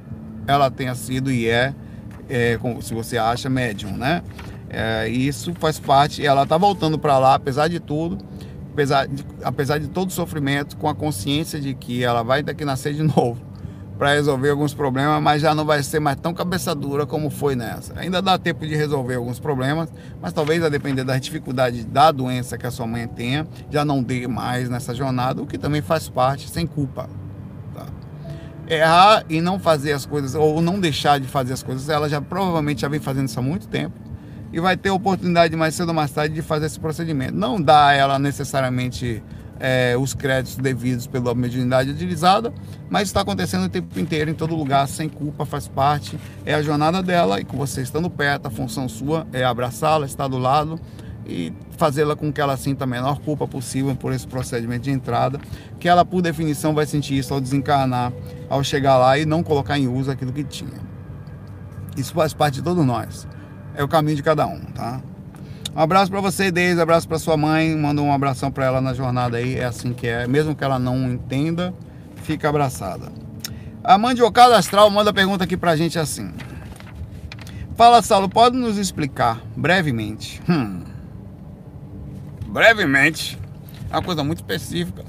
ela 0.47 0.71
tenha 0.71 0.95
sido 0.95 1.31
e 1.31 1.49
é, 1.49 1.73
é 2.29 2.57
se 2.81 2.93
você 2.93 3.17
acha, 3.17 3.49
médium, 3.49 3.97
né? 3.97 4.23
É, 4.69 5.07
isso 5.09 5.53
faz 5.55 5.79
parte, 5.79 6.25
ela 6.25 6.43
está 6.43 6.57
voltando 6.57 6.99
para 6.99 7.17
lá, 7.17 7.33
apesar 7.33 7.67
de 7.67 7.79
tudo, 7.79 8.17
apesar 8.71 9.07
de, 9.07 9.25
apesar 9.43 9.79
de 9.79 9.87
todo 9.87 10.09
o 10.09 10.13
sofrimento, 10.13 10.77
com 10.77 10.87
a 10.87 10.93
consciência 10.93 11.59
de 11.59 11.73
que 11.73 12.03
ela 12.03 12.23
vai 12.23 12.43
que 12.43 12.63
nascer 12.63 12.93
de 12.93 13.01
novo 13.03 13.49
para 13.97 14.13
resolver 14.13 14.49
alguns 14.49 14.73
problemas, 14.73 15.21
mas 15.21 15.41
já 15.41 15.53
não 15.53 15.65
vai 15.65 15.83
ser 15.83 15.99
mais 15.99 16.17
tão 16.17 16.33
cabeça 16.33 16.73
dura 16.73 17.05
como 17.05 17.29
foi 17.29 17.53
nessa. 17.53 17.99
Ainda 17.99 18.21
dá 18.21 18.37
tempo 18.37 18.65
de 18.65 18.73
resolver 18.73 19.15
alguns 19.15 19.41
problemas, 19.41 19.91
mas 20.21 20.31
talvez 20.31 20.63
a 20.63 20.69
depender 20.69 21.03
da 21.03 21.17
dificuldade 21.17 21.85
da 21.85 22.09
doença 22.09 22.57
que 22.57 22.65
a 22.65 22.71
sua 22.71 22.87
mãe 22.87 23.05
tenha, 23.09 23.45
já 23.69 23.83
não 23.83 24.01
dê 24.01 24.25
mais 24.25 24.69
nessa 24.69 24.95
jornada, 24.95 25.41
o 25.41 25.45
que 25.45 25.57
também 25.57 25.81
faz 25.81 26.07
parte, 26.07 26.49
sem 26.49 26.65
culpa. 26.65 27.09
errar 28.69 29.25
e 29.27 29.41
não 29.41 29.59
fazer 29.59 29.91
as 29.91 30.05
coisas, 30.05 30.33
ou 30.33 30.61
não 30.61 30.79
deixar 30.79 31.19
de 31.19 31.27
fazer 31.27 31.51
as 31.51 31.63
coisas, 31.63 31.89
ela 31.89 32.07
já 32.07 32.21
provavelmente 32.21 32.81
já 32.81 32.87
vem 32.87 33.01
fazendo 33.01 33.27
isso 33.27 33.37
há 33.37 33.43
muito 33.43 33.67
tempo 33.67 34.08
e 34.51 34.59
vai 34.59 34.75
ter 34.75 34.89
oportunidade 34.89 35.55
mais 35.55 35.75
cedo 35.75 35.89
ou 35.89 35.95
mais 35.95 36.11
tarde 36.11 36.33
de 36.33 36.41
fazer 36.41 36.65
esse 36.65 36.79
procedimento. 36.79 37.35
Não 37.35 37.61
dá 37.61 37.87
a 37.87 37.93
ela 37.93 38.19
necessariamente 38.19 39.23
é, 39.59 39.95
os 39.97 40.13
créditos 40.13 40.57
devidos 40.57 41.05
pela 41.05 41.35
mediunidade 41.35 41.89
utilizada, 41.89 42.53
mas 42.89 43.09
está 43.09 43.21
acontecendo 43.21 43.65
o 43.65 43.69
tempo 43.69 43.99
inteiro, 43.99 44.31
em 44.31 44.33
todo 44.33 44.55
lugar, 44.55 44.87
sem 44.87 45.09
culpa, 45.09 45.45
faz 45.45 45.67
parte, 45.67 46.17
é 46.45 46.53
a 46.53 46.61
jornada 46.61 47.03
dela 47.03 47.39
e 47.39 47.43
com 47.43 47.57
você 47.57 47.81
estando 47.81 48.09
perto, 48.09 48.47
a 48.47 48.49
função 48.49 48.87
sua 48.87 49.27
é 49.33 49.43
abraçá-la, 49.43 50.05
estar 50.05 50.27
do 50.27 50.37
lado 50.37 50.79
e 51.27 51.53
fazê-la 51.77 52.15
com 52.15 52.31
que 52.31 52.41
ela 52.41 52.57
sinta 52.57 52.85
a 52.85 52.87
menor 52.87 53.19
culpa 53.19 53.47
possível 53.47 53.95
por 53.95 54.13
esse 54.13 54.25
procedimento 54.25 54.83
de 54.83 54.91
entrada, 54.91 55.39
que 55.79 55.87
ela, 55.87 56.03
por 56.03 56.21
definição, 56.21 56.73
vai 56.73 56.85
sentir 56.85 57.17
isso 57.17 57.33
ao 57.33 57.39
desencarnar, 57.39 58.11
ao 58.49 58.63
chegar 58.63 58.97
lá 58.97 59.17
e 59.17 59.25
não 59.25 59.43
colocar 59.43 59.77
em 59.77 59.87
uso 59.87 60.09
aquilo 60.09 60.33
que 60.33 60.43
tinha. 60.43 60.89
Isso 61.95 62.13
faz 62.13 62.33
parte 62.33 62.55
de 62.55 62.61
todos 62.63 62.83
nós. 62.83 63.27
É 63.79 63.83
o 63.83 63.87
caminho 63.87 64.17
de 64.17 64.21
cada 64.21 64.45
um, 64.45 64.59
tá? 64.59 65.01
Um 65.73 65.79
abraço 65.79 66.11
para 66.11 66.19
você, 66.19 66.51
Deise, 66.51 66.81
abraço 66.81 67.07
para 67.07 67.17
sua 67.17 67.37
mãe, 67.37 67.73
manda 67.77 68.01
um 68.01 68.11
abração 68.11 68.51
para 68.51 68.65
ela 68.65 68.81
na 68.81 68.93
jornada 68.93 69.37
aí, 69.37 69.55
é 69.55 69.63
assim 69.63 69.93
que 69.93 70.05
é, 70.05 70.27
mesmo 70.27 70.53
que 70.53 70.65
ela 70.65 70.77
não 70.77 71.09
entenda, 71.09 71.73
fica 72.23 72.49
abraçada. 72.49 73.09
A 73.81 73.97
Mandiocada 73.97 74.57
Astral 74.57 74.89
manda 74.89 75.13
pergunta 75.13 75.45
aqui 75.45 75.55
pra 75.55 75.77
gente 75.77 75.97
assim. 75.97 76.33
Fala, 77.77 78.01
Saulo, 78.01 78.27
pode 78.27 78.57
nos 78.57 78.77
explicar 78.77 79.41
brevemente? 79.55 80.41
Hum, 80.49 80.83
brevemente, 82.47 83.39
é 83.89 83.95
uma 83.95 84.03
coisa 84.03 84.25
muito 84.25 84.39
específica. 84.39 85.05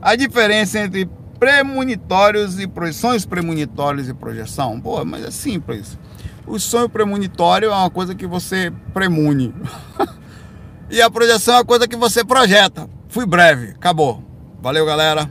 A 0.00 0.14
diferença 0.14 0.78
entre 0.78 1.10
premonitórios 1.40 2.60
e 2.60 2.68
projeções 2.68 3.26
premonitórios 3.26 4.08
e 4.08 4.14
projeção? 4.14 4.80
Pô, 4.80 5.04
mas 5.04 5.24
é 5.24 5.32
simples. 5.32 5.98
O 6.46 6.60
sonho 6.60 6.88
premonitório 6.88 7.70
é 7.70 7.74
uma 7.74 7.90
coisa 7.90 8.14
que 8.14 8.26
você 8.26 8.72
premune. 8.94 9.52
e 10.88 11.02
a 11.02 11.10
projeção 11.10 11.54
é 11.54 11.58
uma 11.58 11.64
coisa 11.64 11.88
que 11.88 11.96
você 11.96 12.24
projeta. 12.24 12.88
Fui 13.08 13.26
breve, 13.26 13.70
acabou. 13.70 14.22
Valeu, 14.62 14.86
galera. 14.86 15.28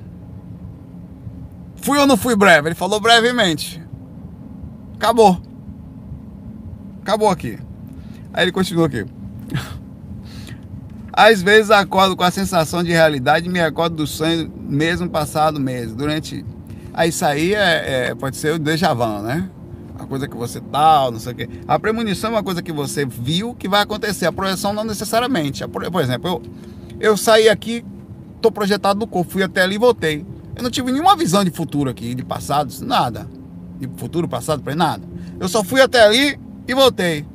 Fui 1.77 1.97
ou 1.97 2.05
não 2.05 2.17
fui 2.17 2.35
breve? 2.35 2.67
Ele 2.67 2.75
falou 2.75 2.99
brevemente. 2.99 3.81
Acabou. 4.95 5.41
Acabou 7.01 7.29
aqui. 7.29 7.59
Aí 8.33 8.43
ele 8.43 8.51
continua 8.51 8.87
aqui. 8.87 9.05
Às 11.13 11.41
vezes 11.41 11.71
acordo 11.71 12.17
com 12.17 12.23
a 12.23 12.31
sensação 12.31 12.83
de 12.83 12.91
realidade 12.91 13.47
e 13.47 13.49
me 13.49 13.61
acordo 13.61 13.95
do 13.95 14.07
sonho 14.07 14.51
mesmo 14.67 15.09
passado 15.09 15.61
mês. 15.61 15.93
Durante. 15.93 16.45
Aí 16.93 17.09
isso 17.09 17.25
aí 17.25 17.53
é, 17.53 18.09
é, 18.09 18.15
pode 18.15 18.35
ser 18.35 18.53
o 18.53 18.59
déjà 18.59 18.93
vu, 18.93 19.21
né? 19.21 19.49
A 20.05 20.07
coisa 20.07 20.27
que 20.27 20.37
você 20.37 20.61
tal, 20.61 21.11
não 21.11 21.19
sei 21.19 21.33
o 21.33 21.35
quê. 21.35 21.49
A 21.67 21.79
premonição 21.79 22.29
é 22.29 22.33
uma 22.33 22.43
coisa 22.43 22.61
que 22.61 22.71
você 22.71 23.05
viu 23.05 23.55
que 23.55 23.67
vai 23.67 23.81
acontecer. 23.81 24.27
A 24.27 24.31
projeção 24.31 24.71
não 24.71 24.83
necessariamente. 24.83 25.67
Por 25.67 26.01
exemplo, 26.01 26.29
eu, 26.29 26.41
eu 26.99 27.17
saí 27.17 27.49
aqui, 27.49 27.83
tô 28.39 28.51
projetado 28.51 28.99
no 28.99 29.07
corpo, 29.07 29.31
fui 29.31 29.41
até 29.41 29.63
ali 29.63 29.75
e 29.75 29.79
voltei. 29.79 30.23
Eu 30.55 30.61
não 30.61 30.69
tive 30.69 30.91
nenhuma 30.91 31.15
visão 31.15 31.43
de 31.43 31.49
futuro 31.49 31.89
aqui, 31.89 32.13
de 32.13 32.23
passado, 32.23 32.71
nada. 32.81 33.27
De 33.79 33.89
futuro, 33.97 34.27
passado, 34.27 34.61
para 34.61 34.75
nada. 34.75 35.03
Eu 35.39 35.49
só 35.49 35.63
fui 35.63 35.81
até 35.81 36.05
ali 36.05 36.39
e 36.67 36.73
voltei. 36.75 37.25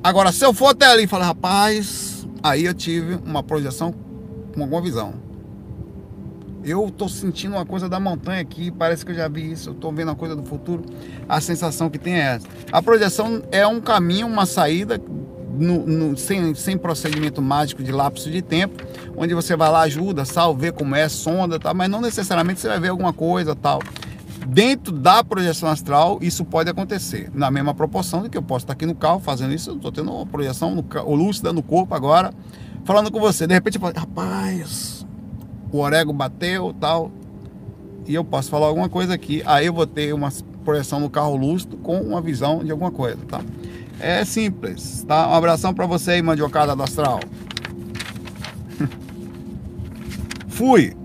Agora, 0.00 0.30
se 0.30 0.44
eu 0.44 0.54
for 0.54 0.68
até 0.68 0.86
ali 0.86 1.04
e 1.04 1.06
falar, 1.08 1.26
rapaz, 1.26 2.24
aí 2.40 2.66
eu 2.66 2.72
tive 2.72 3.18
uma 3.26 3.42
projeção 3.42 3.92
com 4.54 4.62
alguma 4.62 4.80
visão. 4.80 5.14
Eu 6.64 6.90
tô 6.90 7.08
sentindo 7.08 7.56
uma 7.56 7.66
coisa 7.66 7.88
da 7.88 8.00
montanha 8.00 8.40
aqui, 8.40 8.70
parece 8.70 9.04
que 9.04 9.12
eu 9.12 9.16
já 9.16 9.28
vi 9.28 9.52
isso, 9.52 9.70
eu 9.70 9.74
tô 9.74 9.92
vendo 9.92 10.08
uma 10.08 10.14
coisa 10.14 10.34
do 10.34 10.42
futuro. 10.44 10.84
A 11.28 11.40
sensação 11.40 11.90
que 11.90 11.98
tem 11.98 12.14
é 12.14 12.34
essa. 12.34 12.46
A 12.72 12.82
projeção 12.82 13.42
é 13.52 13.66
um 13.66 13.80
caminho, 13.80 14.26
uma 14.26 14.46
saída, 14.46 15.00
no, 15.58 15.86
no, 15.86 16.16
sem, 16.16 16.54
sem 16.54 16.76
procedimento 16.76 17.40
mágico 17.40 17.82
de 17.82 17.92
lapso 17.92 18.30
de 18.30 18.42
tempo, 18.42 18.82
onde 19.16 19.34
você 19.34 19.54
vai 19.54 19.70
lá, 19.70 19.82
ajuda, 19.82 20.24
salve, 20.24 20.72
como 20.72 20.96
é, 20.96 21.08
sonda, 21.08 21.60
tá, 21.60 21.72
mas 21.72 21.88
não 21.88 22.00
necessariamente 22.00 22.60
você 22.60 22.68
vai 22.68 22.80
ver 22.80 22.88
alguma 22.88 23.12
coisa 23.12 23.54
tal 23.54 23.80
dentro 24.46 24.92
da 24.92 25.24
projeção 25.24 25.68
astral, 25.68 26.18
isso 26.20 26.44
pode 26.44 26.68
acontecer. 26.68 27.30
Na 27.34 27.50
mesma 27.50 27.74
proporção 27.74 28.22
de 28.22 28.28
que 28.28 28.36
eu 28.36 28.42
posso 28.42 28.64
estar 28.64 28.74
aqui 28.74 28.86
no 28.86 28.94
carro 28.94 29.18
fazendo 29.18 29.54
isso, 29.54 29.70
eu 29.70 29.76
estou 29.76 29.90
tendo 29.90 30.12
uma 30.12 30.26
projeção 30.26 30.74
no, 30.74 31.14
lúcida 31.14 31.52
no 31.52 31.62
corpo 31.62 31.94
agora, 31.94 32.32
falando 32.84 33.10
com 33.10 33.18
você. 33.18 33.46
De 33.46 33.54
repente 33.54 33.78
rapaz, 33.78 35.03
o 35.74 35.80
orego 35.80 36.12
bateu 36.12 36.72
tal. 36.78 37.10
E 38.06 38.14
eu 38.14 38.24
posso 38.24 38.48
falar 38.48 38.66
alguma 38.66 38.88
coisa 38.88 39.14
aqui. 39.14 39.42
Aí 39.44 39.66
eu 39.66 39.72
vou 39.72 39.86
ter 39.86 40.14
uma 40.14 40.30
projeção 40.64 41.00
no 41.00 41.10
carro 41.10 41.34
lúcido 41.34 41.76
com 41.78 42.00
uma 42.00 42.20
visão 42.20 42.62
de 42.62 42.70
alguma 42.70 42.92
coisa, 42.92 43.18
tá? 43.28 43.40
É 43.98 44.24
simples, 44.24 45.04
tá? 45.06 45.28
Um 45.28 45.34
abração 45.34 45.74
para 45.74 45.84
você 45.84 46.12
aí, 46.12 46.22
mandiocada 46.22 46.76
do 46.76 46.82
astral. 46.82 47.18
Fui. 50.46 50.96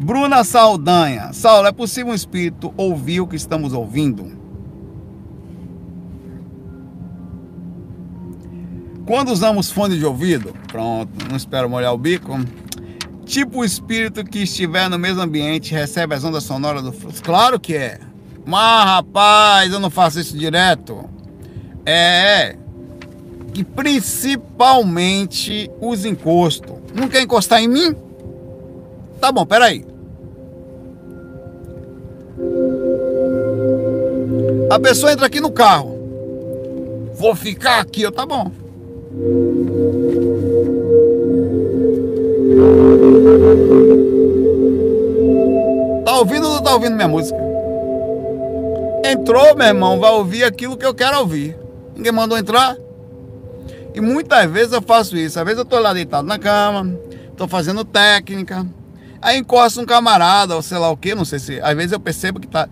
Bruna 0.00 0.42
Saldanha. 0.42 1.32
Saulo, 1.32 1.68
é 1.68 1.72
possível 1.72 2.10
um 2.10 2.14
espírito 2.14 2.74
ouvir 2.76 3.20
o 3.20 3.26
que 3.28 3.36
estamos 3.36 3.72
ouvindo? 3.72 4.34
Quando 9.06 9.30
usamos 9.30 9.70
fone 9.70 9.96
de 9.96 10.04
ouvido, 10.04 10.52
pronto, 10.66 11.10
não 11.30 11.36
espero 11.36 11.70
molhar 11.70 11.94
o 11.94 11.98
bico. 11.98 12.36
Tipo 13.26 13.58
o 13.58 13.64
espírito 13.64 14.24
que 14.24 14.44
estiver 14.44 14.88
no 14.88 14.98
mesmo 14.98 15.20
ambiente 15.20 15.74
recebe 15.74 16.14
as 16.14 16.22
ondas 16.22 16.44
sonoras 16.44 16.82
do 16.82 16.92
fluxo. 16.92 17.20
Claro 17.22 17.58
que 17.58 17.74
é. 17.74 17.98
Mas, 18.46 18.84
rapaz, 18.84 19.72
eu 19.72 19.80
não 19.80 19.90
faço 19.90 20.20
isso 20.20 20.38
direto. 20.38 21.10
É. 21.84 22.54
E 23.52 23.64
principalmente 23.64 25.68
os 25.80 26.04
encostos. 26.04 26.76
Não 26.94 27.08
quer 27.08 27.22
encostar 27.22 27.60
em 27.60 27.66
mim? 27.66 27.96
Tá 29.20 29.32
bom, 29.32 29.44
peraí. 29.44 29.84
A 34.70 34.78
pessoa 34.78 35.12
entra 35.12 35.26
aqui 35.26 35.40
no 35.40 35.50
carro. 35.50 35.96
Vou 37.14 37.34
ficar 37.34 37.80
aqui, 37.80 38.08
tá 38.12 38.24
bom. 38.24 38.52
Ouvindo 46.16 46.46
ou 46.46 46.54
não 46.54 46.62
tá 46.62 46.74
ouvindo 46.74 46.94
minha 46.94 47.08
música? 47.08 47.38
Entrou, 49.04 49.56
meu 49.56 49.66
irmão, 49.66 50.00
vai 50.00 50.10
ouvir 50.10 50.44
aquilo 50.44 50.76
que 50.76 50.84
eu 50.84 50.94
quero 50.94 51.20
ouvir. 51.20 51.56
Ninguém 51.94 52.12
mandou 52.12 52.36
entrar. 52.36 52.76
E 53.94 54.00
muitas 54.00 54.50
vezes 54.50 54.72
eu 54.72 54.82
faço 54.82 55.16
isso. 55.16 55.38
Às 55.38 55.44
vezes 55.44 55.58
eu 55.58 55.64
tô 55.64 55.78
lá 55.78 55.92
deitado 55.92 56.26
na 56.26 56.38
cama, 56.38 56.98
tô 57.36 57.46
fazendo 57.46 57.84
técnica, 57.84 58.66
Aí 59.26 59.38
encosta 59.38 59.80
um 59.80 59.84
camarada, 59.84 60.54
ou 60.54 60.62
sei 60.62 60.78
lá 60.78 60.90
o 60.90 60.96
que, 60.96 61.14
não 61.14 61.24
sei 61.24 61.38
se. 61.38 61.60
Às 61.60 61.74
vezes 61.74 61.92
eu 61.92 62.00
percebo 62.00 62.38
que 62.38 62.46
tá. 62.46 62.68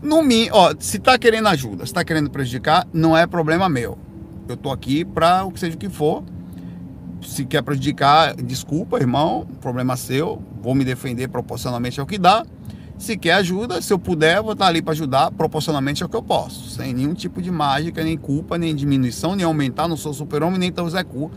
No 0.00 0.22
mim, 0.22 0.48
ó, 0.52 0.72
se 0.78 0.98
tá 0.98 1.18
querendo 1.18 1.48
ajuda, 1.48 1.84
se 1.84 1.92
tá 1.92 2.04
querendo 2.04 2.30
prejudicar, 2.30 2.86
não 2.92 3.16
é 3.16 3.26
problema 3.26 3.68
meu. 3.68 3.98
Eu 4.48 4.56
tô 4.56 4.70
aqui 4.70 5.04
pra 5.04 5.44
o 5.44 5.50
que 5.50 5.58
seja 5.58 5.74
o 5.74 5.78
que 5.78 5.88
for. 5.88 6.22
Se 7.20 7.44
quer 7.44 7.62
prejudicar, 7.62 8.36
desculpa, 8.36 8.98
irmão, 8.98 9.44
problema 9.60 9.96
seu. 9.96 10.40
Vou 10.62 10.74
me 10.74 10.84
defender 10.84 11.26
proporcionalmente 11.28 11.98
ao 11.98 12.06
que 12.06 12.16
dá. 12.16 12.46
Se 12.98 13.16
quer 13.16 13.34
ajuda, 13.34 13.80
se 13.80 13.92
eu 13.92 13.98
puder, 13.98 14.42
vou 14.42 14.52
estar 14.52 14.66
ali 14.66 14.82
para 14.82 14.92
ajudar 14.92 15.30
proporcionalmente 15.30 16.02
ao 16.02 16.08
que 16.08 16.16
eu 16.16 16.22
posso. 16.22 16.68
Sem 16.70 16.92
nenhum 16.92 17.14
tipo 17.14 17.40
de 17.40 17.50
mágica, 17.50 18.02
nem 18.02 18.18
culpa, 18.18 18.58
nem 18.58 18.74
diminuição, 18.74 19.36
nem 19.36 19.46
aumentar. 19.46 19.86
Não 19.86 19.96
sou 19.96 20.12
super-homem, 20.12 20.58
nem 20.58 20.72
tão 20.72 20.90
Zé 20.90 21.04
Cu. 21.04 21.30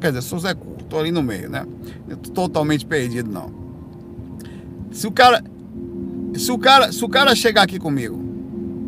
Quer 0.00 0.08
dizer, 0.08 0.22
sou 0.22 0.38
Zé 0.38 0.54
Cu, 0.54 0.82
tô 0.88 0.98
ali 0.98 1.12
no 1.12 1.22
meio, 1.22 1.50
né? 1.50 1.66
Totalmente 2.32 2.86
perdido, 2.86 3.30
não. 3.30 3.52
Se 4.90 5.06
o 5.06 5.12
cara. 5.12 5.44
Se 6.34 6.50
o 6.50 6.58
cara, 6.58 6.90
se 6.90 7.04
o 7.04 7.08
cara 7.10 7.34
chegar 7.34 7.62
aqui 7.62 7.78
comigo, 7.78 8.18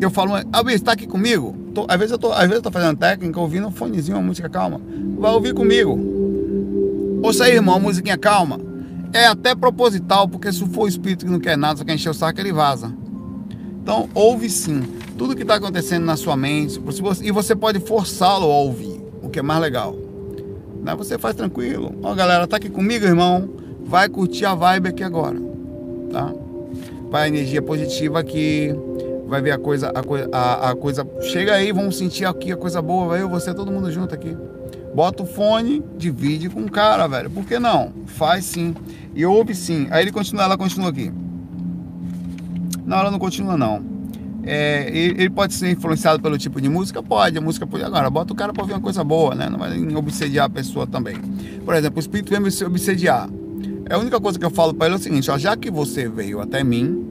eu 0.00 0.10
falo, 0.10 0.32
Albir, 0.50 0.72
está 0.72 0.92
aqui 0.92 1.06
comigo? 1.06 1.54
Tô, 1.74 1.84
às, 1.86 1.98
vezes 1.98 2.12
eu 2.12 2.18
tô, 2.18 2.32
às 2.32 2.40
vezes 2.40 2.56
eu 2.56 2.62
tô 2.62 2.70
fazendo 2.70 2.96
técnica, 2.96 3.38
ouvindo 3.38 3.66
um 3.66 3.70
fonezinho, 3.70 4.16
uma 4.16 4.22
música 4.22 4.48
calma. 4.48 4.80
Vai 5.18 5.30
ouvir 5.30 5.52
comigo. 5.52 5.98
Ouça 7.22 7.44
aí, 7.44 7.52
irmão, 7.52 7.74
uma 7.74 7.80
musiquinha 7.82 8.16
calma. 8.16 8.58
É 9.14 9.26
até 9.26 9.54
proposital, 9.54 10.28
porque 10.28 10.52
se 10.52 10.66
for 10.66 10.82
o 10.82 10.88
espírito 10.88 11.24
que 11.24 11.30
não 11.30 11.40
quer 11.40 11.56
nada, 11.56 11.78
só 11.78 11.84
quer 11.84 11.94
encher 11.94 12.10
o 12.10 12.14
saco, 12.14 12.38
ele 12.40 12.52
vaza. 12.52 12.92
Então, 13.82 14.08
ouve 14.12 14.50
sim. 14.50 14.82
Tudo 15.16 15.34
que 15.34 15.42
está 15.42 15.54
acontecendo 15.54 16.04
na 16.04 16.16
sua 16.16 16.36
mente. 16.36 16.80
e 17.22 17.30
você 17.30 17.54
pode 17.54 17.80
forçá-lo 17.80 18.44
a 18.44 18.58
ouvir, 18.58 19.00
o 19.22 19.30
que 19.30 19.38
é 19.38 19.42
mais 19.42 19.60
legal. 19.60 19.96
Né? 20.82 20.94
Você 20.96 21.16
faz 21.16 21.34
tranquilo. 21.34 21.94
Ó, 22.02 22.14
galera, 22.14 22.46
tá 22.46 22.56
aqui 22.56 22.68
comigo, 22.68 23.06
irmão. 23.06 23.48
Vai 23.86 24.08
curtir 24.08 24.44
a 24.44 24.54
vibe 24.54 24.88
aqui 24.88 25.02
agora 25.02 25.54
tá? 26.14 26.32
Vai 27.10 27.28
energia 27.28 27.60
positiva 27.60 28.20
aqui, 28.20 28.74
vai 29.26 29.42
ver 29.42 29.50
a 29.50 29.58
coisa, 29.58 29.90
a, 29.90 30.02
coisa, 30.02 30.28
a, 30.32 30.70
a 30.70 30.76
coisa. 30.76 31.06
Chega 31.20 31.54
aí, 31.54 31.72
vamos 31.72 31.98
sentir 31.98 32.24
aqui 32.24 32.52
a 32.52 32.56
coisa 32.56 32.80
boa, 32.80 33.08
vai 33.08 33.22
eu, 33.22 33.28
você, 33.28 33.52
todo 33.52 33.70
mundo 33.70 33.90
junto 33.90 34.14
aqui. 34.14 34.36
Bota 34.94 35.24
o 35.24 35.26
fone, 35.26 35.82
divide 35.98 36.48
com 36.48 36.60
o 36.60 36.70
cara, 36.70 37.08
velho. 37.08 37.28
Por 37.28 37.44
que 37.44 37.58
não? 37.58 37.92
Faz 38.06 38.44
sim. 38.44 38.74
E 39.14 39.26
ouve 39.26 39.54
sim. 39.54 39.88
Aí 39.90 40.04
ele 40.04 40.12
continua, 40.12 40.44
ela 40.44 40.56
continua 40.56 40.90
aqui. 40.90 41.12
Não, 42.86 42.98
ela 42.98 43.10
não 43.10 43.18
continua 43.18 43.56
não. 43.56 43.82
É, 44.46 44.90
ele 44.94 45.30
pode 45.30 45.54
ser 45.54 45.70
influenciado 45.70 46.22
pelo 46.22 46.36
tipo 46.36 46.60
de 46.60 46.68
música? 46.68 47.02
Pode, 47.02 47.36
a 47.36 47.40
música 47.40 47.66
pode. 47.66 47.82
Agora, 47.82 48.08
bota 48.10 48.32
o 48.32 48.36
cara 48.36 48.52
para 48.52 48.62
ouvir 48.62 48.74
uma 48.74 48.80
coisa 48.80 49.02
boa, 49.02 49.34
né? 49.34 49.48
Não 49.48 49.58
vai 49.58 49.76
obsediar 49.96 50.46
a 50.46 50.50
pessoa 50.50 50.86
também. 50.86 51.16
Por 51.64 51.74
exemplo, 51.74 51.96
o 51.96 52.00
espírito 52.00 52.30
vem 52.30 52.40
me 52.40 52.50
obsediar. 52.66 53.28
É 53.88 53.94
a 53.94 53.98
única 53.98 54.20
coisa 54.20 54.38
que 54.38 54.44
eu 54.44 54.50
falo 54.50 54.74
para 54.74 54.86
ele 54.86 54.96
é 54.96 54.98
o 54.98 55.02
seguinte: 55.02 55.30
ó, 55.30 55.38
já 55.38 55.56
que 55.56 55.70
você 55.70 56.08
veio 56.08 56.40
até 56.40 56.62
mim, 56.62 57.04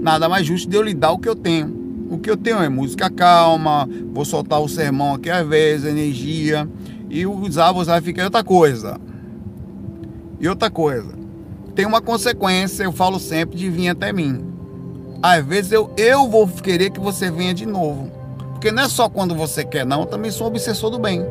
nada 0.00 0.28
mais 0.28 0.46
justo 0.46 0.68
de 0.68 0.76
eu 0.76 0.82
lhe 0.82 0.92
dar 0.92 1.12
o 1.12 1.18
que 1.18 1.28
eu 1.28 1.36
tenho. 1.36 1.78
O 2.10 2.18
que 2.18 2.28
eu 2.28 2.36
tenho 2.36 2.58
é 2.58 2.68
música 2.68 3.08
calma, 3.08 3.88
vou 4.12 4.24
soltar 4.24 4.60
o 4.60 4.68
sermão 4.68 5.14
aqui 5.14 5.30
às 5.30 5.46
vezes, 5.46 5.86
energia, 5.86 6.68
e 7.10 7.26
usar, 7.26 7.72
você 7.72 7.90
vai 7.90 8.00
ficar 8.00 8.24
outra 8.24 8.44
coisa. 8.44 8.98
E 10.38 10.48
outra 10.48 10.70
coisa, 10.70 11.12
tem 11.74 11.84
uma 11.84 12.00
consequência, 12.00 12.84
eu 12.84 12.92
falo 12.92 13.18
sempre, 13.18 13.58
de 13.58 13.68
vir 13.68 13.88
até 13.88 14.12
mim. 14.12 14.46
Às 15.22 15.44
vezes 15.44 15.72
eu, 15.72 15.90
eu 15.96 16.28
vou 16.28 16.48
querer 16.48 16.90
que 16.90 17.00
você 17.00 17.30
venha 17.30 17.52
de 17.52 17.66
novo. 17.66 18.10
Porque 18.52 18.70
não 18.70 18.84
é 18.84 18.88
só 18.88 19.08
quando 19.08 19.34
você 19.34 19.64
quer, 19.64 19.84
não, 19.84 20.00
eu 20.00 20.06
também 20.06 20.30
sou 20.30 20.46
obsessor 20.46 20.88
do 20.88 20.98
bem. 20.98 21.26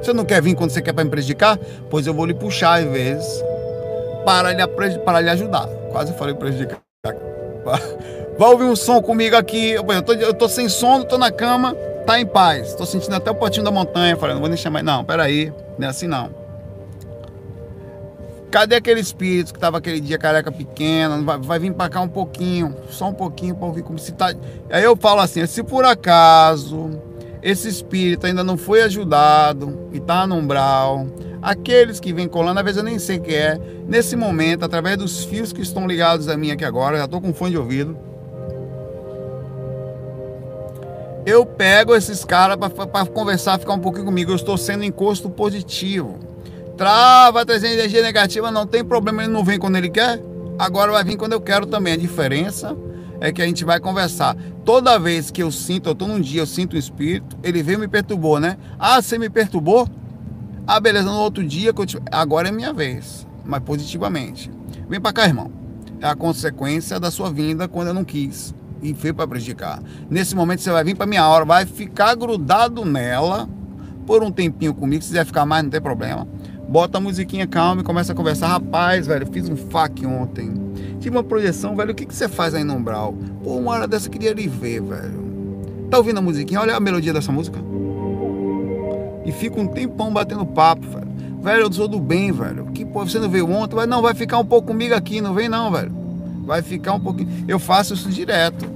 Você 0.00 0.12
não 0.12 0.24
quer 0.24 0.42
vir 0.42 0.54
quando 0.54 0.70
você 0.70 0.82
quer 0.82 0.92
para 0.92 1.04
me 1.04 1.10
prejudicar? 1.10 1.58
Pois 1.88 2.06
eu 2.06 2.14
vou 2.14 2.26
lhe 2.26 2.34
puxar 2.34 2.80
às 2.80 2.84
vezes 2.84 3.42
para 4.24 4.52
lhe, 4.52 4.98
para 4.98 5.20
lhe 5.20 5.30
ajudar. 5.30 5.66
Quase 5.90 6.12
falei 6.14 6.34
prejudicar. 6.34 6.80
Vai 8.38 8.50
ouvir 8.50 8.64
um 8.64 8.76
som 8.76 9.00
comigo 9.00 9.36
aqui. 9.36 9.70
Eu 9.72 10.02
tô, 10.02 10.12
eu 10.12 10.34
tô 10.34 10.48
sem 10.48 10.68
sono, 10.68 11.04
tô 11.04 11.18
na 11.18 11.30
cama, 11.30 11.76
tá 12.02 12.20
em 12.20 12.26
paz. 12.26 12.74
Tô 12.74 12.84
sentindo 12.84 13.14
até 13.16 13.30
o 13.30 13.34
potinho 13.34 13.64
da 13.64 13.70
montanha. 13.70 14.16
Falei, 14.16 14.34
não 14.34 14.40
vou 14.40 14.48
nem 14.48 14.58
chamar. 14.58 14.82
Não, 14.82 15.04
peraí, 15.04 15.52
não 15.78 15.86
é 15.86 15.90
assim 15.90 16.06
não. 16.06 16.42
Cadê 18.50 18.74
aquele 18.74 19.00
espírito 19.00 19.54
que 19.54 19.58
tava 19.58 19.78
aquele 19.78 19.98
dia 19.98 20.18
careca 20.18 20.52
pequeno? 20.52 21.24
Vai, 21.24 21.38
vai 21.38 21.58
vir 21.58 21.72
para 21.72 21.88
cá 21.88 22.02
um 22.02 22.08
pouquinho, 22.08 22.76
só 22.90 23.08
um 23.08 23.14
pouquinho 23.14 23.54
para 23.54 23.66
ouvir 23.66 23.82
como 23.82 23.98
se 23.98 24.12
tá. 24.12 24.34
Aí 24.70 24.84
eu 24.84 24.94
falo 24.94 25.20
assim: 25.20 25.46
se 25.46 25.62
por 25.62 25.86
acaso 25.86 26.90
esse 27.42 27.66
espírito 27.66 28.26
ainda 28.26 28.44
não 28.44 28.58
foi 28.58 28.82
ajudado 28.82 29.88
e 29.90 29.98
tá 29.98 30.26
no 30.26 30.34
umbral, 30.34 31.06
aqueles 31.40 31.98
que 31.98 32.12
vêm 32.12 32.28
colando, 32.28 32.60
às 32.60 32.64
vezes 32.64 32.76
eu 32.76 32.84
nem 32.84 32.98
sei 32.98 33.16
o 33.16 33.22
que 33.22 33.34
é, 33.34 33.58
nesse 33.88 34.16
momento, 34.16 34.66
através 34.66 34.98
dos 34.98 35.24
fios 35.24 35.50
que 35.50 35.62
estão 35.62 35.86
ligados 35.86 36.28
a 36.28 36.36
mim 36.36 36.50
aqui 36.50 36.64
agora, 36.64 36.98
já 36.98 37.08
tô 37.08 37.22
com 37.22 37.32
fone 37.32 37.52
de 37.52 37.58
ouvido. 37.58 38.11
Eu 41.24 41.46
pego 41.46 41.94
esses 41.94 42.24
caras 42.24 42.56
para 42.56 43.06
conversar, 43.06 43.56
ficar 43.56 43.74
um 43.74 43.78
pouquinho 43.78 44.04
comigo. 44.04 44.32
Eu 44.32 44.36
estou 44.36 44.58
sendo 44.58 44.82
encosto 44.82 45.30
positivo. 45.30 46.18
Trava, 46.76 47.46
trazendo 47.46 47.74
energia 47.74 48.02
negativa, 48.02 48.50
não 48.50 48.66
tem 48.66 48.84
problema, 48.84 49.22
ele 49.22 49.32
não 49.32 49.44
vem 49.44 49.56
quando 49.56 49.76
ele 49.76 49.88
quer. 49.88 50.20
Agora 50.58 50.90
vai 50.90 51.04
vir 51.04 51.16
quando 51.16 51.32
eu 51.32 51.40
quero 51.40 51.64
também. 51.64 51.92
A 51.92 51.96
diferença 51.96 52.76
é 53.20 53.30
que 53.30 53.40
a 53.40 53.46
gente 53.46 53.64
vai 53.64 53.78
conversar. 53.78 54.36
Toda 54.64 54.98
vez 54.98 55.30
que 55.30 55.44
eu 55.44 55.52
sinto, 55.52 55.88
eu 55.88 55.92
estou 55.92 56.08
num 56.08 56.20
dia, 56.20 56.42
eu 56.42 56.46
sinto 56.46 56.74
o 56.74 56.78
espírito, 56.78 57.36
ele 57.40 57.62
veio 57.62 57.76
e 57.76 57.80
me 57.82 57.88
perturbou, 57.88 58.40
né? 58.40 58.58
Ah, 58.76 59.00
você 59.00 59.16
me 59.16 59.30
perturbou? 59.30 59.88
Ah, 60.66 60.80
beleza, 60.80 61.06
no 61.06 61.18
outro 61.18 61.44
dia, 61.44 61.72
agora 62.10 62.48
é 62.48 62.52
minha 62.52 62.72
vez, 62.72 63.26
mas 63.44 63.62
positivamente. 63.62 64.50
Vem 64.88 65.00
para 65.00 65.12
cá, 65.12 65.24
irmão. 65.24 65.52
É 66.00 66.06
a 66.06 66.16
consequência 66.16 66.98
da 66.98 67.12
sua 67.12 67.30
vinda 67.30 67.68
quando 67.68 67.88
eu 67.88 67.94
não 67.94 68.04
quis 68.04 68.52
e 68.82 68.92
veio 68.92 69.14
para 69.14 69.26
prejudicar. 69.26 69.80
Nesse 70.10 70.34
momento 70.34 70.60
você 70.60 70.70
vai 70.70 70.84
vir 70.84 70.96
para 70.96 71.06
minha 71.06 71.26
hora, 71.26 71.44
vai 71.44 71.64
ficar 71.64 72.14
grudado 72.14 72.84
nela 72.84 73.48
por 74.06 74.22
um 74.22 74.30
tempinho 74.30 74.74
comigo. 74.74 75.02
Se 75.02 75.10
quiser 75.10 75.24
ficar 75.24 75.46
mais, 75.46 75.62
não 75.62 75.70
tem 75.70 75.80
problema 75.80 76.26
bota 76.72 76.96
a 76.96 77.00
musiquinha 77.02 77.46
calma 77.46 77.82
e 77.82 77.84
começa 77.84 78.12
a 78.12 78.16
conversar. 78.16 78.46
Rapaz, 78.46 79.06
velho, 79.06 79.26
fiz 79.26 79.46
um 79.46 79.56
fac 79.56 80.06
ontem. 80.06 80.54
Tive 80.98 81.14
uma 81.14 81.22
projeção, 81.22 81.76
velho. 81.76 81.92
O 81.92 81.94
que, 81.94 82.06
que 82.06 82.14
você 82.14 82.26
faz 82.26 82.54
aí 82.54 82.64
no 82.64 82.74
umbral? 82.74 83.14
Pô, 83.44 83.56
uma 83.56 83.72
hora 83.72 83.86
dessa 83.86 84.06
eu 84.06 84.10
queria 84.10 84.32
lhe 84.32 84.48
ver, 84.48 84.80
velho. 84.80 85.22
Tá 85.90 85.98
ouvindo 85.98 86.18
a 86.18 86.22
musiquinha? 86.22 86.60
Olha 86.62 86.74
a 86.74 86.80
melodia 86.80 87.12
dessa 87.12 87.30
música. 87.30 87.58
E 89.26 89.30
fica 89.30 89.60
um 89.60 89.66
tempão 89.66 90.10
batendo 90.10 90.46
papo, 90.46 90.88
velho. 90.88 91.12
Velho, 91.42 91.62
eu 91.64 91.72
sou 91.72 91.86
do 91.86 92.00
bem, 92.00 92.32
velho. 92.32 92.64
Que 92.72 92.86
pô, 92.86 93.06
você 93.06 93.18
não 93.18 93.28
veio 93.28 93.50
ontem? 93.50 93.76
Vai, 93.76 93.86
não, 93.86 94.00
vai 94.00 94.14
ficar 94.14 94.38
um 94.38 94.44
pouco 94.46 94.68
comigo 94.68 94.94
aqui, 94.94 95.20
não 95.20 95.34
vem 95.34 95.50
não, 95.50 95.70
velho. 95.70 95.92
Vai 96.52 96.60
ficar 96.60 96.92
um 96.92 97.00
pouquinho. 97.00 97.30
Eu 97.48 97.58
faço 97.58 97.94
isso 97.94 98.10
direto. 98.10 98.70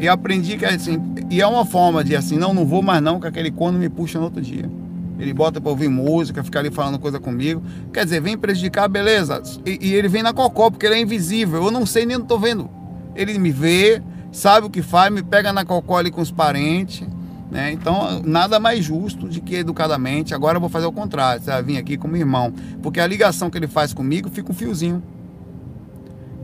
E 0.00 0.08
aprendi 0.08 0.56
que 0.56 0.64
assim, 0.64 1.00
e 1.30 1.40
é 1.40 1.46
uma 1.46 1.64
forma 1.64 2.02
de 2.02 2.16
assim, 2.16 2.36
não, 2.36 2.52
não 2.52 2.66
vou 2.66 2.82
mais 2.82 3.00
não, 3.00 3.20
que 3.20 3.26
aquele 3.28 3.52
corno 3.52 3.78
me 3.78 3.88
puxa 3.88 4.18
no 4.18 4.24
outro 4.24 4.42
dia. 4.42 4.68
Ele 5.16 5.32
bota 5.32 5.60
para 5.60 5.70
ouvir 5.70 5.88
música, 5.88 6.42
ficar 6.42 6.58
ali 6.58 6.72
falando 6.72 6.98
coisa 6.98 7.20
comigo. 7.20 7.62
Quer 7.92 8.02
dizer, 8.02 8.20
vem 8.20 8.36
prejudicar, 8.36 8.88
beleza. 8.88 9.40
E, 9.64 9.78
e, 9.80 9.94
ele 9.94 10.08
vem 10.08 10.24
na 10.24 10.32
cocó, 10.32 10.72
porque 10.72 10.86
ele 10.86 10.96
é 10.96 11.00
invisível. 11.00 11.62
Eu 11.62 11.70
não 11.70 11.86
sei 11.86 12.04
nem 12.04 12.18
não 12.18 12.26
tô 12.26 12.36
vendo. 12.36 12.68
Ele 13.14 13.38
me 13.38 13.52
vê, 13.52 14.02
sabe 14.32 14.66
o 14.66 14.70
que 14.70 14.82
faz, 14.82 15.12
me 15.12 15.22
pega 15.22 15.52
na 15.52 15.64
cocó 15.64 15.98
ali 15.98 16.10
com 16.10 16.20
os 16.20 16.32
parentes. 16.32 17.06
Né? 17.48 17.70
Então, 17.70 18.22
nada 18.24 18.58
mais 18.58 18.84
justo 18.84 19.28
de 19.28 19.40
que 19.40 19.54
educadamente. 19.54 20.34
Agora 20.34 20.56
eu 20.56 20.60
vou 20.60 20.68
fazer 20.68 20.86
o 20.86 20.92
contrário. 20.92 21.40
Você 21.40 21.52
vai 21.52 21.62
vir 21.62 21.78
aqui 21.78 21.96
como 21.96 22.16
irmão. 22.16 22.52
Porque 22.82 22.98
a 22.98 23.06
ligação 23.06 23.48
que 23.50 23.56
ele 23.56 23.68
faz 23.68 23.94
comigo 23.94 24.28
fica 24.28 24.50
um 24.50 24.54
fiozinho. 24.54 25.00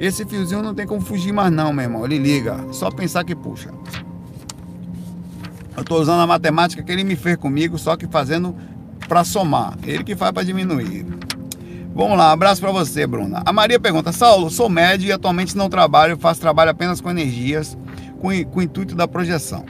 Esse 0.00 0.24
fiozinho 0.24 0.62
não 0.62 0.74
tem 0.74 0.86
como 0.86 1.02
fugir 1.02 1.30
mais, 1.30 1.52
não, 1.52 1.74
meu 1.74 1.84
irmão. 1.84 2.06
Ele 2.06 2.16
liga. 2.16 2.56
Só 2.72 2.90
pensar 2.90 3.22
que 3.22 3.36
puxa. 3.36 3.68
Eu 5.76 5.82
estou 5.82 6.00
usando 6.00 6.22
a 6.22 6.26
matemática 6.26 6.82
que 6.82 6.90
ele 6.90 7.04
me 7.04 7.14
fez 7.14 7.36
comigo, 7.36 7.78
só 7.78 7.98
que 7.98 8.06
fazendo 8.06 8.56
para 9.06 9.24
somar. 9.24 9.76
Ele 9.84 10.02
que 10.02 10.16
faz 10.16 10.32
para 10.32 10.42
diminuir. 10.42 11.04
Vamos 11.94 12.16
lá, 12.16 12.32
abraço 12.32 12.62
para 12.62 12.70
você, 12.70 13.06
Bruna. 13.06 13.42
A 13.44 13.52
Maria 13.52 13.78
pergunta: 13.78 14.10
Saulo, 14.10 14.48
sou 14.50 14.70
médio 14.70 15.08
e 15.08 15.12
atualmente 15.12 15.54
não 15.54 15.68
trabalho, 15.68 16.16
faço 16.16 16.40
trabalho 16.40 16.70
apenas 16.70 16.98
com 16.98 17.10
energias, 17.10 17.76
com, 18.20 18.28
com 18.46 18.60
o 18.60 18.62
intuito 18.62 18.94
da 18.94 19.06
projeção. 19.06 19.66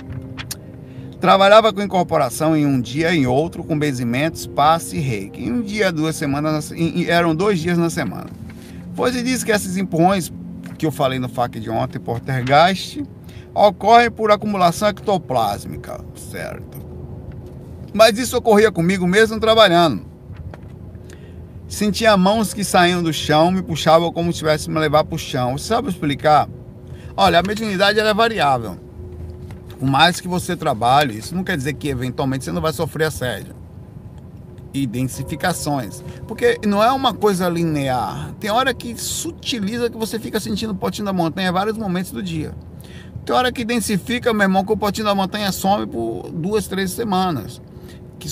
Trabalhava 1.21 1.73
com 1.73 1.83
incorporação 1.83 2.57
em 2.57 2.65
um 2.65 2.81
dia, 2.81 3.13
em 3.13 3.27
outro, 3.27 3.65
com 3.65 3.77
benzimentos, 3.77 4.47
passe 4.47 4.97
e 4.97 5.01
reiki. 5.01 5.43
Em 5.43 5.53
um 5.53 5.61
dia, 5.61 5.91
duas 5.91 6.15
semanas, 6.15 6.71
em, 6.71 7.07
eram 7.07 7.35
dois 7.35 7.59
dias 7.59 7.77
na 7.77 7.91
semana. 7.91 8.29
Pois 9.01 9.17
ele 9.17 9.31
disse 9.31 9.47
que 9.47 9.51
esses 9.51 9.79
empurrões 9.79 10.31
que 10.77 10.85
eu 10.85 10.93
falei 10.93 11.19
no 11.19 11.27
FAQ 11.27 11.59
de 11.59 11.71
ontem, 11.71 11.99
Portergeist, 11.99 13.03
ocorre 13.55 14.11
por 14.11 14.31
acumulação 14.31 14.91
ectoplásmica, 14.91 16.05
certo? 16.15 16.77
Mas 17.95 18.19
isso 18.19 18.37
ocorria 18.37 18.71
comigo 18.71 19.07
mesmo 19.07 19.41
trabalhando. 19.41 20.05
Sentia 21.67 22.15
mãos 22.15 22.53
que 22.53 22.63
saíam 22.63 23.03
do 23.03 23.11
chão, 23.11 23.51
me 23.51 23.63
puxavam 23.63 24.13
como 24.13 24.31
se 24.35 24.41
tivesse 24.41 24.69
me 24.69 24.79
levar 24.79 25.03
para 25.05 25.15
o 25.15 25.19
chão. 25.19 25.57
Você 25.57 25.69
sabe 25.69 25.89
explicar? 25.89 26.47
Olha, 27.17 27.39
a 27.39 27.43
mediunidade 27.43 27.99
é 27.99 28.13
variável. 28.13 28.77
Por 29.79 29.89
mais 29.89 30.21
que 30.21 30.29
você 30.29 30.55
trabalhe, 30.55 31.17
isso 31.17 31.35
não 31.35 31.43
quer 31.43 31.57
dizer 31.57 31.73
que 31.73 31.89
eventualmente 31.89 32.45
você 32.45 32.53
não 32.53 32.61
vai 32.61 32.75
sofrer 32.75 33.07
assédio. 33.07 33.60
Identificações. 34.73 36.03
Porque 36.27 36.59
não 36.67 36.83
é 36.83 36.93
uma 36.93 37.13
coisa 37.13 37.49
linear. 37.49 38.33
Tem 38.39 38.51
hora 38.51 38.73
que 38.73 38.97
sutiliza 38.97 39.91
que 39.91 39.97
você 39.97 40.19
fica 40.19 40.39
sentindo 40.39 40.73
o 40.73 40.77
potinho 40.77 41.07
da 41.07 41.13
montanha 41.13 41.53
vários 41.53 41.77
momentos 41.77 42.13
do 42.13 42.23
dia. 42.23 42.55
Tem 43.25 43.35
hora 43.35 43.53
que 43.53 43.65
densifica, 43.65 44.33
meu 44.33 44.43
irmão, 44.43 44.65
que 44.65 44.73
o 44.73 44.77
potinho 44.77 45.07
da 45.07 45.15
montanha 45.15 45.53
some 45.53 45.87
por 45.87 46.31
duas, 46.31 46.67
três 46.67 46.91
semanas. 46.91 47.61
Que 48.19 48.29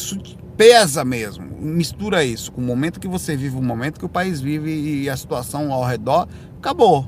pesa 0.57 1.05
mesmo. 1.05 1.47
Mistura 1.61 2.25
isso 2.25 2.51
com 2.51 2.61
o 2.61 2.65
momento 2.65 2.99
que 2.99 3.07
você 3.07 3.37
vive, 3.37 3.57
o 3.57 3.63
momento 3.63 3.99
que 3.99 4.05
o 4.05 4.09
país 4.09 4.41
vive 4.41 5.03
e 5.03 5.09
a 5.09 5.17
situação 5.17 5.73
ao 5.73 5.85
redor, 5.85 6.29
acabou. 6.59 7.07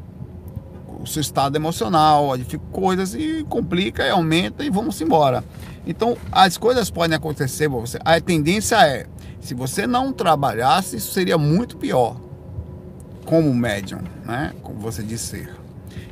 O 1.01 1.07
seu 1.07 1.20
estado 1.20 1.57
emocional, 1.57 2.31
coisas 2.70 3.14
e 3.14 3.45
complica 3.49 4.07
e 4.07 4.11
aumenta 4.11 4.64
e 4.64 4.70
vamos 4.70 5.01
embora. 5.01 5.43
Então, 5.87 6.16
as 6.31 6.57
coisas 6.57 6.91
podem 6.91 7.16
acontecer, 7.16 7.68
você. 7.68 7.99
A 8.05 8.20
tendência 8.20 8.76
é, 8.87 9.07
se 9.41 9.55
você 9.55 9.86
não 9.86 10.12
trabalhasse, 10.12 10.97
isso 10.97 11.12
seria 11.12 11.38
muito 11.38 11.76
pior 11.76 12.16
como 13.24 13.55
médium, 13.55 14.01
né? 14.24 14.53
Como 14.62 14.78
você 14.78 15.03
disse 15.03 15.26
ser. 15.26 15.61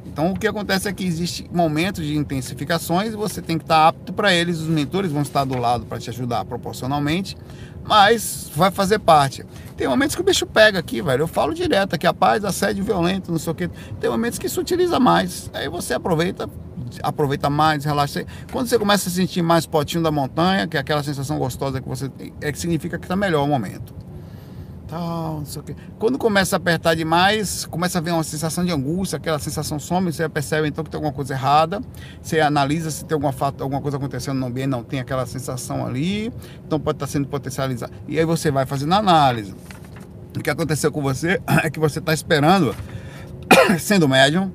Então, 0.07 0.33
o 0.33 0.39
que 0.39 0.49
acontece 0.49 0.89
é 0.89 0.93
que 0.93 1.05
existe 1.05 1.49
momentos 1.53 2.05
de 2.05 2.17
intensificações 2.17 3.13
e 3.13 3.17
você 3.17 3.41
tem 3.41 3.57
que 3.57 3.63
estar 3.63 3.87
apto 3.87 4.13
para 4.13 4.35
eles. 4.35 4.59
Os 4.59 4.67
mentores 4.67 5.13
vão 5.13 5.23
estar 5.23 5.45
do 5.45 5.57
lado 5.57 5.87
para 5.87 5.99
te 5.99 6.11
ajudar 6.11 6.45
proporcionalmente, 6.45 7.37
mas 7.85 8.51
vai 8.53 8.71
fazer 8.71 8.99
parte. 8.99 9.45
Tem 9.77 9.87
momentos 9.87 10.17
que 10.17 10.21
o 10.21 10.25
bicho 10.25 10.45
pega 10.45 10.81
aqui, 10.81 11.01
velho. 11.01 11.23
Eu 11.23 11.29
falo 11.29 11.55
direto 11.55 11.95
aqui, 11.95 12.05
a 12.05 12.13
paz, 12.13 12.45
assédio 12.45 12.83
violento, 12.83 13.31
não 13.31 13.39
sei 13.39 13.53
o 13.53 13.55
quê. 13.55 13.71
Tem 14.01 14.11
momentos 14.11 14.41
que 14.41 14.49
se 14.49 14.59
utiliza 14.59 14.99
mais. 14.99 15.51
Aí 15.55 15.69
você 15.69 15.95
aproveita, 15.95 16.51
aproveita 17.03 17.49
mais, 17.51 17.85
relaxa. 17.85 18.25
Quando 18.53 18.69
você 18.69 18.79
começa 18.79 19.09
a 19.09 19.13
sentir 19.13 19.43
mais 19.43 19.67
potinho 19.67 20.03
da 20.03 20.11
montanha, 20.11 20.67
que 20.67 20.77
é 20.77 20.81
aquela 20.81 21.03
sensação 21.03 21.39
gostosa 21.39 21.81
que 21.81 21.89
você 21.89 22.09
tem, 22.09 22.33
é 22.41 22.53
que 22.53 22.59
significa 22.59 22.99
que 22.99 23.05
está 23.05 23.17
melhor 23.17 23.45
o 23.45 23.49
momento 23.49 23.95
tal, 24.89 25.39
não 25.39 25.45
sei 25.45 25.61
o 25.61 25.65
quê. 25.65 25.77
Quando 25.99 26.19
começa 26.19 26.57
a 26.57 26.59
apertar 26.59 26.95
demais, 26.95 27.67
começa 27.67 27.99
a 27.99 28.01
ver 28.01 28.11
uma 28.11 28.25
sensação 28.25 28.65
de 28.65 28.73
angústia, 28.73 29.17
aquela 29.17 29.39
sensação 29.39 29.79
some, 29.79 30.11
você 30.11 30.29
percebe 30.29 30.67
então 30.67 30.83
que 30.83 30.91
tem 30.91 30.99
alguma 30.99 31.13
coisa 31.13 31.35
errada, 31.35 31.81
você 32.21 32.41
analisa 32.41 32.91
se 32.91 33.05
tem 33.05 33.15
alguma, 33.15 33.33
fato, 33.33 33.63
alguma 33.63 33.81
coisa 33.81 33.99
acontecendo 33.99 34.39
no 34.39 34.47
ambiente, 34.47 34.71
não 34.71 34.83
tem 34.83 34.99
aquela 34.99 35.27
sensação 35.27 35.87
ali, 35.87 36.33
então 36.67 36.81
pode 36.81 36.97
estar 36.97 37.07
sendo 37.07 37.29
potencializado. 37.29 37.93
E 38.09 38.19
aí 38.19 38.25
você 38.25 38.51
vai 38.51 38.67
fazendo 38.67 38.95
análise. 38.95 39.55
O 40.37 40.41
que 40.41 40.51
aconteceu 40.51 40.91
com 40.91 41.03
você 41.03 41.41
é 41.63 41.71
que 41.71 41.79
você 41.79 41.99
está 41.99 42.13
esperando, 42.13 42.75
sendo 43.79 44.09
médium, 44.09 44.51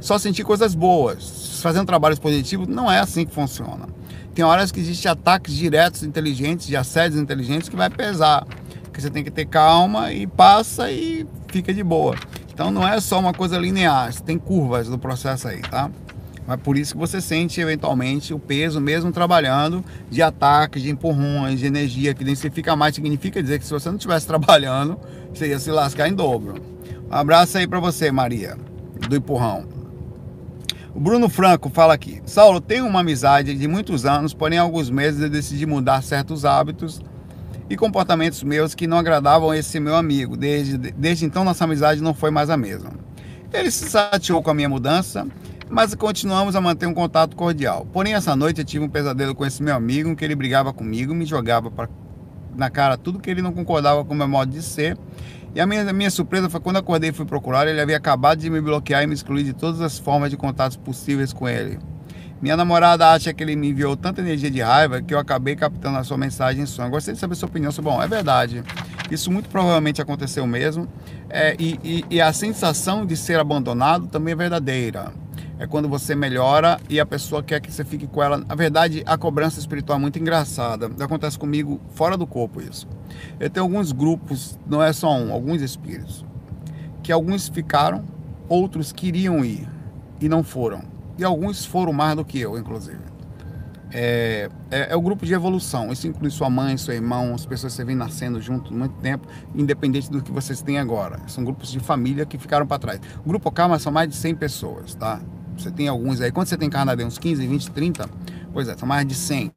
só 0.00 0.18
sentir 0.18 0.44
coisas 0.44 0.74
boas. 0.74 1.60
Fazendo 1.62 1.86
trabalhos 1.86 2.18
positivos, 2.18 2.66
não 2.66 2.90
é 2.90 2.98
assim 2.98 3.26
que 3.26 3.34
funciona. 3.34 3.86
Tem 4.34 4.44
horas 4.44 4.72
que 4.72 4.80
existem 4.80 5.10
ataques 5.10 5.54
diretos 5.54 6.02
inteligentes, 6.02 6.66
de 6.66 6.76
assédios 6.76 7.20
inteligentes, 7.20 7.68
que 7.68 7.76
vai 7.76 7.90
pesar. 7.90 8.46
Que 8.92 9.00
você 9.00 9.10
tem 9.10 9.22
que 9.22 9.30
ter 9.30 9.46
calma 9.46 10.12
e 10.12 10.26
passa 10.26 10.90
e 10.90 11.26
fica 11.48 11.72
de 11.72 11.82
boa. 11.82 12.16
Então 12.52 12.70
não 12.70 12.86
é 12.86 13.00
só 13.00 13.18
uma 13.18 13.32
coisa 13.32 13.58
linear, 13.58 14.12
tem 14.22 14.38
curvas 14.38 14.88
do 14.88 14.98
processo 14.98 15.48
aí, 15.48 15.60
tá? 15.60 15.90
Mas 16.46 16.60
por 16.60 16.76
isso 16.76 16.94
que 16.94 16.98
você 16.98 17.20
sente 17.20 17.60
eventualmente 17.60 18.34
o 18.34 18.38
peso, 18.38 18.80
mesmo 18.80 19.12
trabalhando, 19.12 19.84
de 20.10 20.20
ataques, 20.20 20.82
de 20.82 20.90
empurrões, 20.90 21.60
de 21.60 21.66
energia 21.66 22.12
que 22.12 22.24
densifica 22.24 22.74
mais. 22.74 22.94
Significa 22.94 23.40
dizer 23.42 23.58
que 23.58 23.64
se 23.64 23.72
você 23.72 23.88
não 23.88 23.96
estivesse 23.96 24.26
trabalhando, 24.28 24.98
você 25.32 25.48
ia 25.48 25.58
se 25.58 25.70
lascar 25.70 26.08
em 26.08 26.14
dobro. 26.14 26.54
Um 27.10 27.14
abraço 27.14 27.56
aí 27.56 27.66
para 27.66 27.78
você, 27.78 28.10
Maria, 28.10 28.58
do 29.08 29.16
empurrão. 29.16 29.79
Bruno 31.00 31.30
Franco 31.30 31.70
fala 31.70 31.94
aqui: 31.94 32.20
Saulo, 32.26 32.60
tenho 32.60 32.86
uma 32.86 33.00
amizade 33.00 33.54
de 33.54 33.66
muitos 33.66 34.04
anos, 34.04 34.34
porém, 34.34 34.58
há 34.58 34.62
alguns 34.62 34.90
meses 34.90 35.22
eu 35.22 35.30
decidi 35.30 35.64
mudar 35.64 36.02
certos 36.02 36.44
hábitos 36.44 37.00
e 37.70 37.76
comportamentos 37.76 38.42
meus 38.42 38.74
que 38.74 38.86
não 38.86 38.98
agradavam 38.98 39.54
esse 39.54 39.80
meu 39.80 39.96
amigo. 39.96 40.36
Desde, 40.36 40.76
desde 40.76 41.24
então, 41.24 41.42
nossa 41.42 41.64
amizade 41.64 42.02
não 42.02 42.12
foi 42.12 42.30
mais 42.30 42.50
a 42.50 42.56
mesma. 42.56 42.90
Ele 43.50 43.70
se 43.70 43.88
chateou 43.88 44.42
com 44.42 44.50
a 44.50 44.54
minha 44.54 44.68
mudança 44.68 45.26
mas 45.72 45.94
continuamos 45.94 46.56
a 46.56 46.60
manter 46.60 46.86
um 46.86 46.92
contato 46.92 47.36
cordial. 47.36 47.86
Porém, 47.92 48.14
essa 48.14 48.34
noite 48.34 48.58
eu 48.58 48.64
tive 48.64 48.84
um 48.84 48.88
pesadelo 48.88 49.36
com 49.36 49.46
esse 49.46 49.62
meu 49.62 49.76
amigo, 49.76 50.16
que 50.16 50.24
ele 50.24 50.34
brigava 50.34 50.72
comigo, 50.72 51.14
me 51.14 51.24
jogava 51.24 51.70
pra, 51.70 51.88
na 52.56 52.68
cara 52.68 52.98
tudo 52.98 53.20
que 53.20 53.30
ele 53.30 53.40
não 53.40 53.52
concordava 53.52 54.04
com 54.04 54.12
o 54.12 54.16
meu 54.16 54.26
modo 54.26 54.50
de 54.50 54.62
ser. 54.62 54.98
E 55.54 55.60
a 55.60 55.66
minha, 55.66 55.88
a 55.88 55.92
minha 55.92 56.10
surpresa 56.10 56.48
foi 56.48 56.60
quando 56.60 56.76
acordei 56.76 57.10
e 57.10 57.12
fui 57.12 57.26
procurar, 57.26 57.66
ele 57.66 57.80
havia 57.80 57.96
acabado 57.96 58.38
de 58.38 58.48
me 58.48 58.60
bloquear 58.60 59.02
e 59.02 59.06
me 59.06 59.14
excluir 59.14 59.42
de 59.42 59.52
todas 59.52 59.80
as 59.80 59.98
formas 59.98 60.30
de 60.30 60.36
contatos 60.36 60.76
possíveis 60.76 61.32
com 61.32 61.48
ele. 61.48 61.78
Minha 62.40 62.56
namorada 62.56 63.10
acha 63.10 63.34
que 63.34 63.42
ele 63.42 63.54
me 63.54 63.68
enviou 63.68 63.96
tanta 63.96 64.20
energia 64.22 64.50
de 64.50 64.62
raiva 64.62 65.02
que 65.02 65.12
eu 65.12 65.18
acabei 65.18 65.54
captando 65.54 65.98
a 65.98 66.04
sua 66.04 66.16
mensagem 66.16 66.62
em 66.62 66.66
sonho. 66.66 66.88
Gostei 66.88 67.12
de 67.12 67.20
saber 67.20 67.34
sua 67.34 67.48
opinião 67.48 67.70
sobre. 67.70 67.90
Bom, 67.90 68.02
é 68.02 68.08
verdade. 68.08 68.62
Isso 69.10 69.30
muito 69.30 69.50
provavelmente 69.50 70.00
aconteceu 70.00 70.46
mesmo. 70.46 70.88
É, 71.28 71.54
e, 71.58 71.78
e, 71.84 72.04
e 72.08 72.20
a 72.20 72.32
sensação 72.32 73.04
de 73.04 73.14
ser 73.14 73.38
abandonado 73.38 74.06
também 74.06 74.32
é 74.32 74.36
verdadeira 74.36 75.12
é 75.60 75.66
quando 75.66 75.90
você 75.90 76.14
melhora 76.14 76.80
e 76.88 76.98
a 76.98 77.04
pessoa 77.04 77.42
quer 77.42 77.60
que 77.60 77.70
você 77.70 77.84
fique 77.84 78.06
com 78.06 78.22
ela. 78.22 78.38
Na 78.38 78.54
verdade, 78.54 79.02
a 79.04 79.18
cobrança 79.18 79.60
espiritual 79.60 79.98
é 79.98 80.00
muito 80.00 80.18
engraçada. 80.18 80.90
Acontece 81.04 81.38
comigo 81.38 81.78
fora 81.92 82.16
do 82.16 82.26
corpo 82.26 82.62
isso. 82.62 82.88
Eu 83.38 83.50
tenho 83.50 83.66
alguns 83.66 83.92
grupos, 83.92 84.58
não 84.66 84.82
é 84.82 84.90
só 84.90 85.12
um, 85.12 85.30
alguns 85.30 85.60
espíritos, 85.60 86.24
que 87.02 87.12
alguns 87.12 87.46
ficaram, 87.46 88.02
outros 88.48 88.90
queriam 88.90 89.44
ir 89.44 89.68
e 90.18 90.30
não 90.30 90.42
foram. 90.42 90.80
E 91.18 91.24
alguns 91.24 91.66
foram 91.66 91.92
mais 91.92 92.16
do 92.16 92.24
que 92.24 92.40
eu, 92.40 92.58
inclusive. 92.58 93.10
É, 93.92 94.48
é, 94.70 94.92
é, 94.92 94.96
o 94.96 95.02
grupo 95.02 95.26
de 95.26 95.34
evolução. 95.34 95.92
Isso 95.92 96.08
inclui 96.08 96.30
sua 96.30 96.48
mãe, 96.48 96.78
seu 96.78 96.94
irmão, 96.94 97.34
as 97.34 97.44
pessoas 97.44 97.74
que 97.74 97.76
você 97.76 97.84
vem 97.84 97.96
nascendo 97.96 98.40
junto 98.40 98.72
muito 98.72 98.94
tempo, 99.02 99.28
independente 99.54 100.10
do 100.10 100.22
que 100.22 100.32
vocês 100.32 100.62
têm 100.62 100.78
agora. 100.78 101.20
São 101.26 101.44
grupos 101.44 101.70
de 101.70 101.80
família 101.80 102.24
que 102.24 102.38
ficaram 102.38 102.66
para 102.66 102.78
trás. 102.78 103.00
O 103.22 103.28
grupo 103.28 103.52
Karma 103.52 103.78
são 103.78 103.92
mais 103.92 104.08
de 104.08 104.16
100 104.16 104.36
pessoas, 104.36 104.94
tá? 104.94 105.20
Você 105.60 105.70
tem 105.70 105.88
alguns 105.88 106.20
aí. 106.20 106.32
Quando 106.32 106.46
você 106.46 106.56
tem 106.56 106.68
encarnado 106.68 107.04
uns 107.04 107.18
15, 107.18 107.46
20, 107.46 107.70
30, 107.70 108.08
pois 108.52 108.68
é, 108.68 108.76
são 108.76 108.88
mais 108.88 109.06
de 109.06 109.14
100, 109.14 109.52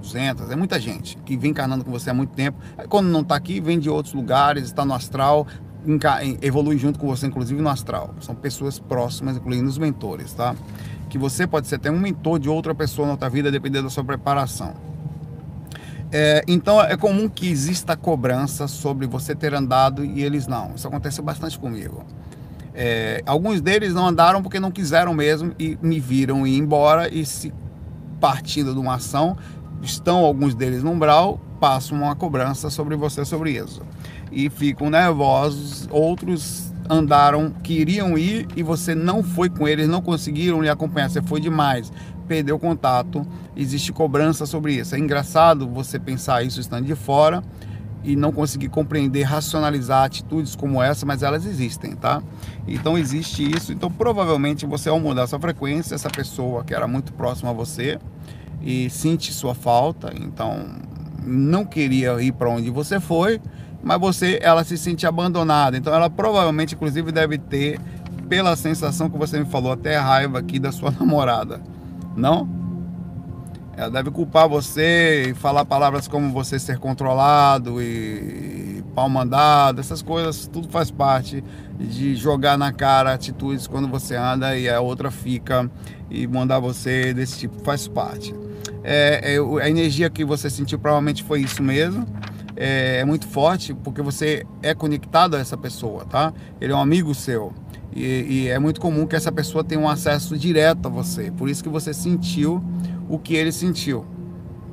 200. 0.00 0.50
É 0.50 0.56
muita 0.56 0.78
gente 0.80 1.16
que 1.24 1.36
vem 1.36 1.50
encarnando 1.50 1.84
com 1.84 1.90
você 1.90 2.10
há 2.10 2.14
muito 2.14 2.34
tempo. 2.34 2.58
Aí, 2.76 2.86
quando 2.86 3.08
não 3.08 3.20
está 3.20 3.34
aqui, 3.34 3.60
vem 3.60 3.78
de 3.78 3.90
outros 3.90 4.14
lugares, 4.14 4.64
está 4.64 4.84
no 4.84 4.94
astral, 4.94 5.46
evolui 6.40 6.78
junto 6.78 6.98
com 6.98 7.06
você, 7.06 7.26
inclusive 7.26 7.60
no 7.60 7.68
astral. 7.68 8.14
São 8.20 8.34
pessoas 8.34 8.78
próximas, 8.78 9.36
incluindo 9.36 9.68
os 9.68 9.78
mentores, 9.78 10.32
tá? 10.32 10.54
Que 11.08 11.18
você 11.18 11.46
pode 11.46 11.66
ser 11.66 11.76
até 11.76 11.90
um 11.90 11.98
mentor 11.98 12.38
de 12.38 12.48
outra 12.48 12.74
pessoa 12.74 13.06
na 13.06 13.12
outra 13.12 13.28
vida, 13.28 13.50
dependendo 13.50 13.84
da 13.84 13.90
sua 13.90 14.04
preparação. 14.04 14.74
É, 16.10 16.42
então 16.48 16.80
é 16.80 16.96
comum 16.96 17.28
que 17.28 17.48
exista 17.48 17.94
cobrança 17.94 18.66
sobre 18.66 19.06
você 19.06 19.34
ter 19.34 19.52
andado 19.52 20.04
e 20.04 20.22
eles 20.22 20.46
não. 20.46 20.74
Isso 20.74 20.88
acontece 20.88 21.20
bastante 21.20 21.58
comigo. 21.58 22.04
É, 22.80 23.24
alguns 23.26 23.60
deles 23.60 23.92
não 23.92 24.06
andaram 24.06 24.40
porque 24.40 24.60
não 24.60 24.70
quiseram 24.70 25.12
mesmo 25.12 25.52
e 25.58 25.76
me 25.82 25.98
viram 25.98 26.46
ir 26.46 26.56
embora 26.56 27.12
e 27.12 27.26
se 27.26 27.52
partindo 28.20 28.72
de 28.72 28.78
uma 28.78 28.94
ação, 28.94 29.36
estão 29.82 30.18
alguns 30.18 30.54
deles 30.54 30.84
no 30.84 30.92
umbral, 30.92 31.40
passam 31.58 31.98
uma 31.98 32.14
cobrança 32.14 32.70
sobre 32.70 32.94
você 32.94 33.24
sobre 33.24 33.50
isso. 33.50 33.82
E 34.30 34.48
ficam 34.48 34.90
nervosos, 34.90 35.88
outros 35.90 36.72
andaram, 36.88 37.50
queriam 37.50 38.16
ir 38.16 38.46
e 38.54 38.62
você 38.62 38.94
não 38.94 39.24
foi 39.24 39.48
com 39.48 39.66
eles, 39.66 39.88
não 39.88 40.00
conseguiram 40.00 40.62
lhe 40.62 40.68
acompanhar, 40.68 41.10
você 41.10 41.20
foi 41.20 41.40
demais, 41.40 41.92
perdeu 42.28 42.60
contato, 42.60 43.26
existe 43.56 43.92
cobrança 43.92 44.46
sobre 44.46 44.74
isso. 44.74 44.94
É 44.94 45.00
engraçado 45.00 45.66
você 45.66 45.98
pensar 45.98 46.44
isso 46.44 46.60
estando 46.60 46.86
de 46.86 46.94
fora 46.94 47.42
e 48.04 48.14
não 48.14 48.32
conseguir 48.32 48.68
compreender, 48.68 49.22
racionalizar 49.22 50.04
atitudes 50.04 50.54
como 50.54 50.82
essa, 50.82 51.04
mas 51.04 51.22
elas 51.22 51.44
existem, 51.44 51.94
tá? 51.94 52.22
Então 52.66 52.96
existe 52.96 53.48
isso. 53.56 53.72
Então 53.72 53.90
provavelmente 53.90 54.66
você 54.66 54.88
ao 54.88 55.00
mudar 55.00 55.26
sua 55.26 55.38
frequência, 55.38 55.94
essa 55.94 56.10
pessoa 56.10 56.64
que 56.64 56.74
era 56.74 56.86
muito 56.86 57.12
próxima 57.12 57.50
a 57.50 57.52
você 57.52 57.98
e 58.62 58.88
sente 58.90 59.32
sua 59.32 59.54
falta, 59.54 60.12
então 60.16 60.66
não 61.24 61.64
queria 61.64 62.20
ir 62.22 62.32
para 62.32 62.48
onde 62.48 62.70
você 62.70 63.00
foi, 63.00 63.40
mas 63.82 64.00
você 64.00 64.38
ela 64.42 64.64
se 64.64 64.78
sente 64.78 65.06
abandonada. 65.06 65.76
Então 65.76 65.92
ela 65.92 66.08
provavelmente 66.08 66.74
inclusive 66.74 67.12
deve 67.12 67.38
ter 67.38 67.80
pela 68.28 68.54
sensação 68.56 69.08
que 69.08 69.18
você 69.18 69.38
me 69.38 69.46
falou 69.46 69.72
até 69.72 69.96
raiva 69.96 70.38
aqui 70.38 70.58
da 70.58 70.70
sua 70.70 70.90
namorada. 70.98 71.60
Não? 72.16 72.57
Ela 73.78 73.90
deve 73.90 74.10
culpar 74.10 74.48
você 74.48 75.30
e 75.30 75.34
falar 75.34 75.64
palavras 75.64 76.08
como 76.08 76.32
você 76.32 76.58
ser 76.58 76.80
controlado 76.80 77.80
e 77.80 78.82
pau 78.92 79.08
mandado, 79.08 79.80
essas 79.80 80.02
coisas, 80.02 80.48
tudo 80.48 80.68
faz 80.68 80.90
parte 80.90 81.44
de 81.78 82.16
jogar 82.16 82.58
na 82.58 82.72
cara 82.72 83.14
atitudes 83.14 83.68
quando 83.68 83.86
você 83.86 84.16
anda 84.16 84.58
e 84.58 84.68
a 84.68 84.80
outra 84.80 85.12
fica 85.12 85.70
e 86.10 86.26
mandar 86.26 86.58
você 86.58 87.14
desse 87.14 87.38
tipo, 87.38 87.62
faz 87.62 87.86
parte. 87.86 88.34
É, 88.82 89.36
é, 89.36 89.62
a 89.62 89.70
energia 89.70 90.10
que 90.10 90.24
você 90.24 90.50
sentiu 90.50 90.80
provavelmente 90.80 91.22
foi 91.22 91.42
isso 91.42 91.62
mesmo. 91.62 92.04
É, 92.56 92.98
é 92.98 93.04
muito 93.04 93.28
forte 93.28 93.72
porque 93.72 94.02
você 94.02 94.44
é 94.60 94.74
conectado 94.74 95.36
a 95.36 95.38
essa 95.38 95.56
pessoa, 95.56 96.04
tá? 96.04 96.32
Ele 96.60 96.72
é 96.72 96.74
um 96.74 96.80
amigo 96.80 97.14
seu. 97.14 97.54
E, 97.94 98.04
e, 98.28 98.48
é 98.48 98.58
muito 98.58 98.80
comum 98.80 99.06
que 99.06 99.16
essa 99.16 99.32
pessoa 99.32 99.64
tenha 99.64 99.80
um 99.80 99.88
acesso 99.88 100.36
direto 100.36 100.86
a 100.86 100.88
você. 100.88 101.30
Por 101.30 101.48
isso 101.48 101.62
que 101.62 101.68
você 101.68 101.94
sentiu 101.94 102.62
o 103.08 103.18
que 103.18 103.34
ele 103.34 103.50
sentiu, 103.50 104.04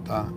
tá? 0.03 0.27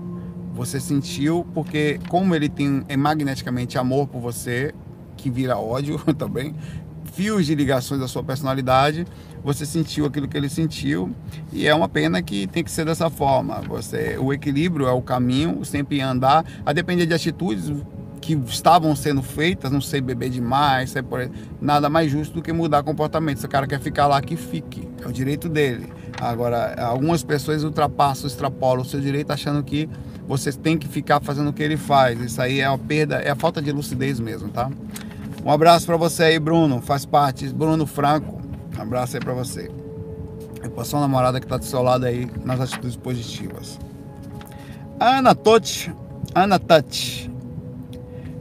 Você 0.55 0.81
sentiu 0.81 1.47
porque 1.55 2.01
como 2.09 2.35
ele 2.35 2.49
tem 2.49 2.83
é 2.89 2.97
magneticamente 2.97 3.76
amor 3.79 4.07
por 4.07 4.20
você, 4.20 4.74
que 5.16 5.29
vira 5.31 5.59
ódio 5.59 5.99
também, 6.16 6.55
fios 7.12 7.47
de 7.47 7.55
ligações 7.55 8.01
da 8.01 8.07
sua 8.07 8.22
personalidade, 8.22 9.05
você 9.43 9.66
sentiu 9.66 10.07
aquilo 10.07 10.29
que 10.29 10.37
ele 10.37 10.49
sentiu 10.49 11.14
e 11.53 11.66
é 11.66 11.74
uma 11.74 11.89
pena 11.89 12.22
que 12.22 12.47
tem 12.47 12.62
que 12.62 12.70
ser 12.70 12.85
dessa 12.85 13.11
forma. 13.11 13.61
Você, 13.62 14.16
o 14.18 14.33
equilíbrio 14.33 14.87
é 14.87 14.93
o 14.93 15.03
caminho, 15.03 15.64
sempre 15.64 16.01
andar, 16.01 16.45
a 16.64 16.72
depender 16.72 17.07
de 17.07 17.14
atitudes 17.14 17.72
que 18.29 18.35
estavam 18.53 18.95
sendo 18.95 19.22
feitas, 19.22 19.72
não 19.72 19.81
sei 19.81 20.03
beber 20.03 20.29
demais, 20.29 20.91
sei 20.91 21.01
por... 21.01 21.31
nada 21.62 21.89
mais 21.89 22.12
justo 22.12 22.35
do 22.35 22.43
que 22.43 22.53
mudar 22.53 22.83
comportamento. 22.83 23.39
Se 23.39 23.47
o 23.47 23.49
cara 23.49 23.66
quer 23.66 23.81
ficar 23.81 24.07
lá, 24.07 24.20
que 24.20 24.37
fique, 24.37 24.87
é 25.03 25.09
o 25.09 25.12
direito 25.12 25.49
dele. 25.49 25.91
Agora, 26.20 26.74
algumas 26.85 27.22
pessoas 27.22 27.64
ultrapassam, 27.64 28.26
extrapolam 28.26 28.83
o 28.83 28.85
seu 28.85 29.01
direito 29.01 29.31
achando 29.31 29.62
que 29.62 29.89
você 30.26 30.53
tem 30.53 30.76
que 30.76 30.87
ficar 30.87 31.22
fazendo 31.22 31.49
o 31.49 31.53
que 31.55 31.62
ele 31.62 31.79
faz. 31.79 32.20
Isso 32.20 32.43
aí 32.43 32.61
é 32.61 32.66
a 32.66 32.76
perda, 32.76 33.16
é 33.16 33.31
a 33.31 33.35
falta 33.35 33.62
de 33.62 33.72
lucidez 33.72 34.20
mesmo, 34.20 34.51
tá? 34.51 34.70
Um 35.43 35.51
abraço 35.51 35.87
para 35.87 35.97
você 35.97 36.24
aí, 36.24 36.39
Bruno, 36.39 36.83
faz 36.83 37.07
parte, 37.07 37.49
Bruno 37.49 37.87
Franco. 37.87 38.43
Um 38.76 38.83
abraço 38.83 39.16
aí 39.16 39.22
para 39.22 39.33
você. 39.33 39.70
E 40.62 40.68
pra 40.68 40.85
sua 40.85 41.01
namorada 41.01 41.41
que 41.41 41.47
tá 41.47 41.57
do 41.57 41.64
seu 41.64 41.81
lado 41.81 42.05
aí 42.05 42.31
nas 42.45 42.61
atitudes 42.61 42.97
positivas. 42.97 43.79
Ana 45.01 45.35
Totti, 45.35 45.91
Ana 46.35 46.59
Tati. 46.59 47.38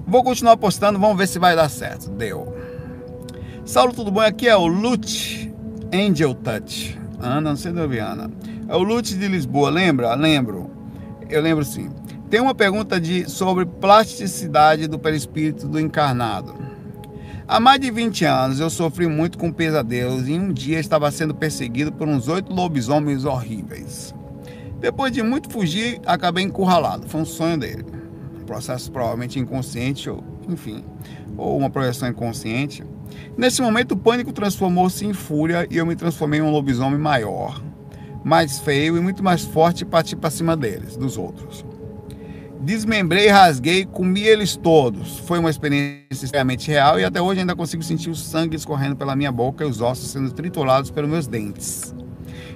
Vou 0.07 0.23
continuar 0.23 0.55
postando, 0.55 0.97
vamos 0.97 1.17
ver 1.17 1.27
se 1.27 1.37
vai 1.37 1.53
dar 1.53 1.67
certo. 1.67 2.09
Deu. 2.11 2.55
Saulo, 3.65 3.91
tudo 3.91 4.09
bom? 4.09 4.21
Aqui 4.21 4.47
é 4.47 4.55
o 4.55 4.65
Lute 4.65 5.53
Angel 5.93 6.33
Touch. 6.33 6.97
Ana, 7.19 7.41
não 7.41 7.57
sei 7.57 7.73
de 7.73 7.81
onde 7.81 7.99
Ana. 7.99 8.31
É 8.69 8.73
o 8.73 8.83
Lute 8.83 9.17
de 9.17 9.27
Lisboa, 9.27 9.69
lembra? 9.69 10.15
Lembro. 10.15 10.71
Eu 11.29 11.41
lembro 11.41 11.65
sim. 11.65 11.89
Tem 12.29 12.39
uma 12.39 12.55
pergunta 12.55 13.01
de, 13.01 13.29
sobre 13.29 13.65
plasticidade 13.65 14.87
do 14.87 14.97
perispírito 14.97 15.67
do 15.67 15.77
encarnado. 15.77 16.55
Há 17.45 17.59
mais 17.59 17.81
de 17.81 17.91
20 17.91 18.23
anos 18.23 18.59
eu 18.61 18.69
sofri 18.69 19.07
muito 19.07 19.37
com 19.37 19.51
pesadelos 19.51 20.29
e 20.29 20.33
um 20.33 20.53
dia 20.53 20.79
estava 20.79 21.11
sendo 21.11 21.35
perseguido 21.35 21.91
por 21.91 22.07
uns 22.07 22.29
oito 22.29 22.53
lobisomens 22.53 23.25
horríveis. 23.25 24.15
Depois 24.79 25.11
de 25.11 25.21
muito 25.21 25.49
fugir, 25.49 25.99
acabei 26.05 26.45
encurralado. 26.45 27.09
Foi 27.09 27.19
um 27.19 27.25
sonho 27.25 27.57
dele. 27.57 27.97
Processo 28.47 28.89
provavelmente 28.91 29.37
inconsciente, 29.37 30.09
ou 30.09 30.23
enfim, 30.47 30.83
ou 31.37 31.57
uma 31.57 31.69
projeção 31.69 32.07
inconsciente. 32.07 32.83
Nesse 33.37 33.61
momento, 33.61 33.91
o 33.91 33.97
pânico 33.97 34.31
transformou-se 34.31 35.05
em 35.05 35.13
fúria 35.13 35.67
e 35.69 35.77
eu 35.77 35.85
me 35.85 35.95
transformei 35.95 36.39
em 36.39 36.43
um 36.43 36.49
lobisomem 36.49 36.97
maior, 36.97 37.61
mais 38.23 38.59
feio 38.59 38.97
e 38.97 39.01
muito 39.01 39.21
mais 39.21 39.43
forte 39.43 39.81
e 39.81 39.85
parti 39.85 40.15
para 40.15 40.29
cima 40.29 40.55
deles, 40.55 40.95
dos 40.95 41.17
outros. 41.17 41.65
Desmembrei, 42.61 43.27
rasguei, 43.27 43.85
comi 43.85 44.23
eles 44.23 44.55
todos. 44.55 45.19
Foi 45.19 45.39
uma 45.39 45.49
experiência 45.49 46.25
extremamente 46.25 46.69
real 46.69 46.99
e 46.99 47.05
até 47.05 47.21
hoje 47.21 47.41
ainda 47.41 47.55
consigo 47.55 47.83
sentir 47.83 48.09
o 48.09 48.15
sangue 48.15 48.55
escorrendo 48.55 48.95
pela 48.95 49.15
minha 49.15 49.31
boca 49.31 49.63
e 49.63 49.67
os 49.67 49.81
ossos 49.81 50.09
sendo 50.09 50.31
triturados 50.31 50.89
pelos 50.89 51.09
meus 51.09 51.27
dentes. 51.27 51.93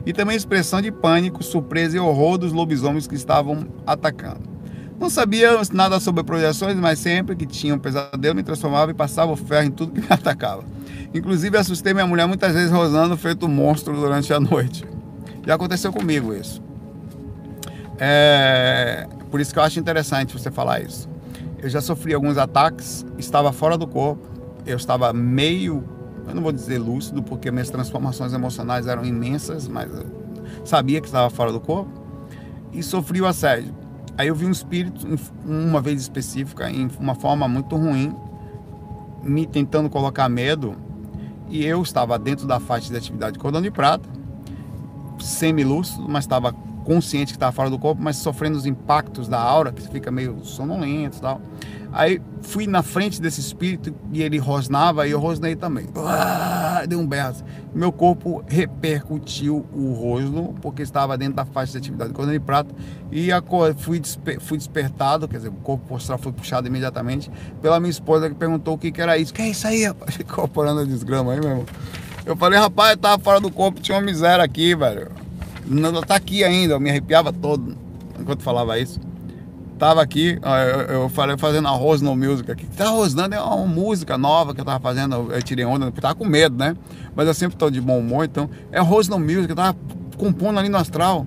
E 0.06 0.12
também 0.12 0.36
expressão 0.36 0.82
de 0.82 0.92
pânico, 0.92 1.44
surpresa 1.44 1.98
e 1.98 2.00
horror 2.00 2.38
dos 2.38 2.52
lobisomens 2.52 3.08
que 3.08 3.16
estavam 3.16 3.68
atacando. 3.86 4.61
Não 5.02 5.10
sabia 5.10 5.60
nada 5.74 6.00
sobre 6.00 6.24
projeções, 6.24 6.76
mas 6.76 7.00
sempre 7.00 7.36
que 7.36 7.48
tinha 7.48 7.74
um 7.74 7.80
pesadelo 7.80 8.36
me 8.36 8.44
transformava 8.44 8.92
e 8.92 8.94
passava 8.94 9.32
o 9.32 9.36
ferro 9.36 9.66
em 9.66 9.72
tudo 9.72 9.94
que 9.94 10.00
me 10.00 10.06
atacava. 10.14 10.64
Inclusive 11.12 11.58
assustei 11.58 11.92
minha 11.92 12.06
mulher 12.06 12.28
muitas 12.28 12.54
vezes 12.54 12.70
rosando 12.70 13.18
feito 13.18 13.50
monstro 13.50 13.96
durante 13.96 14.32
a 14.32 14.40
noite. 14.40 14.86
Já 15.44 15.56
aconteceu 15.56 15.92
comigo 15.92 16.36
isso. 16.36 16.62
É... 17.98 19.08
Por 19.32 19.42
isso 19.42 19.52
que 19.52 19.58
eu 19.58 19.64
acho 19.64 19.80
interessante 19.80 20.38
você 20.38 20.52
falar 20.52 20.82
isso. 20.82 21.10
Eu 21.58 21.68
já 21.68 21.82
sofri 21.82 22.14
alguns 22.14 22.38
ataques, 22.38 23.04
estava 23.18 23.52
fora 23.52 23.80
do 23.80 23.88
corpo, 23.88 24.28
eu 24.68 24.78
estava 24.78 25.12
meio, 25.12 25.84
eu 26.28 26.36
não 26.36 26.44
vou 26.44 26.52
dizer 26.52 26.78
lúcido, 26.78 27.24
porque 27.24 27.50
minhas 27.50 27.72
transformações 27.72 28.34
emocionais 28.34 28.86
eram 28.86 29.04
imensas, 29.04 29.68
mas 29.68 29.92
eu 29.92 30.06
sabia 30.64 31.02
que 31.02 31.08
estava 31.08 31.32
fora 31.32 31.52
do 31.52 31.60
corpo, 31.60 31.92
e 32.72 32.84
sofri 32.84 33.20
o 33.20 33.26
assédio. 33.26 33.81
Aí 34.18 34.28
eu 34.28 34.36
vi 34.36 34.46
um 34.46 34.52
espírito, 34.52 35.08
uma 35.46 35.82
vez 35.82 36.02
específica, 36.02 36.70
em 36.70 36.90
uma 37.00 37.16
forma 37.16 37.48
muito 37.48 37.76
ruim, 37.76 38.16
me 39.24 39.46
tentando 39.46 39.90
colocar 39.90 40.28
medo, 40.30 40.76
e 41.50 41.66
eu 41.66 41.82
estava 41.82 42.18
dentro 42.20 42.48
da 42.48 42.60
faixa 42.60 42.90
de 42.90 42.98
atividade 42.98 43.34
de 43.34 43.40
cordão 43.40 43.62
de 43.62 43.72
prata, 43.72 44.08
semi-lúcido, 45.20 46.08
mas 46.08 46.24
estava 46.24 46.54
consciente 46.92 47.32
que 47.32 47.38
estava 47.38 47.54
fora 47.54 47.70
do 47.70 47.80
corpo, 47.80 48.02
mas 48.04 48.18
sofrendo 48.18 48.58
os 48.58 48.66
impactos 48.66 49.30
da 49.30 49.40
aura, 49.40 49.72
que 49.72 49.82
fica 49.88 50.12
meio 50.12 50.44
sonolento 50.44 51.18
e 51.18 51.22
tal. 51.22 51.42
Aí 51.94 52.22
fui 52.42 52.68
na 52.68 52.84
frente 52.84 53.22
desse 53.22 53.40
espírito 53.40 53.94
e 54.12 54.22
ele 54.22 54.38
rosnava 54.38 55.08
e 55.08 55.12
eu 55.12 55.20
rosnei 55.20 55.56
também. 55.56 55.88
Ah, 55.96 56.84
dei 56.88 56.98
um 56.98 57.08
berro. 57.08 57.36
Meu 57.74 57.92
corpo 57.92 58.44
repercutiu 58.46 59.66
o 59.74 59.94
rosno, 59.94 60.54
porque 60.62 60.82
estava 60.82 61.18
dentro 61.18 61.36
da 61.36 61.46
faixa 61.46 61.74
de 61.74 61.78
atividade 61.78 62.14
de 62.14 62.32
de 62.32 62.40
prata. 62.40 62.74
E 63.10 63.30
fui, 63.78 64.00
desper, 64.00 64.40
fui 64.42 64.58
despertado, 64.58 65.28
quer 65.28 65.38
dizer, 65.38 65.50
o 65.50 65.54
corpo 65.54 65.86
postral 65.88 66.18
foi 66.18 66.34
puxado 66.34 66.68
imediatamente 66.68 67.32
pela 67.62 67.80
minha 67.80 67.92
esposa 67.92 68.30
que 68.30 68.36
perguntou 68.36 68.74
o 68.74 68.78
que, 68.78 68.92
que 68.92 69.02
era 69.02 69.18
isso. 69.18 69.34
Que 69.34 69.44
é 69.44 69.50
isso 69.50 69.66
aí, 69.66 69.86
rapaz? 69.86 70.16
Incorporando 70.20 70.82
a 70.82 70.86
desgrama 70.86 71.34
aí, 71.34 71.40
meu 71.40 71.50
irmão. 71.50 71.66
Eu 72.26 72.36
falei, 72.36 72.60
rapaz, 72.60 72.92
eu 72.92 72.98
tava 72.98 73.22
fora 73.22 73.40
do 73.40 73.52
corpo, 73.52 73.82
tinha 73.82 73.98
uma 73.98 74.04
miséria 74.04 74.44
aqui, 74.44 74.76
velho. 74.76 75.21
Não 75.66 76.02
tá 76.02 76.16
aqui 76.16 76.44
ainda, 76.44 76.74
eu 76.74 76.80
me 76.80 76.90
arrepiava 76.90 77.32
todo 77.32 77.78
enquanto 78.20 78.42
falava 78.42 78.78
isso. 78.80 79.00
Tava 79.78 80.00
aqui, 80.02 80.40
eu, 80.90 81.10
falei 81.10 81.36
fazendo 81.38 81.68
arroz 81.68 82.02
no 82.02 82.16
music 82.16 82.52
aqui. 82.52 82.68
Tá 82.68 82.90
rosnando 82.90 83.34
é 83.34 83.42
uma 83.42 83.66
música 83.66 84.16
nova 84.16 84.54
que 84.54 84.62
eu 84.62 84.66
tava 84.66 84.80
fazendo, 84.80 85.34
eu 85.34 85.42
tirei 85.42 85.66
onda, 85.66 85.88
porque 85.88 86.00
tava 86.00 86.14
com 86.14 86.26
medo, 86.26 86.56
né? 86.56 86.76
Mas 87.16 87.28
eu 87.28 87.34
sempre 87.34 87.58
tô 87.58 87.70
de 87.70 87.82
bom 87.82 87.98
humor, 87.98 88.26
então 88.26 88.48
é 88.72 88.78
arroz 88.78 89.08
no 89.08 89.18
music, 89.18 89.50
eu 89.50 89.56
tava 89.56 89.76
compondo 90.18 90.60
ali 90.60 90.70
no 90.70 90.78
astral. 90.78 91.26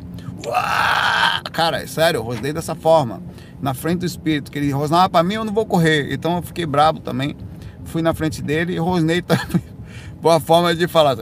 Cara, 1.53 1.83
é 1.83 1.87
sério, 1.87 2.19
eu 2.19 2.23
rosnei 2.23 2.53
dessa 2.53 2.77
forma, 2.77 3.21
na 3.61 3.75
frente 3.75 4.01
do 4.01 4.07
espírito, 4.07 4.53
que 4.53 4.59
ele 4.59 4.71
rosnava 4.71 5.09
pra 5.09 5.23
mim, 5.25 5.35
eu 5.35 5.45
não 5.45 5.53
vou 5.53 5.67
correr. 5.67 6.13
Então 6.13 6.37
eu 6.37 6.43
fiquei 6.43 6.65
brabo 6.65 7.01
também. 7.01 7.37
Fui 7.85 8.03
na 8.03 8.15
frente 8.15 8.41
dele 8.41 8.75
e 8.75 8.79
rosnei 8.79 9.21
também. 9.23 9.63
Boa 10.21 10.39
forma 10.39 10.75
de 10.75 10.87
falar 10.87 11.17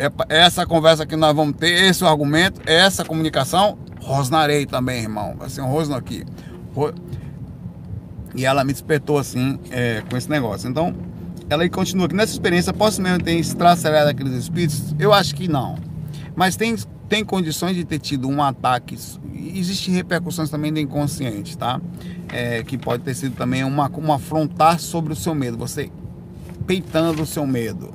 é 0.00 0.10
essa 0.38 0.64
conversa 0.64 1.04
que 1.04 1.14
nós 1.14 1.36
vamos 1.36 1.56
ter, 1.56 1.68
esse 1.84 2.02
é 2.02 2.06
argumento, 2.06 2.62
essa 2.64 3.04
comunicação, 3.04 3.76
rosnarei 4.00 4.64
também, 4.64 5.02
irmão. 5.02 5.34
Vai 5.38 5.50
ser 5.50 5.60
um 5.60 5.66
rosno 5.66 5.94
aqui. 5.94 6.24
E 8.34 8.46
ela 8.46 8.64
me 8.64 8.72
despertou 8.72 9.18
assim, 9.18 9.58
é, 9.70 10.02
com 10.08 10.16
esse 10.16 10.30
negócio. 10.30 10.70
Então, 10.70 10.94
ela 11.50 11.68
continua 11.68 12.06
aqui. 12.06 12.14
Nessa 12.14 12.32
experiência, 12.32 12.72
posso 12.72 13.02
mesmo 13.02 13.22
ter 13.22 13.34
estraçalhado 13.34 14.08
aqueles 14.08 14.32
espíritos? 14.32 14.94
Eu 14.98 15.12
acho 15.12 15.34
que 15.34 15.46
não. 15.46 15.76
Mas 16.34 16.56
tem, 16.56 16.74
tem 17.06 17.22
condições 17.22 17.76
de 17.76 17.84
ter 17.84 17.98
tido 17.98 18.26
um 18.26 18.42
ataque. 18.42 18.96
Existem 19.54 19.92
repercussões 19.92 20.48
também 20.48 20.72
do 20.72 20.80
inconsciente, 20.80 21.58
tá? 21.58 21.78
É, 22.32 22.62
que 22.62 22.78
pode 22.78 23.02
ter 23.02 23.14
sido 23.14 23.36
também 23.36 23.64
uma, 23.64 23.88
uma 23.88 24.16
afrontar 24.16 24.80
sobre 24.80 25.12
o 25.12 25.16
seu 25.16 25.34
medo. 25.34 25.58
Você 25.58 25.90
peitando 26.66 27.22
o 27.22 27.26
seu 27.26 27.46
medo 27.46 27.92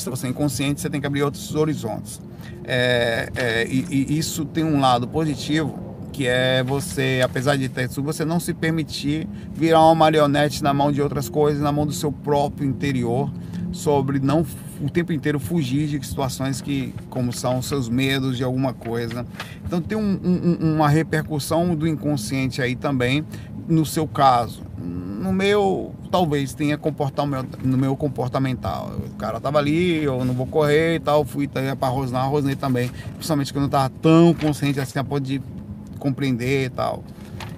se 0.00 0.10
você 0.10 0.26
é 0.26 0.30
inconsciente, 0.30 0.80
você 0.80 0.90
tem 0.90 1.00
que 1.00 1.06
abrir 1.06 1.22
outros 1.22 1.54
horizontes. 1.54 2.20
É, 2.64 3.30
é, 3.36 3.66
e, 3.66 3.86
e, 3.90 4.18
isso 4.18 4.44
tem 4.44 4.64
um 4.64 4.80
lado 4.80 5.06
positivo, 5.06 5.78
que 6.12 6.26
é 6.26 6.62
você, 6.62 7.20
apesar 7.22 7.56
de 7.56 7.68
ter 7.68 7.88
tudo, 7.88 8.06
você 8.06 8.24
não 8.24 8.40
se 8.40 8.54
permitir 8.54 9.28
virar 9.54 9.80
uma 9.84 9.94
marionete 9.94 10.62
na 10.62 10.72
mão 10.72 10.90
de 10.90 11.00
outras 11.02 11.28
coisas, 11.28 11.62
na 11.62 11.70
mão 11.70 11.86
do 11.86 11.92
seu 11.92 12.10
próprio 12.10 12.66
interior, 12.66 13.30
sobre 13.72 14.18
não 14.18 14.44
o 14.80 14.90
tempo 14.90 15.12
inteiro 15.12 15.38
fugir 15.38 15.86
de 15.86 16.06
situações 16.06 16.60
que, 16.60 16.94
como 17.08 17.32
são 17.32 17.62
seus 17.62 17.88
medos 17.88 18.36
de 18.36 18.44
alguma 18.44 18.72
coisa. 18.72 19.26
Então 19.64 19.80
tem 19.80 19.96
um, 19.96 20.20
um, 20.22 20.74
uma 20.74 20.88
repercussão 20.88 21.74
do 21.74 21.86
inconsciente 21.86 22.60
aí 22.60 22.74
também, 22.74 23.24
no 23.68 23.84
seu 23.84 24.06
caso 24.06 24.62
no 25.26 25.32
meu, 25.32 25.92
talvez 26.10 26.54
tenha 26.54 26.78
comportamento, 26.78 27.58
no 27.64 27.76
meu 27.76 27.96
comportamental. 27.96 28.92
O 29.06 29.16
cara 29.16 29.40
tava 29.40 29.58
ali, 29.58 30.04
eu 30.04 30.24
não 30.24 30.32
vou 30.32 30.46
correr 30.46 30.96
e 30.96 31.00
tal, 31.00 31.24
fui 31.24 31.48
para 31.48 31.88
rosnar, 31.88 32.30
rosnei 32.30 32.54
também. 32.54 32.90
Principalmente 33.14 33.52
quando 33.52 33.64
eu 33.64 33.70
tava 33.70 33.90
tão 34.00 34.32
consciente 34.32 34.78
assim 34.78 34.98
a 34.98 35.04
ponto 35.04 35.22
de 35.22 35.42
compreender 35.98 36.66
e 36.66 36.70
tal. 36.70 37.02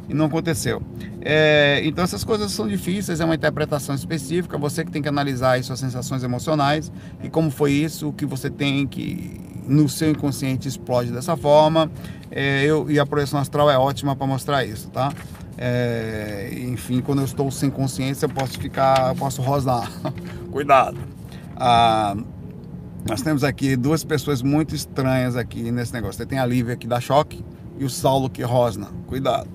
E 0.09 0.15
não 0.15 0.25
aconteceu. 0.25 0.83
É, 1.21 1.83
então 1.85 2.03
essas 2.03 2.25
coisas 2.25 2.51
são 2.53 2.67
difíceis, 2.67 3.21
é 3.21 3.25
uma 3.25 3.35
interpretação 3.35 3.95
específica, 3.95 4.57
você 4.57 4.85
que 4.85 4.91
tem 4.91 5.03
que 5.03 5.09
analisar 5.09 5.59
as 5.59 5.67
suas 5.67 5.81
sensações 5.81 6.23
emocionais 6.23 6.91
e 7.23 7.29
como 7.29 7.51
foi 7.51 7.73
isso, 7.73 8.09
o 8.09 8.13
que 8.13 8.25
você 8.25 8.49
tem 8.49 8.87
que 8.87 9.39
no 9.69 9.89
seu 9.89 10.11
inconsciente 10.11 10.67
explode 10.67 11.13
dessa 11.13 11.37
forma. 11.37 11.91
É, 12.31 12.65
eu, 12.65 12.91
e 12.91 12.99
a 12.99 13.07
projeção 13.07 13.39
astral 13.39 13.71
é 13.71 13.79
ótima 13.79 14.17
para 14.17 14.27
mostrar 14.27 14.65
isso, 14.65 14.89
tá? 14.89 15.13
É, 15.57 16.51
enfim, 16.55 17.01
quando 17.01 17.19
eu 17.19 17.25
estou 17.25 17.51
sem 17.51 17.69
consciência, 17.69 18.27
eu 18.27 18.31
posso 18.31 18.59
ficar, 18.59 19.11
eu 19.11 19.17
posso 19.17 19.43
rosnar. 19.43 19.91
Cuidado. 20.51 20.97
Ah, 21.57 22.17
nós 23.09 23.23
temos 23.23 23.45
aqui 23.45 23.77
duas 23.77 24.05
pessoas 24.05 24.43
muito 24.43 24.75
estranhas 24.75 25.37
aqui 25.37 25.71
nesse 25.71 25.93
negócio. 25.93 26.25
Tem 26.27 26.39
a 26.39 26.47
Lívia 26.47 26.77
que 26.77 26.87
dá 26.87 27.01
choque 27.01 27.45
e 27.79 27.85
o 27.85 27.91
Saulo 27.91 28.31
que 28.31 28.43
rosna. 28.43 28.89
Cuidado. 29.07 29.49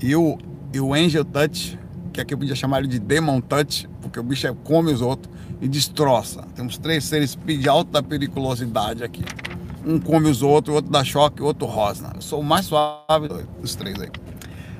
E 0.00 0.14
o, 0.16 0.38
e 0.72 0.80
o 0.80 0.94
Angel 0.94 1.24
Touch, 1.24 1.78
que 2.12 2.20
aqui 2.20 2.32
eu 2.32 2.38
podia 2.38 2.54
chamar 2.54 2.78
ele 2.78 2.88
de 2.88 2.98
Demon 2.98 3.40
Touch, 3.40 3.88
porque 4.00 4.18
o 4.18 4.22
bicho 4.22 4.46
é, 4.46 4.54
come 4.64 4.92
os 4.92 5.02
outros 5.02 5.37
e 5.60 5.68
destroça. 5.68 6.44
Temos 6.54 6.78
três 6.78 7.04
seres 7.04 7.36
de 7.44 7.68
alta 7.68 8.02
periculosidade 8.02 9.02
aqui. 9.02 9.24
Um 9.84 9.98
come 9.98 10.28
os 10.28 10.42
outros, 10.42 10.72
o 10.72 10.76
outro 10.76 10.90
dá 10.90 11.02
choque, 11.02 11.42
o 11.42 11.46
outro 11.46 11.66
rosna. 11.66 12.12
Eu 12.14 12.22
sou 12.22 12.40
o 12.40 12.44
mais 12.44 12.66
suave 12.66 13.28
dos 13.60 13.74
três 13.74 13.98
aí. 14.00 14.10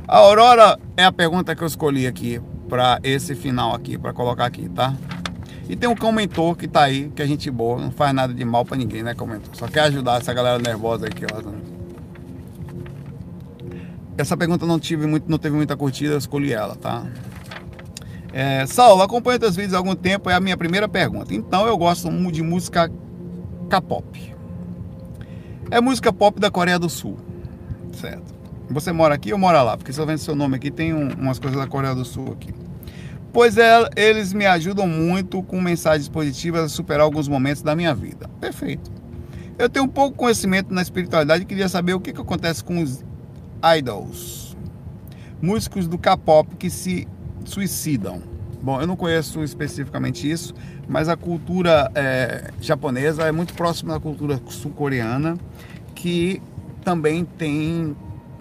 A 0.06 0.18
Aurora 0.18 0.78
é 0.96 1.04
a 1.04 1.12
pergunta 1.12 1.54
que 1.54 1.62
eu 1.62 1.66
escolhi 1.66 2.06
aqui 2.06 2.40
para 2.68 2.98
esse 3.02 3.34
final 3.34 3.74
aqui, 3.74 3.98
para 3.98 4.12
colocar 4.12 4.44
aqui, 4.44 4.68
tá? 4.68 4.94
E 5.68 5.76
tem 5.76 5.88
um 5.88 5.96
comentor 5.96 6.56
que 6.56 6.66
tá 6.66 6.82
aí, 6.82 7.10
que 7.14 7.20
é 7.22 7.26
gente 7.26 7.50
boa, 7.50 7.78
não 7.78 7.90
faz 7.90 8.14
nada 8.14 8.32
de 8.32 8.44
mal 8.44 8.64
para 8.64 8.76
ninguém, 8.76 9.02
né, 9.02 9.14
comentor? 9.14 9.54
Só 9.54 9.68
quer 9.68 9.80
ajudar 9.80 10.20
essa 10.20 10.32
galera 10.32 10.58
nervosa 10.58 11.06
aqui, 11.06 11.24
ó. 11.26 11.52
Essa 14.16 14.36
pergunta 14.36 14.64
não 14.64 14.78
tive 14.78 15.06
muito, 15.06 15.30
não 15.30 15.38
teve 15.38 15.54
muita 15.54 15.76
curtida, 15.76 16.14
eu 16.14 16.18
escolhi 16.18 16.52
ela, 16.52 16.74
tá? 16.74 17.06
É, 18.32 18.66
Saulo, 18.66 19.02
acompanho 19.02 19.38
teus 19.38 19.56
vídeos 19.56 19.74
há 19.74 19.78
algum 19.78 19.94
tempo, 19.94 20.28
é 20.28 20.34
a 20.34 20.40
minha 20.40 20.56
primeira 20.56 20.88
pergunta. 20.88 21.34
Então 21.34 21.66
eu 21.66 21.76
gosto 21.76 22.10
de 22.30 22.42
música 22.42 22.90
K-pop. 23.68 24.34
É 25.70 25.80
música 25.80 26.12
pop 26.12 26.40
da 26.40 26.50
Coreia 26.50 26.78
do 26.78 26.88
Sul, 26.88 27.18
certo? 27.92 28.34
Você 28.70 28.92
mora 28.92 29.14
aqui 29.14 29.32
ou 29.32 29.38
mora 29.38 29.62
lá? 29.62 29.76
Porque 29.76 29.92
se 29.92 30.00
eu 30.00 30.06
vendo 30.06 30.18
seu 30.18 30.34
nome 30.34 30.56
aqui, 30.56 30.70
tem 30.70 30.94
um, 30.94 31.08
umas 31.14 31.38
coisas 31.38 31.58
da 31.58 31.66
Coreia 31.66 31.94
do 31.94 32.04
Sul 32.04 32.32
aqui. 32.32 32.54
Pois 33.32 33.58
é, 33.58 33.88
eles 33.96 34.32
me 34.32 34.46
ajudam 34.46 34.86
muito 34.86 35.42
com 35.42 35.60
mensagens 35.60 36.08
positivas 36.08 36.64
a 36.64 36.68
superar 36.68 37.02
alguns 37.02 37.28
momentos 37.28 37.62
da 37.62 37.76
minha 37.76 37.94
vida. 37.94 38.28
Perfeito. 38.40 38.90
Eu 39.58 39.68
tenho 39.68 39.84
um 39.84 39.88
pouco 39.88 40.16
conhecimento 40.16 40.72
na 40.72 40.80
espiritualidade 40.80 41.42
e 41.42 41.46
queria 41.46 41.68
saber 41.68 41.94
o 41.94 42.00
que, 42.00 42.12
que 42.12 42.20
acontece 42.20 42.62
com 42.62 42.80
os 42.80 43.04
idols, 43.78 44.56
músicos 45.42 45.86
do 45.86 45.98
K-pop 45.98 46.56
que 46.56 46.70
se 46.70 47.08
suicidam. 47.48 48.22
Bom, 48.62 48.80
eu 48.80 48.86
não 48.86 48.96
conheço 48.96 49.42
especificamente 49.42 50.28
isso, 50.28 50.54
mas 50.88 51.08
a 51.08 51.16
cultura 51.16 51.90
é, 51.94 52.50
japonesa 52.60 53.22
é 53.22 53.32
muito 53.32 53.54
próxima 53.54 53.94
da 53.94 54.00
cultura 54.00 54.40
sul-coreana, 54.48 55.36
que 55.94 56.42
também 56.84 57.24
tem 57.24 57.96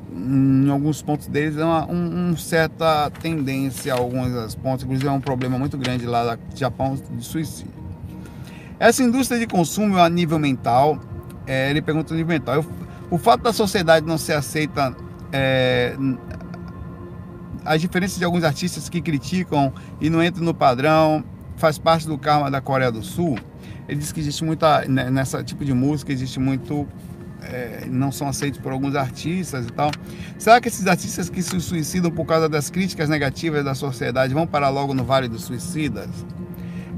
em 0.09 0.69
alguns 0.69 1.01
pontos 1.01 1.27
deles 1.27 1.57
é 1.57 1.63
uma 1.63 1.85
um, 1.91 2.35
certa 2.37 3.09
tendência 3.21 3.93
alguns 3.93 4.55
pontos, 4.55 4.83
inclusive 4.85 5.07
é 5.07 5.11
um 5.11 5.19
problema 5.19 5.59
muito 5.59 5.77
grande 5.77 6.05
lá 6.05 6.35
do 6.35 6.57
Japão 6.57 6.97
de 7.11 7.25
suicídio. 7.25 7.73
Essa 8.79 9.03
indústria 9.03 9.39
de 9.39 9.47
consumo 9.47 9.97
a 9.97 10.09
nível 10.09 10.39
mental, 10.39 10.99
é, 11.45 11.69
ele 11.69 11.81
pergunta 11.81 12.13
a 12.13 12.17
nível 12.17 12.33
mental, 12.33 12.55
eu, 12.55 12.65
o 13.11 13.17
fato 13.17 13.41
da 13.41 13.53
sociedade 13.53 14.05
não 14.05 14.17
ser 14.17 14.33
aceita 14.33 14.95
é, 15.31 15.95
as 17.67 17.81
diferenças 17.81 18.17
de 18.17 18.23
alguns 18.23 18.43
artistas 18.43 18.87
que 18.87 19.01
criticam 19.01 19.73
e 19.99 20.09
não 20.09 20.23
entram 20.23 20.43
no 20.43 20.53
padrão 20.53 21.23
faz 21.57 21.77
parte 21.77 22.07
do 22.07 22.17
karma 22.17 22.49
da 22.49 22.61
Coreia 22.61 22.91
do 22.91 23.03
Sul. 23.03 23.37
Ele 23.87 23.99
diz 23.99 24.11
que 24.11 24.19
existe 24.19 24.43
muita 24.43 24.85
né, 24.85 25.09
nessa 25.09 25.43
tipo 25.43 25.65
de 25.65 25.73
música 25.73 26.11
existe 26.11 26.39
muito 26.39 26.87
é, 27.41 27.85
não 27.87 28.11
são 28.11 28.27
aceitos 28.27 28.59
por 28.59 28.71
alguns 28.71 28.95
artistas 28.95 29.67
e 29.67 29.71
tal. 29.71 29.91
Será 30.37 30.61
que 30.61 30.67
esses 30.67 30.87
artistas 30.87 31.29
que 31.29 31.41
se 31.41 31.59
suicidam 31.59 32.09
por 32.09 32.25
causa 32.25 32.47
das 32.47 32.69
críticas 32.69 33.09
negativas 33.09 33.63
da 33.63 33.75
sociedade 33.75 34.33
vão 34.33 34.47
parar 34.47 34.69
logo 34.69 34.93
no 34.93 35.03
Vale 35.03 35.27
dos 35.27 35.43
Suicidas? 35.43 36.09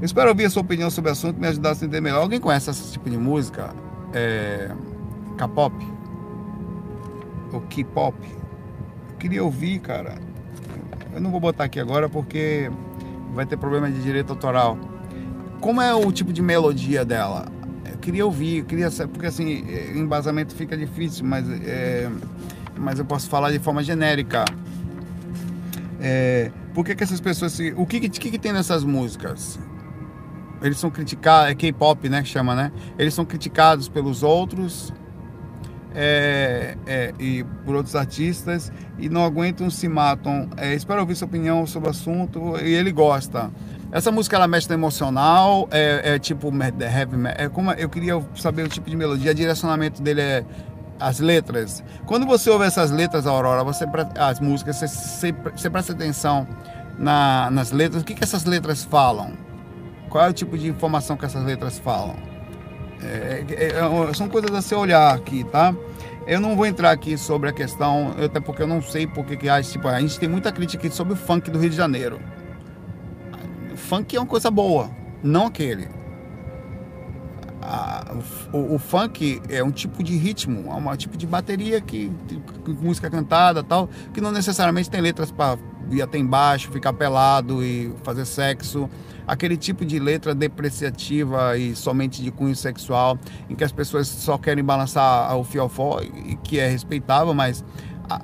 Eu 0.00 0.04
espero 0.04 0.30
ouvir 0.30 0.46
a 0.46 0.50
sua 0.50 0.62
opinião 0.62 0.90
sobre 0.90 1.10
o 1.10 1.12
assunto 1.12 1.36
e 1.36 1.40
me 1.40 1.48
ajudar 1.48 1.70
a 1.70 1.72
entender 1.72 2.00
melhor. 2.00 2.22
Alguém 2.22 2.40
conhece 2.40 2.70
esse 2.70 2.92
tipo 2.92 3.10
de 3.10 3.18
música? 3.18 3.74
É... 4.14 4.70
K-pop? 5.36 5.74
Ou 7.52 7.60
K-pop? 7.62 8.16
Eu 9.10 9.16
queria 9.16 9.44
ouvir, 9.44 9.78
cara. 9.80 10.29
Eu 11.12 11.20
não 11.20 11.30
vou 11.30 11.40
botar 11.40 11.64
aqui 11.64 11.80
agora 11.80 12.08
porque 12.08 12.70
vai 13.34 13.46
ter 13.46 13.56
problema 13.56 13.90
de 13.90 14.00
direito 14.02 14.30
autoral. 14.30 14.78
Como 15.60 15.80
é 15.80 15.94
o 15.94 16.10
tipo 16.10 16.32
de 16.32 16.40
melodia 16.40 17.04
dela? 17.04 17.46
Eu 17.84 17.98
queria 17.98 18.24
ouvir, 18.24 18.58
eu 18.58 18.64
queria 18.64 18.90
saber, 18.90 19.12
porque 19.12 19.26
assim, 19.26 19.64
embasamento 19.94 20.54
fica 20.54 20.76
difícil, 20.76 21.24
mas, 21.24 21.48
é, 21.48 22.08
mas 22.78 22.98
eu 22.98 23.04
posso 23.04 23.28
falar 23.28 23.50
de 23.50 23.58
forma 23.58 23.82
genérica. 23.82 24.44
É, 26.00 26.50
por 26.72 26.84
que, 26.84 26.94
que 26.94 27.04
essas 27.04 27.20
pessoas 27.20 27.52
se. 27.52 27.74
O 27.76 27.84
que, 27.84 28.00
que, 28.08 28.30
que 28.30 28.38
tem 28.38 28.52
nessas 28.52 28.84
músicas? 28.84 29.58
Eles 30.62 30.78
são 30.78 30.90
criticados, 30.90 31.50
é 31.50 31.54
K-pop, 31.54 32.08
né? 32.08 32.22
Que 32.22 32.28
chama, 32.28 32.54
né? 32.54 32.72
Eles 32.98 33.12
são 33.14 33.24
criticados 33.24 33.88
pelos 33.88 34.22
outros 34.22 34.92
é, 35.94 36.76
é, 36.86 37.14
e 37.18 37.44
por 37.64 37.74
outros 37.74 37.96
artistas 37.96 38.72
e 38.98 39.08
não 39.08 39.24
aguentam, 39.24 39.70
se 39.70 39.88
matam. 39.88 40.48
É, 40.56 40.74
espero 40.74 41.00
ouvir 41.00 41.16
sua 41.16 41.26
opinião 41.26 41.66
sobre 41.66 41.88
o 41.88 41.90
assunto 41.90 42.56
e 42.62 42.74
ele 42.74 42.92
gosta. 42.92 43.50
Essa 43.92 44.12
música 44.12 44.36
ela 44.36 44.46
mexe 44.46 44.68
no 44.68 44.74
emocional, 44.74 45.68
é, 45.70 46.14
é 46.14 46.18
tipo 46.18 46.48
heavy. 46.54 47.16
É 47.36 47.48
como 47.48 47.72
eu 47.72 47.88
queria 47.88 48.22
saber 48.36 48.62
o 48.62 48.68
tipo 48.68 48.88
de 48.88 48.96
melodia, 48.96 49.34
direcionamento 49.34 50.00
dele 50.00 50.20
é 50.20 50.44
as 51.00 51.18
letras. 51.18 51.82
Quando 52.06 52.26
você 52.26 52.50
ouve 52.50 52.66
essas 52.66 52.90
letras, 52.90 53.26
Aurora, 53.26 53.64
você 53.64 53.86
as 54.16 54.38
músicas, 54.38 54.76
você, 54.76 54.86
você, 54.86 55.32
você 55.32 55.70
presta 55.70 55.92
atenção 55.92 56.46
na, 56.98 57.50
nas 57.50 57.72
letras. 57.72 58.02
O 58.02 58.04
que, 58.04 58.14
que 58.14 58.22
essas 58.22 58.44
letras 58.44 58.84
falam? 58.84 59.32
Qual 60.08 60.24
é 60.24 60.28
o 60.28 60.32
tipo 60.32 60.56
de 60.58 60.68
informação 60.68 61.16
que 61.16 61.24
essas 61.24 61.44
letras 61.44 61.78
falam? 61.78 62.29
É, 63.02 63.44
é, 63.48 63.66
é, 64.10 64.14
são 64.14 64.28
coisas 64.28 64.50
a 64.52 64.60
se 64.60 64.74
olhar 64.74 65.14
aqui, 65.14 65.44
tá? 65.44 65.74
Eu 66.26 66.40
não 66.40 66.54
vou 66.54 66.66
entrar 66.66 66.90
aqui 66.90 67.16
sobre 67.16 67.48
a 67.48 67.52
questão, 67.52 68.14
até 68.22 68.40
porque 68.40 68.62
eu 68.62 68.66
não 68.66 68.82
sei 68.82 69.06
porque 69.06 69.36
que 69.36 69.48
a, 69.48 69.62
tipo, 69.62 69.88
a 69.88 70.00
gente 70.00 70.18
tem 70.18 70.28
muita 70.28 70.52
crítica 70.52 70.86
aqui 70.86 70.94
sobre 70.94 71.14
o 71.14 71.16
funk 71.16 71.50
do 71.50 71.58
Rio 71.58 71.70
de 71.70 71.76
Janeiro. 71.76 72.20
Funk 73.74 74.14
é 74.14 74.20
uma 74.20 74.26
coisa 74.26 74.50
boa, 74.50 74.90
não 75.22 75.46
aquele. 75.46 75.88
o, 78.52 78.56
o, 78.56 78.74
o, 78.74 78.78
funk 78.78 79.40
é 79.48 79.64
um 79.64 79.70
tipo 79.70 80.04
de 80.04 80.16
ritmo, 80.16 80.70
é 80.70 80.74
um 80.74 80.96
tipo 80.96 81.16
de 81.16 81.26
bateria 81.26 81.80
que, 81.80 82.12
que 82.28 82.70
música 82.72 83.10
cantada 83.10 83.62
tal, 83.62 83.88
que 84.12 84.20
não 84.20 84.30
necessariamente 84.30 84.90
tem 84.90 85.00
letras 85.00 85.30
para 85.30 85.58
ir 85.90 86.02
até 86.02 86.18
embaixo, 86.18 86.70
ficar 86.70 86.92
pelado 86.92 87.64
e 87.64 87.92
fazer 88.04 88.26
sexo 88.26 88.88
aquele 89.26 89.56
tipo 89.56 89.84
de 89.84 89.98
letra 89.98 90.34
depreciativa 90.34 91.56
e 91.56 91.74
somente 91.74 92.22
de 92.22 92.30
cunho 92.30 92.56
sexual, 92.56 93.18
em 93.48 93.54
que 93.54 93.64
as 93.64 93.72
pessoas 93.72 94.08
só 94.08 94.38
querem 94.38 94.64
balançar 94.64 95.36
o 95.36 95.44
fiofó, 95.44 96.00
que 96.42 96.58
é 96.58 96.68
respeitável, 96.68 97.34
mas 97.34 97.64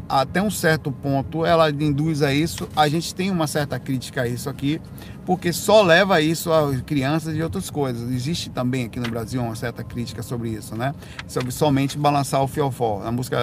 até 0.09 0.43
um 0.43 0.51
certo 0.51 0.91
ponto 0.91 1.45
ela 1.45 1.71
induz 1.71 2.23
a 2.23 2.33
isso. 2.33 2.69
A 2.75 2.89
gente 2.89 3.15
tem 3.15 3.31
uma 3.31 3.47
certa 3.47 3.79
crítica 3.79 4.23
a 4.23 4.29
isso 4.29 4.51
aqui, 4.51 4.81
porque 5.25 5.53
só 5.53 5.83
leva 5.83 6.21
isso 6.21 6.53
a 6.53 6.75
crianças 6.81 7.37
e 7.37 7.43
outras 7.43 7.71
coisas. 7.71 8.11
Existe 8.11 8.51
também 8.51 8.87
aqui 8.87 8.99
no 8.99 9.09
Brasil 9.09 9.41
uma 9.41 9.55
certa 9.55 9.85
crítica 9.85 10.23
sobre 10.23 10.51
isso, 10.51 10.75
né? 10.75 10.93
Sobre 11.29 11.53
somente 11.53 11.97
balançar 11.97 12.43
o 12.43 12.49
fiofó. 12.49 13.03
A 13.05 13.13
música 13.13 13.37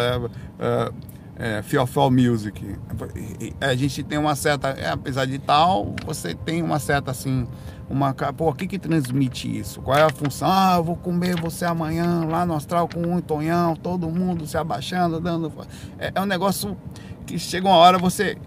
é, 0.59 0.91
é, 1.43 1.57
é, 1.57 1.61
Fiofó 1.61 2.09
Music. 2.09 2.77
A 3.59 3.75
gente 3.75 4.01
tem 4.01 4.17
uma 4.17 4.33
certa, 4.33 4.69
é, 4.69 4.89
apesar 4.89 5.25
de 5.25 5.37
tal, 5.37 5.93
você 6.05 6.33
tem 6.33 6.63
uma 6.63 6.79
certa 6.79 7.11
assim, 7.11 7.45
uma, 7.89 8.13
pô, 8.13 8.49
o 8.49 8.53
que 8.53 8.65
que 8.65 8.79
transmite 8.79 9.59
isso? 9.59 9.81
Qual 9.81 9.97
é 9.97 10.03
a 10.03 10.09
função? 10.09 10.47
Ah, 10.49 10.75
eu 10.77 10.83
vou 10.85 10.95
comer 10.95 11.35
você 11.39 11.65
amanhã 11.65 12.25
lá 12.25 12.45
no 12.45 12.55
astral 12.55 12.87
com 12.87 13.01
um 13.01 13.19
tonhão, 13.19 13.75
todo 13.75 14.09
mundo 14.09 14.47
se 14.47 14.57
abaixando, 14.57 15.19
dando. 15.19 15.51
É, 15.99 16.13
é 16.15 16.21
um 16.21 16.25
negócio 16.25 16.77
que 17.25 17.37
chega 17.37 17.67
uma 17.67 17.75
hora 17.75 17.97
você 17.97 18.37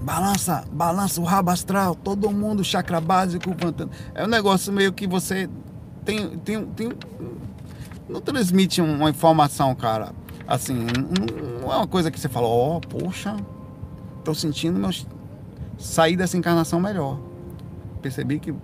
balança, 0.00 0.64
balança 0.72 1.20
o 1.20 1.24
rabo 1.24 1.50
astral, 1.50 1.96
todo 1.96 2.30
mundo 2.30 2.62
chakra 2.62 3.00
básico, 3.00 3.50
é 4.14 4.24
um 4.24 4.28
negócio 4.28 4.72
meio 4.72 4.92
que 4.92 5.06
você 5.06 5.48
tem, 6.04 6.38
tem, 6.38 6.64
tem 6.66 6.92
não 8.08 8.20
transmite 8.20 8.80
uma 8.80 9.10
informação, 9.10 9.74
cara 9.74 10.21
assim, 10.46 10.86
não 11.60 11.72
é 11.72 11.76
uma 11.76 11.86
coisa 11.86 12.10
que 12.10 12.18
você 12.18 12.28
fala, 12.28 12.46
ó, 12.46 12.76
oh, 12.76 12.80
poxa, 12.80 13.36
tô 14.24 14.34
sentindo 14.34 14.78
meus 14.78 15.06
sair 15.78 16.16
dessa 16.16 16.36
encarnação 16.36 16.80
melhor. 16.80 17.18
Percebi 18.00 18.38
que 18.38 18.54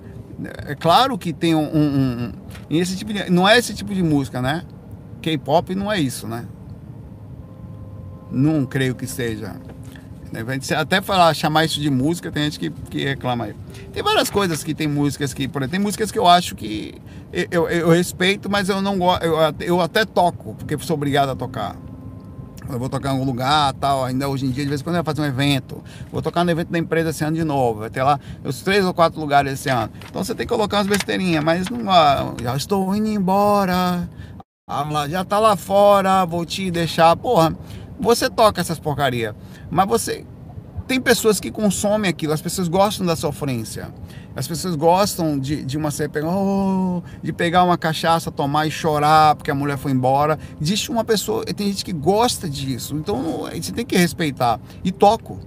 é 0.67 0.75
claro 0.75 1.19
que 1.19 1.33
tem 1.33 1.55
um, 1.55 1.65
um, 1.65 2.27
um 2.27 2.33
esse 2.71 2.97
tipo 2.97 3.13
de, 3.13 3.31
não 3.31 3.49
é 3.49 3.59
esse 3.59 3.75
tipo 3.75 3.95
de 3.95 4.03
música, 4.03 4.41
né? 4.41 4.65
K-pop 5.21 5.75
não 5.75 5.91
é 5.91 6.01
isso, 6.01 6.29
né? 6.29 6.47
Não 8.31 8.65
creio 8.65 8.95
que 8.95 9.07
seja. 9.07 9.57
Até 10.77 11.01
falar, 11.01 11.35
chamar 11.35 11.65
isso 11.65 11.81
de 11.81 11.91
música, 11.91 12.31
tem 12.31 12.45
gente 12.45 12.59
que, 12.59 12.71
que 12.71 13.05
reclama 13.05 13.47
aí. 13.47 13.55
Tem 13.93 14.03
várias 14.03 14.31
coisas 14.31 14.63
que 14.63 14.75
tem 14.75 14.87
músicas 14.87 15.33
que, 15.33 15.49
por 15.49 15.63
exemplo, 15.63 15.73
tem 15.73 15.81
músicas 15.81 16.11
que 16.11 16.19
eu 16.19 16.27
acho 16.27 16.55
que 16.55 17.01
eu, 17.33 17.47
eu, 17.51 17.69
eu 17.69 17.89
respeito, 17.91 18.51
mas 18.51 18.69
eu 18.69 18.81
não 18.81 18.99
gosto, 18.99 19.23
eu, 19.61 19.81
até 19.81 20.05
toco, 20.05 20.55
porque 20.55 20.79
sou 20.79 20.95
obrigado 20.95 21.31
a 21.31 21.37
tocar. 21.37 21.77
Eu 22.71 22.79
vou 22.79 22.89
tocar 22.91 23.09
em 23.09 23.13
algum 23.13 23.25
lugar, 23.25 23.73
tal, 23.75 24.05
ainda 24.05 24.29
hoje 24.29 24.45
em 24.45 24.51
dia, 24.51 24.63
de 24.63 24.69
vez 24.69 24.83
em 24.83 24.85
quando 24.85 24.97
eu 24.97 25.03
vou 25.03 25.15
fazer 25.15 25.27
um 25.27 25.31
evento. 25.31 25.83
Vou 26.13 26.21
tocar 26.21 26.45
no 26.45 26.51
evento 26.51 26.71
da 26.71 26.79
empresa 26.79 27.11
esse 27.11 27.25
ano 27.25 27.35
de 27.35 27.45
novo. 27.45 27.81
Vai 27.81 27.91
ter 27.91 28.03
lá 28.03 28.21
os 28.45 28.61
três 28.61 28.85
ou 28.85 28.93
quatro 28.93 29.19
lugares 29.19 29.55
esse 29.55 29.71
ano. 29.71 29.91
Então 30.07 30.23
você 30.23 30.35
tem 30.35 30.47
que 30.47 30.53
colocar 30.53 30.77
umas 30.77 30.87
besteirinhas, 30.87 31.43
mas 31.43 31.71
não 31.71 31.83
já 32.43 32.55
estou 32.55 32.95
indo 32.95 33.09
embora. 33.09 34.07
Ah, 34.69 35.09
já 35.09 35.25
tá 35.25 35.39
lá 35.39 35.57
fora, 35.57 36.27
vou 36.27 36.45
te 36.45 36.71
deixar. 36.71 37.17
Porra, 37.17 37.57
você 37.99 38.29
toca 38.29 38.61
essas 38.61 38.79
porcaria, 38.79 39.35
mas 39.71 39.87
você 39.89 40.25
tem 40.89 41.01
pessoas 41.01 41.39
que 41.39 41.51
consomem 41.51 42.09
aquilo, 42.09 42.33
as 42.33 42.41
pessoas 42.41 42.67
gostam 42.67 43.05
da 43.07 43.15
sofrência. 43.15 43.93
As 44.35 44.47
pessoas 44.47 44.77
gostam 44.77 45.39
de, 45.39 45.65
de 45.65 45.77
uma 45.77 45.91
oh, 46.25 47.03
de 47.23 47.33
pegar 47.33 47.65
uma 47.65 47.77
cachaça, 47.77 48.31
tomar 48.31 48.67
e 48.67 48.71
chorar 48.71 49.35
porque 49.35 49.51
a 49.51 49.55
mulher 49.55 49.77
foi 49.77 49.93
embora. 49.93 50.39
Existe 50.61 50.91
uma 50.91 51.05
pessoa, 51.05 51.45
tem 51.45 51.67
gente 51.67 51.85
que 51.85 51.93
gosta 51.93 52.49
disso. 52.49 52.95
Então 52.95 53.49
você 53.53 53.73
tem 53.73 53.85
que 53.85 53.97
respeitar. 53.97 54.61
E 54.83 54.93
toco. 54.93 55.41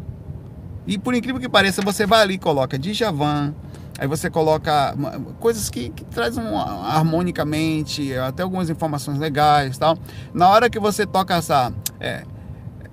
E 0.85 0.97
por 0.97 1.15
incrível 1.15 1.39
que 1.39 1.49
pareça, 1.49 1.81
você 1.81 2.05
vai 2.05 2.21
ali 2.21 2.37
coloca 2.37 2.77
Djavan, 2.77 3.55
aí 3.97 4.07
você 4.07 4.29
coloca 4.29 4.95
coisas 5.39 5.69
que, 5.69 5.89
que 5.89 6.03
trazem 6.03 6.43
harmonicamente, 6.83 8.13
até 8.17 8.43
algumas 8.43 8.69
informações 8.69 9.17
legais 9.17 9.77
tal. 9.77 9.97
Na 10.33 10.49
hora 10.49 10.69
que 10.69 10.79
você 10.79 11.05
toca 11.05 11.35
essa. 11.35 11.71
É, 11.99 12.23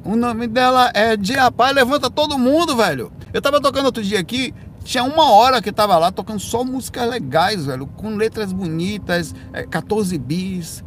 o 0.08 0.16
nome 0.16 0.46
dela 0.46 0.90
é 0.94 1.18
Dia 1.18 1.50
Pai, 1.50 1.70
levanta 1.74 2.08
todo 2.08 2.38
mundo, 2.38 2.74
velho. 2.74 3.12
Eu 3.30 3.42
tava 3.42 3.60
tocando 3.60 3.84
outro 3.84 4.02
dia 4.02 4.18
aqui, 4.18 4.54
tinha 4.82 5.04
uma 5.04 5.30
hora 5.30 5.60
que 5.60 5.70
tava 5.70 5.98
lá 5.98 6.10
tocando 6.10 6.40
só 6.40 6.64
músicas 6.64 7.10
legais, 7.10 7.66
velho, 7.66 7.86
com 7.86 8.16
letras 8.16 8.50
bonitas, 8.50 9.34
14 9.68 10.14
é, 10.14 10.18
bis, 10.18 10.82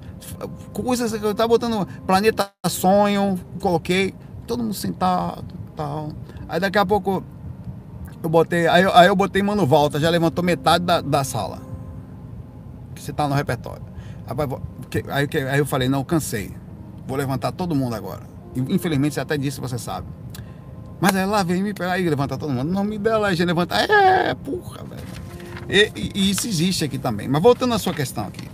coisas 0.73 1.11
que 1.11 1.23
eu 1.23 1.35
tava 1.35 1.49
botando 1.49 1.87
Planeta 2.07 2.49
Sonho, 2.67 3.39
coloquei, 3.59 4.15
todo 4.47 4.63
mundo 4.63 4.73
sentado 4.73 5.45
tal. 5.75 6.09
Aí 6.49 6.59
daqui 6.59 6.79
a 6.79 6.85
pouco 6.85 7.23
eu 8.23 8.29
botei, 8.29 8.67
aí, 8.67 8.83
aí 8.91 9.07
eu 9.07 9.15
botei 9.15 9.43
Mano 9.43 9.67
Volta, 9.67 9.99
já 9.99 10.09
levantou 10.09 10.43
metade 10.43 10.83
da, 10.83 10.99
da 10.99 11.23
sala. 11.23 11.59
Que 12.95 13.01
você 13.03 13.13
tá 13.13 13.27
no 13.27 13.35
repertório. 13.35 13.83
Aí, 14.25 15.27
aí, 15.31 15.47
aí 15.47 15.59
eu 15.59 15.65
falei, 15.67 15.87
não, 15.87 16.03
cansei. 16.03 16.51
Vou 17.05 17.15
levantar 17.15 17.51
todo 17.51 17.75
mundo 17.75 17.93
agora. 17.95 18.30
Infelizmente, 18.55 19.19
até 19.19 19.37
disse, 19.37 19.59
você 19.59 19.77
sabe. 19.77 20.07
Mas 20.99 21.15
ela 21.15 21.43
vem 21.43 21.63
me 21.63 21.73
pegar 21.73 21.97
e 21.97 22.07
levanta 22.07 22.37
todo 22.37 22.53
mundo. 22.53 22.69
O 22.69 22.73
nome 22.73 22.99
dela 22.99 23.33
é 23.33 23.35
levanta. 23.35 23.75
É, 23.75 24.35
porra, 24.35 24.83
velho. 24.83 25.01
E, 25.67 26.11
e, 26.13 26.29
isso 26.29 26.47
existe 26.47 26.83
aqui 26.83 26.97
também. 26.97 27.27
Mas 27.27 27.41
voltando 27.41 27.73
à 27.73 27.79
sua 27.79 27.93
questão 27.93 28.25
aqui. 28.25 28.47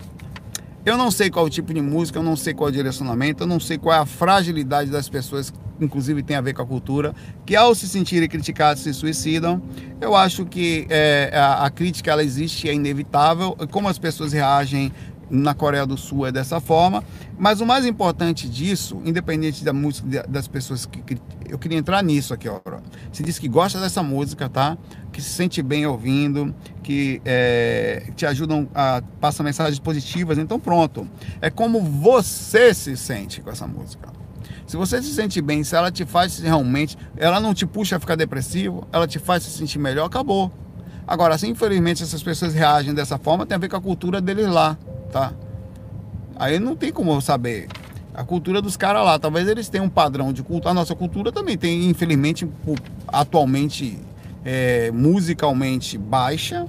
Eu 0.86 0.98
não 0.98 1.12
sei 1.12 1.30
qual 1.30 1.44
o 1.44 1.50
tipo 1.50 1.74
de 1.74 1.82
música, 1.82 2.20
eu 2.20 2.24
não 2.24 2.38
sei 2.38 2.54
qual 2.54 2.70
o 2.70 2.72
direcionamento, 2.72 3.44
eu 3.44 3.48
não 3.48 3.60
sei 3.60 3.78
qual 3.78 3.94
é 3.94 4.00
a 4.00 4.06
fragilidade 4.06 4.90
das 4.90 5.10
pessoas, 5.10 5.54
inclusive 5.82 6.24
tem 6.24 6.38
a 6.38 6.40
ver 6.40 6.54
com 6.54 6.62
a 6.62 6.66
cultura, 6.66 7.14
que 7.46 7.58
ao 7.58 7.76
se 7.76 7.90
sentirem 7.90 8.30
criticados 8.30 8.84
se 8.84 8.94
suicidam. 8.94 9.62
Eu 10.00 10.16
acho 10.16 10.46
que 10.46 10.88
é, 10.90 11.32
a, 11.34 11.66
a, 11.66 11.70
crítica 11.70 12.12
ela 12.12 12.24
existe, 12.24 12.70
é 12.70 12.74
inevitável. 12.74 13.58
Como 13.70 13.90
as 13.90 14.00
pessoas 14.00 14.32
reagem 14.32 14.94
na 15.30 15.54
Coreia 15.54 15.86
do 15.86 15.98
Sul 15.98 16.26
é 16.26 16.32
dessa 16.32 16.60
forma. 16.60 17.04
Mas 17.38 17.62
o 17.62 17.66
mais 17.66 17.86
importante 17.86 18.50
disso, 18.50 19.02
independente 19.06 19.64
da 19.64 19.74
música 19.74 20.26
das 20.28 20.48
pessoas 20.48 20.86
que, 20.86 21.18
eu 21.48 21.58
queria 21.58 21.78
entrar 21.78 22.04
nisso 22.04 22.34
aqui, 22.34 22.50
ó. 22.50 22.60
Se 23.12 23.24
diz 23.24 23.40
que 23.40 23.48
gosta 23.48 23.80
dessa 23.80 24.02
música, 24.02 24.50
tá? 24.50 24.78
Que 25.12 25.22
se 25.22 25.30
sente 25.30 25.62
bem 25.62 25.86
ouvindo, 25.86 26.54
que 26.84 27.22
é, 27.26 28.08
te 28.16 28.26
ajudam 28.26 28.68
a 28.74 29.02
passar 29.20 29.44
mensagens 29.44 29.80
positivas. 29.80 30.38
Então 30.38 30.60
pronto. 30.60 31.08
É 31.42 31.50
como 31.50 31.82
você 31.82 32.74
se 32.74 32.98
sente 32.98 33.42
com 33.42 33.50
essa 33.50 33.68
música. 33.68 34.12
Se 34.66 34.76
você 34.76 35.02
se 35.02 35.14
sente 35.14 35.42
bem, 35.42 35.64
se 35.64 35.76
ela 35.76 35.92
te 35.92 36.06
faz 36.06 36.40
realmente, 36.40 36.98
ela 37.16 37.40
não 37.40 37.54
te 37.54 37.66
puxa 37.66 37.96
a 37.96 38.00
ficar 38.00 38.16
depressivo, 38.16 38.86
ela 38.92 39.08
te 39.08 39.18
faz 39.18 39.44
se 39.44 39.52
sentir 39.52 39.80
melhor, 39.80 40.06
acabou. 40.06 40.52
Agora, 41.08 41.38
se 41.38 41.48
infelizmente 41.48 42.04
essas 42.04 42.22
pessoas 42.22 42.54
reagem 42.54 42.94
dessa 42.94 43.18
forma, 43.18 43.46
tem 43.46 43.56
a 43.56 43.60
ver 43.60 43.70
com 43.70 43.78
a 43.78 43.82
cultura 43.82 44.20
deles 44.20 44.48
lá 44.48 44.78
tá? 45.12 45.34
Aí 46.36 46.60
não 46.60 46.76
tem 46.76 46.92
como 46.92 47.12
eu 47.12 47.22
saber. 47.22 47.68
A 48.14 48.24
cultura 48.24 48.62
dos 48.62 48.76
caras 48.76 49.06
lá, 49.06 49.20
talvez 49.20 49.48
eles 49.48 49.70
tenham 49.70 49.86
um 49.86 49.90
padrão 49.90 50.34
de 50.34 50.42
cultura. 50.42 50.72
A 50.72 50.74
nossa 50.74 50.96
cultura 50.96 51.32
também 51.32 51.58
tem, 51.58 51.88
infelizmente, 51.88 52.48
atualmente, 53.08 54.00
é, 54.44 54.92
musicalmente 54.92 55.98
baixa. 55.98 56.66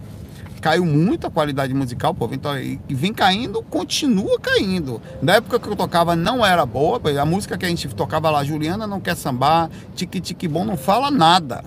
Caiu 0.61 0.85
muito 0.85 1.27
a 1.27 1.31
qualidade 1.31 1.73
musical, 1.73 2.13
pô, 2.13 2.29
então, 2.33 2.59
e 2.59 2.81
vem 2.91 3.15
caindo, 3.15 3.63
continua 3.63 4.39
caindo. 4.41 5.01
Na 5.23 5.37
época 5.37 5.59
que 5.61 5.69
eu 5.69 5.77
tocava 5.77 6.17
não 6.17 6.45
era 6.45 6.67
boa, 6.67 7.01
a 7.21 7.25
música 7.25 7.57
que 7.57 7.65
a 7.65 7.69
gente 7.69 7.89
tocava 7.95 8.29
lá, 8.29 8.43
Juliana 8.43 8.87
não 8.87 9.01
quer 9.01 9.17
sambar, 9.17 9.71
tique 9.95 10.21
tique 10.21 10.49
bom, 10.49 10.65
não 10.65 10.77
fala 10.77 11.11
nada. 11.11 11.63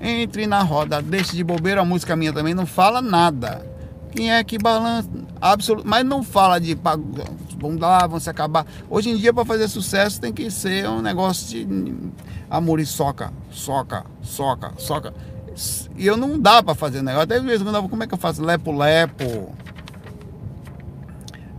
Entre 0.00 0.46
na 0.46 0.62
roda, 0.62 1.00
deixe 1.00 1.36
de 1.36 1.44
bobeira, 1.44 1.82
a 1.82 1.84
música 1.84 2.16
minha 2.16 2.32
também 2.32 2.54
não 2.54 2.66
fala 2.66 3.00
nada. 3.00 3.64
Quem 4.12 4.32
é 4.32 4.42
que 4.42 4.58
balança? 4.58 5.08
Absoluto, 5.40 5.86
mas 5.86 6.04
não 6.04 6.22
fala 6.22 6.58
de 6.58 6.76
vamos 7.58 7.80
lá, 7.80 8.06
vão 8.06 8.18
se 8.18 8.28
acabar. 8.28 8.66
Hoje 8.88 9.10
em 9.10 9.16
dia, 9.16 9.32
para 9.32 9.44
fazer 9.44 9.68
sucesso, 9.68 10.20
tem 10.20 10.32
que 10.32 10.50
ser 10.50 10.88
um 10.88 11.00
negócio 11.00 11.46
de 11.46 11.94
amor 12.48 12.80
e 12.80 12.86
soca, 12.86 13.32
soca, 13.50 14.04
soca, 14.22 14.72
soca. 14.76 15.14
E 15.96 16.06
eu 16.06 16.16
não 16.16 16.38
dá 16.38 16.62
para 16.62 16.74
fazer 16.74 17.02
negócio. 17.02 17.24
Até 17.24 17.40
mesmo 17.40 17.70
como 17.88 18.02
é 18.02 18.06
que 18.06 18.14
eu 18.14 18.18
faço? 18.18 18.42
Lepo, 18.42 18.72
lepo 18.72 19.54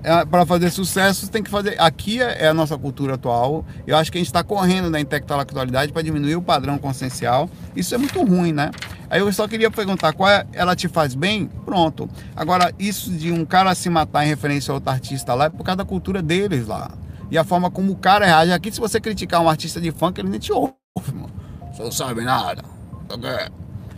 é, 0.03 0.25
para 0.25 0.45
fazer 0.45 0.71
sucesso 0.71 1.29
tem 1.29 1.43
que 1.43 1.49
fazer. 1.49 1.75
Aqui 1.79 2.21
é, 2.21 2.45
é 2.45 2.47
a 2.47 2.53
nossa 2.53 2.77
cultura 2.77 3.15
atual. 3.15 3.63
Eu 3.85 3.95
acho 3.95 4.11
que 4.11 4.17
a 4.17 4.21
gente 4.21 4.27
está 4.27 4.43
correndo 4.43 4.89
na 4.89 4.99
intelectualidade 4.99 5.91
para 5.91 6.01
diminuir 6.01 6.35
o 6.35 6.41
padrão 6.41 6.77
consciencial. 6.77 7.49
Isso 7.75 7.93
é 7.93 7.97
muito 7.97 8.23
ruim, 8.23 8.51
né? 8.51 8.71
Aí 9.11 9.19
eu 9.19 9.33
só 9.33 9.45
queria 9.45 9.69
perguntar 9.69 10.13
qual 10.13 10.29
é, 10.29 10.47
ela 10.53 10.73
te 10.73 10.87
faz 10.87 11.13
bem? 11.13 11.47
Pronto. 11.65 12.09
Agora, 12.33 12.73
isso 12.79 13.11
de 13.11 13.29
um 13.29 13.43
cara 13.43 13.75
se 13.75 13.89
matar 13.89 14.23
em 14.23 14.29
referência 14.29 14.71
a 14.71 14.75
outro 14.75 14.89
artista 14.89 15.33
lá 15.33 15.45
é 15.45 15.49
por 15.49 15.65
causa 15.65 15.79
da 15.79 15.85
cultura 15.85 16.21
deles 16.21 16.65
lá. 16.65 16.89
E 17.29 17.37
a 17.37 17.43
forma 17.43 17.69
como 17.69 17.91
o 17.91 17.97
cara 17.97 18.25
reage. 18.25 18.53
Aqui, 18.53 18.71
se 18.71 18.79
você 18.79 19.01
criticar 19.01 19.41
um 19.41 19.49
artista 19.49 19.81
de 19.81 19.91
funk, 19.91 20.17
ele 20.17 20.29
nem 20.29 20.39
te 20.39 20.53
ouve, 20.53 20.73
mano. 21.13 21.29
Você 21.73 21.83
não 21.83 21.91
sabe 21.91 22.21
nada. 22.21 22.63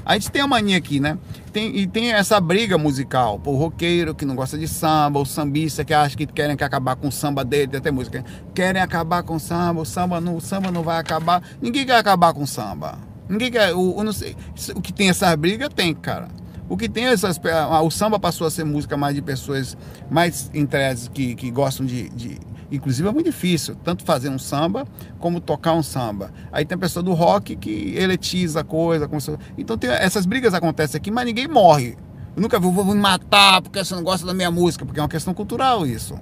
A 0.03 0.15
gente 0.15 0.31
tem 0.31 0.41
a 0.41 0.47
mania 0.47 0.79
aqui, 0.79 0.99
né? 0.99 1.15
Tem, 1.51 1.77
e 1.77 1.85
tem 1.85 2.11
essa 2.11 2.41
briga 2.41 2.75
musical. 2.79 3.39
o 3.45 3.55
roqueiro 3.55 4.15
que 4.15 4.25
não 4.25 4.35
gosta 4.35 4.57
de 4.57 4.67
samba, 4.67 5.19
o 5.19 5.25
sambista 5.27 5.85
que 5.85 5.93
acha 5.93 6.17
que 6.17 6.25
querem 6.25 6.57
que 6.57 6.63
acabar 6.63 6.95
com 6.95 7.09
o 7.09 7.11
samba 7.11 7.45
dele, 7.45 7.67
tem 7.67 7.77
até 7.77 7.91
música. 7.91 8.25
Querem 8.55 8.81
acabar 8.81 9.21
com 9.21 9.35
o 9.35 9.39
samba, 9.39 9.81
o 9.81 9.85
samba 9.85 10.19
não, 10.19 10.37
o 10.37 10.41
samba 10.41 10.71
não 10.71 10.81
vai 10.81 10.97
acabar. 10.97 11.43
Ninguém 11.61 11.85
quer 11.85 11.97
acabar 11.97 12.33
com 12.33 12.41
o 12.41 12.47
samba. 12.47 13.12
Ninguém 13.33 13.51
quer. 13.51 13.73
O, 13.73 13.99
o, 13.99 14.13
sei, 14.13 14.35
o 14.75 14.81
que 14.81 14.93
tem 14.93 15.09
essa 15.09 15.35
briga 15.35 15.69
tem, 15.69 15.93
cara. 15.93 16.27
O 16.69 16.77
que 16.77 16.87
tem 16.87 17.05
essas. 17.05 17.39
O 17.83 17.89
samba 17.91 18.19
passou 18.19 18.47
a 18.47 18.51
ser 18.51 18.63
música 18.63 18.95
mais 18.95 19.15
de 19.15 19.21
pessoas 19.21 19.77
mais 20.09 20.49
interesses 20.53 21.07
que, 21.07 21.35
que 21.35 21.51
gostam 21.51 21.85
de, 21.85 22.09
de 22.09 22.39
Inclusive 22.73 23.07
é 23.07 23.11
muito 23.11 23.27
difícil, 23.27 23.75
tanto 23.83 24.03
fazer 24.03 24.29
um 24.29 24.39
samba 24.39 24.87
como 25.19 25.39
tocar 25.39 25.73
um 25.73 25.83
samba. 25.83 26.31
Aí 26.51 26.65
tem 26.65 26.75
a 26.75 26.79
pessoa 26.79 27.03
do 27.03 27.13
rock 27.13 27.55
que 27.55 27.93
eletiza 27.95 28.61
a 28.61 28.63
coisa. 28.63 29.07
Então 29.55 29.77
tem, 29.77 29.91
essas 29.91 30.25
brigas 30.25 30.55
acontecem 30.55 30.97
aqui, 30.97 31.11
mas 31.11 31.23
ninguém 31.23 31.47
morre. 31.47 31.95
Eu 32.35 32.41
nunca 32.41 32.59
vi, 32.59 32.65
vou 32.71 32.83
me 32.83 32.95
matar 32.95 33.61
porque 33.61 33.77
você 33.83 33.93
não 33.93 34.01
gosta 34.01 34.25
da 34.25 34.33
minha 34.33 34.49
música, 34.49 34.83
porque 34.83 34.99
é 34.99 35.03
uma 35.03 35.09
questão 35.09 35.35
cultural 35.35 35.85
isso. 35.85 36.15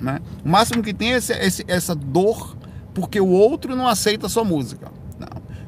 Né? 0.00 0.18
O 0.44 0.48
máximo 0.48 0.82
que 0.82 0.92
tem 0.92 1.12
é 1.12 1.16
esse, 1.18 1.64
essa 1.68 1.94
dor 1.94 2.56
porque 2.92 3.20
o 3.20 3.28
outro 3.28 3.76
não 3.76 3.86
aceita 3.86 4.26
a 4.26 4.28
sua 4.28 4.42
música. 4.42 4.90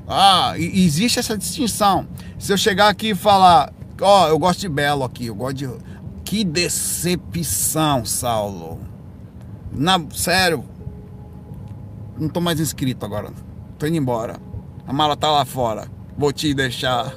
Ah, 0.06 0.54
existe 0.58 1.18
essa 1.18 1.36
distinção. 1.36 2.06
Se 2.38 2.52
eu 2.52 2.58
chegar 2.58 2.88
aqui 2.88 3.10
e 3.10 3.14
falar, 3.14 3.72
ó, 4.00 4.24
oh, 4.24 4.28
eu 4.28 4.38
gosto 4.38 4.60
de 4.60 4.68
Belo 4.68 5.04
aqui, 5.04 5.26
eu 5.26 5.34
gosto 5.34 5.56
de. 5.56 5.68
Que 6.24 6.44
decepção, 6.44 8.04
Saulo. 8.04 8.80
Na, 9.72 10.00
sério, 10.12 10.64
não 12.18 12.28
tô 12.28 12.40
mais 12.40 12.60
inscrito 12.60 13.04
agora. 13.04 13.30
Tô 13.78 13.86
indo 13.86 13.96
embora. 13.96 14.38
A 14.86 14.92
mala 14.92 15.16
tá 15.16 15.30
lá 15.30 15.44
fora. 15.44 15.88
Vou 16.16 16.32
te 16.32 16.54
deixar. 16.54 17.14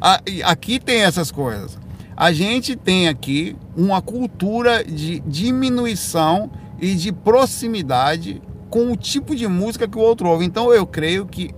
Aqui 0.44 0.80
tem 0.80 1.02
essas 1.02 1.30
coisas. 1.30 1.78
A 2.16 2.32
gente 2.32 2.76
tem 2.76 3.08
aqui 3.08 3.56
uma 3.74 4.02
cultura 4.02 4.84
de 4.84 5.20
diminuição 5.20 6.50
e 6.78 6.94
de 6.94 7.12
proximidade 7.12 8.42
com 8.68 8.92
o 8.92 8.96
tipo 8.96 9.34
de 9.34 9.48
música 9.48 9.88
que 9.88 9.96
o 9.96 10.02
outro 10.02 10.28
ouve. 10.28 10.44
Então 10.44 10.70
eu 10.70 10.86
creio 10.86 11.24
que 11.24 11.54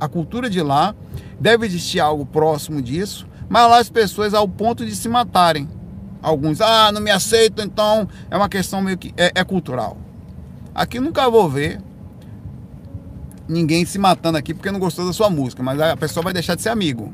a 0.00 0.08
cultura 0.08 0.48
de 0.48 0.62
lá 0.62 0.94
deve 1.38 1.66
existir 1.66 2.00
algo 2.00 2.24
próximo 2.26 2.80
disso, 2.80 3.26
mas 3.48 3.68
lá 3.68 3.78
as 3.78 3.90
pessoas 3.90 4.34
ao 4.34 4.48
ponto 4.48 4.84
de 4.84 4.94
se 4.94 5.08
matarem. 5.08 5.68
Alguns, 6.22 6.60
ah, 6.60 6.90
não 6.90 7.00
me 7.00 7.10
aceitam, 7.10 7.64
então 7.64 8.08
é 8.30 8.36
uma 8.36 8.48
questão 8.48 8.80
meio 8.80 8.96
que. 8.96 9.12
É, 9.16 9.32
é 9.34 9.44
cultural. 9.44 9.98
Aqui 10.74 10.98
nunca 10.98 11.28
vou 11.28 11.48
ver 11.48 11.80
ninguém 13.46 13.84
se 13.84 13.98
matando 13.98 14.38
aqui 14.38 14.54
porque 14.54 14.70
não 14.70 14.78
gostou 14.78 15.06
da 15.06 15.12
sua 15.12 15.28
música, 15.28 15.62
mas 15.62 15.80
a 15.80 15.96
pessoa 15.96 16.24
vai 16.24 16.32
deixar 16.32 16.54
de 16.54 16.62
ser 16.62 16.70
amigo. 16.70 17.12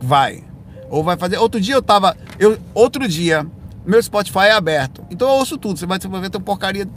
Vai. 0.00 0.44
Ou 0.90 1.02
vai 1.02 1.16
fazer. 1.16 1.38
Outro 1.38 1.60
dia 1.60 1.74
eu 1.74 1.82
tava. 1.82 2.16
Eu, 2.38 2.58
outro 2.74 3.08
dia, 3.08 3.46
meu 3.84 4.02
Spotify 4.02 4.46
é 4.46 4.52
aberto. 4.52 5.04
Então 5.10 5.28
eu 5.28 5.34
ouço 5.34 5.58
tudo. 5.58 5.78
Você 5.78 5.86
vai, 5.86 5.98
você 6.00 6.08
vai 6.08 6.30
porcaria. 6.30 6.88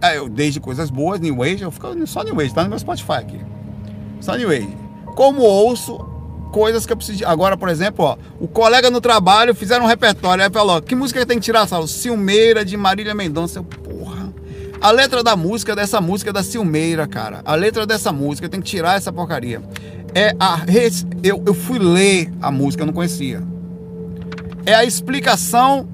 É, 0.00 0.18
eu, 0.18 0.28
desde 0.28 0.60
coisas 0.60 0.90
boas, 0.90 1.20
New 1.20 1.42
Age, 1.42 1.62
eu 1.62 1.70
fico 1.70 2.06
só 2.06 2.22
New 2.22 2.40
Age, 2.40 2.54
tá 2.54 2.62
no 2.62 2.70
meu 2.70 2.78
Spotify 2.78 3.12
aqui. 3.12 3.40
Só 4.20 4.36
New 4.36 4.50
Age. 4.50 4.76
Como 5.14 5.42
ouço 5.42 5.98
coisas 6.52 6.86
que 6.86 6.92
eu 6.92 6.96
preciso. 6.96 7.18
De... 7.18 7.24
Agora, 7.24 7.56
por 7.56 7.68
exemplo, 7.68 8.04
ó, 8.04 8.16
o 8.40 8.48
colega 8.48 8.90
no 8.90 9.00
trabalho 9.00 9.54
fizeram 9.54 9.84
um 9.84 9.88
repertório. 9.88 10.44
Aí 10.44 10.50
falou: 10.50 10.80
que 10.80 10.94
música 10.94 11.24
tem 11.26 11.38
que 11.38 11.44
tirar, 11.44 11.66
Saulo? 11.66 11.88
Silmeira 11.88 12.64
de 12.64 12.76
Marília 12.76 13.14
Mendonça. 13.14 13.58
Eu, 13.58 13.64
porra. 13.64 14.32
A 14.80 14.92
letra 14.92 15.24
da 15.24 15.34
música, 15.34 15.74
dessa 15.74 16.00
música 16.00 16.30
é 16.30 16.32
da 16.32 16.42
Silmeira, 16.42 17.06
cara. 17.06 17.42
A 17.44 17.54
letra 17.56 17.84
dessa 17.84 18.12
música, 18.12 18.48
tem 18.48 18.60
que 18.60 18.68
tirar 18.68 18.96
essa 18.96 19.12
porcaria. 19.12 19.60
É 20.14 20.34
a. 20.38 20.60
Eu, 21.22 21.42
eu 21.44 21.54
fui 21.54 21.78
ler 21.78 22.32
a 22.40 22.50
música, 22.50 22.82
eu 22.82 22.86
não 22.86 22.94
conhecia. 22.94 23.42
É 24.64 24.74
a 24.74 24.84
explicação 24.84 25.88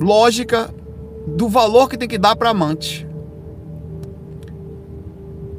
lógica 0.00 0.74
do 1.26 1.48
valor 1.48 1.88
que 1.88 1.96
tem 1.96 2.08
que 2.08 2.18
dar 2.18 2.36
para 2.36 2.50
amante 2.50 3.06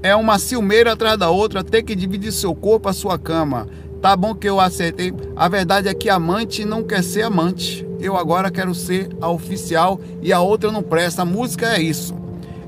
é 0.05 0.15
uma 0.15 0.37
ciumeira 0.37 0.93
atrás 0.93 1.17
da 1.17 1.31
outra, 1.31 1.63
ter 1.63 1.81
que 1.81 1.95
dividir 1.95 2.31
seu 2.31 2.53
corpo, 2.53 2.87
a 2.87 2.93
sua 2.93 3.17
cama. 3.17 3.67
Tá 3.99 4.15
bom 4.15 4.35
que 4.35 4.47
eu 4.47 4.59
acertei. 4.59 5.11
A 5.35 5.47
verdade 5.47 5.87
é 5.87 5.95
que 5.95 6.11
amante 6.11 6.63
não 6.63 6.83
quer 6.83 7.03
ser 7.03 7.23
amante. 7.23 7.83
Eu 7.99 8.15
agora 8.15 8.51
quero 8.51 8.75
ser 8.75 9.09
a 9.19 9.31
oficial 9.31 9.99
e 10.21 10.31
a 10.31 10.39
outra 10.39 10.71
não 10.71 10.83
presta. 10.83 11.23
A 11.23 11.25
música 11.25 11.75
é 11.75 11.81
isso. 11.81 12.13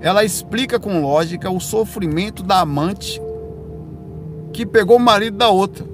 Ela 0.01 0.25
explica 0.25 0.79
com 0.79 0.99
lógica 0.99 1.47
o 1.47 1.59
sofrimento 1.59 2.41
da 2.41 2.61
amante 2.61 3.21
que 4.51 4.65
pegou 4.65 4.97
o 4.97 4.99
marido 4.99 5.37
da 5.37 5.49
outra. 5.49 5.85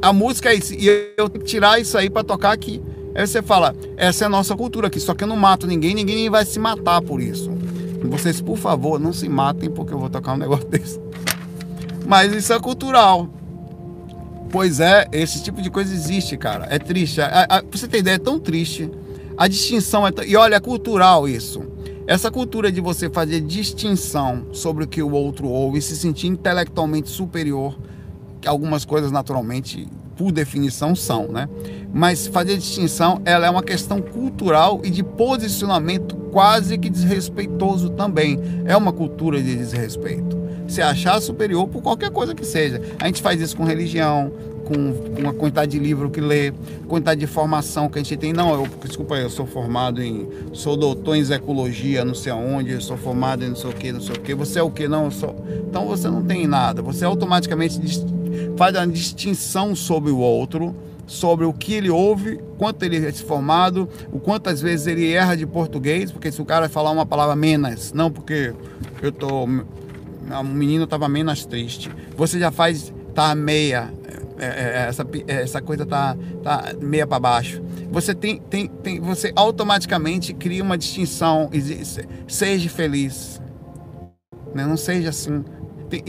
A 0.00 0.12
música 0.12 0.50
é 0.50 0.54
isso. 0.54 0.74
E 0.74 0.86
eu 1.16 1.28
tenho 1.28 1.44
que 1.44 1.50
tirar 1.50 1.80
isso 1.80 1.98
aí 1.98 2.08
para 2.08 2.22
tocar 2.22 2.52
aqui. 2.52 2.80
Aí 3.14 3.26
você 3.26 3.42
fala, 3.42 3.74
essa 3.96 4.24
é 4.24 4.26
a 4.26 4.30
nossa 4.30 4.56
cultura 4.56 4.86
aqui, 4.86 4.98
só 4.98 5.14
que 5.14 5.22
eu 5.22 5.28
não 5.28 5.36
mato 5.36 5.66
ninguém, 5.66 5.94
ninguém 5.94 6.30
vai 6.30 6.44
se 6.44 6.58
matar 6.58 7.02
por 7.02 7.20
isso. 7.20 7.50
Vocês, 8.04 8.40
por 8.40 8.56
favor, 8.56 8.98
não 8.98 9.12
se 9.12 9.28
matem 9.28 9.70
porque 9.70 9.92
eu 9.92 9.98
vou 9.98 10.10
tocar 10.10 10.34
um 10.34 10.38
negócio 10.38 10.66
desse. 10.68 11.00
Mas 12.06 12.32
isso 12.32 12.52
é 12.52 12.58
cultural. 12.58 13.28
Pois 14.50 14.80
é, 14.80 15.06
esse 15.12 15.42
tipo 15.42 15.62
de 15.62 15.70
coisa 15.70 15.94
existe, 15.94 16.36
cara. 16.36 16.66
É 16.68 16.78
triste. 16.78 17.20
A, 17.20 17.46
a, 17.48 17.62
você 17.70 17.86
tem 17.86 18.00
ideia, 18.00 18.16
é 18.16 18.18
tão 18.18 18.38
triste. 18.38 18.90
A 19.36 19.48
distinção 19.48 20.06
é. 20.06 20.12
E 20.26 20.36
olha, 20.36 20.56
é 20.56 20.60
cultural 20.60 21.28
isso. 21.28 21.62
Essa 22.06 22.30
cultura 22.30 22.70
de 22.70 22.80
você 22.80 23.08
fazer 23.08 23.40
distinção 23.40 24.46
sobre 24.52 24.84
o 24.84 24.88
que 24.88 25.02
o 25.02 25.12
outro 25.12 25.48
ouve 25.48 25.78
e 25.78 25.82
se 25.82 25.96
sentir 25.96 26.26
intelectualmente 26.26 27.08
superior, 27.08 27.78
algumas 28.44 28.84
coisas 28.84 29.12
naturalmente 29.12 29.88
por 30.22 30.30
definição 30.30 30.94
são, 30.94 31.26
né? 31.26 31.48
Mas 31.92 32.28
fazer 32.28 32.56
distinção, 32.56 33.20
ela 33.24 33.44
é 33.44 33.50
uma 33.50 33.62
questão 33.62 34.00
cultural 34.00 34.80
e 34.84 34.88
de 34.88 35.02
posicionamento 35.02 36.14
quase 36.30 36.78
que 36.78 36.88
desrespeitoso 36.88 37.90
também. 37.90 38.38
É 38.64 38.76
uma 38.76 38.92
cultura 38.92 39.42
de 39.42 39.56
desrespeito. 39.56 40.40
Se 40.68 40.80
achar 40.80 41.20
superior 41.20 41.66
por 41.66 41.82
qualquer 41.82 42.10
coisa 42.10 42.36
que 42.36 42.46
seja. 42.46 42.80
A 43.00 43.06
gente 43.06 43.20
faz 43.20 43.40
isso 43.40 43.56
com 43.56 43.64
religião, 43.64 44.30
com 44.64 45.20
uma 45.20 45.32
quantidade 45.32 45.72
de 45.72 45.80
livro 45.80 46.08
que 46.08 46.20
lê, 46.20 46.52
quantidade 46.86 47.18
de 47.18 47.26
formação 47.26 47.88
que 47.88 47.98
a 47.98 48.02
gente 48.02 48.16
tem. 48.16 48.32
Não, 48.32 48.54
eu, 48.54 48.68
desculpa, 48.86 49.16
eu 49.16 49.28
sou 49.28 49.44
formado 49.44 50.00
em. 50.00 50.28
sou 50.52 50.76
doutor 50.76 51.16
em 51.16 51.32
ecologia, 51.32 52.04
não 52.04 52.14
sei 52.14 52.30
aonde, 52.30 52.70
eu 52.70 52.80
sou 52.80 52.96
formado 52.96 53.44
em 53.44 53.48
não 53.48 53.56
sei 53.56 53.70
o 53.70 53.72
que, 53.72 53.90
não 53.90 54.00
sei 54.00 54.14
o 54.14 54.20
que. 54.20 54.36
Você 54.36 54.60
é 54.60 54.62
o 54.62 54.70
que? 54.70 54.86
Não, 54.86 55.06
eu 55.06 55.10
sou. 55.10 55.44
Então 55.68 55.84
você 55.84 56.08
não 56.08 56.22
tem 56.22 56.46
nada. 56.46 56.80
Você 56.80 57.04
automaticamente 57.04 57.80
faz 58.56 58.74
a 58.76 58.84
distinção 58.86 59.74
sobre 59.74 60.10
o 60.10 60.18
outro, 60.18 60.74
sobre 61.06 61.44
o 61.44 61.52
que 61.52 61.74
ele 61.74 61.90
ouve, 61.90 62.40
quanto 62.58 62.82
ele 62.84 63.06
é 63.06 63.12
formado, 63.12 63.88
o 64.12 64.18
quantas 64.18 64.60
vezes 64.60 64.86
ele 64.86 65.12
erra 65.12 65.36
de 65.36 65.46
português, 65.46 66.10
porque 66.10 66.30
se 66.30 66.40
o 66.40 66.44
cara 66.44 66.68
falar 66.68 66.90
uma 66.90 67.06
palavra 67.06 67.36
menos, 67.36 67.92
não 67.92 68.10
porque 68.10 68.54
eu 69.00 69.12
tô. 69.12 69.44
O 69.44 70.44
menino 70.44 70.84
estava 70.84 71.08
menos 71.08 71.44
triste. 71.44 71.90
Você 72.16 72.38
já 72.38 72.50
faz 72.50 72.92
tá 73.14 73.34
meia 73.34 73.92
é, 74.38 74.46
é, 74.46 74.86
essa, 74.88 75.06
essa 75.28 75.62
coisa 75.62 75.86
tá, 75.86 76.16
tá 76.42 76.72
meia 76.80 77.06
para 77.06 77.20
baixo. 77.20 77.62
Você 77.92 78.12
tem, 78.12 78.38
tem, 78.38 78.66
tem, 78.66 79.00
você 79.00 79.32
automaticamente 79.36 80.34
cria 80.34 80.62
uma 80.62 80.76
distinção. 80.76 81.48
Seja 82.26 82.68
feliz, 82.68 83.40
né? 84.52 84.66
não 84.66 84.76
seja 84.76 85.10
assim. 85.10 85.44
Tem, 85.92 86.02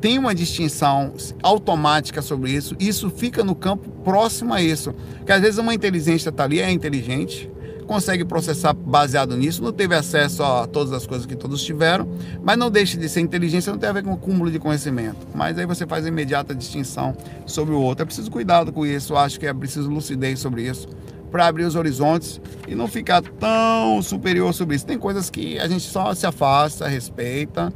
tem 0.00 0.18
uma 0.18 0.34
distinção 0.34 1.12
automática 1.40 2.20
sobre 2.20 2.50
isso. 2.50 2.74
Isso 2.80 3.08
fica 3.08 3.44
no 3.44 3.54
campo 3.54 3.88
próximo 4.02 4.52
a 4.52 4.60
isso. 4.60 4.92
Que 5.24 5.30
às 5.30 5.40
vezes 5.40 5.58
uma 5.58 5.72
inteligência 5.72 6.30
está 6.30 6.42
ali, 6.42 6.58
é 6.58 6.68
inteligente, 6.68 7.48
consegue 7.86 8.24
processar 8.24 8.72
baseado 8.72 9.36
nisso, 9.36 9.62
não 9.62 9.72
teve 9.72 9.94
acesso 9.94 10.42
a 10.42 10.66
todas 10.66 10.92
as 10.92 11.06
coisas 11.06 11.24
que 11.24 11.36
todos 11.36 11.62
tiveram, 11.62 12.08
mas 12.42 12.58
não 12.58 12.68
deixa 12.68 12.98
de 12.98 13.08
ser 13.08 13.20
inteligência, 13.20 13.70
não 13.70 13.78
tem 13.78 13.88
a 13.88 13.92
ver 13.92 14.02
com 14.02 14.12
o 14.12 14.16
cúmulo 14.16 14.50
de 14.50 14.58
conhecimento. 14.58 15.24
Mas 15.32 15.56
aí 15.56 15.66
você 15.66 15.86
faz 15.86 16.04
a 16.04 16.08
imediata 16.08 16.52
distinção 16.52 17.16
sobre 17.46 17.72
o 17.72 17.80
outro. 17.80 18.02
É 18.02 18.06
preciso 18.06 18.28
cuidado 18.28 18.72
com 18.72 18.84
isso, 18.84 19.14
acho 19.14 19.38
que 19.38 19.46
é 19.46 19.54
preciso 19.54 19.88
lucidez 19.88 20.40
sobre 20.40 20.68
isso 20.68 20.88
para 21.30 21.46
abrir 21.46 21.62
os 21.62 21.76
horizontes 21.76 22.40
e 22.66 22.74
não 22.74 22.88
ficar 22.88 23.22
tão 23.22 24.02
superior 24.02 24.52
sobre 24.52 24.74
isso. 24.74 24.84
Tem 24.84 24.98
coisas 24.98 25.30
que 25.30 25.60
a 25.60 25.68
gente 25.68 25.84
só 25.84 26.12
se 26.12 26.26
afasta, 26.26 26.88
respeita 26.88 27.72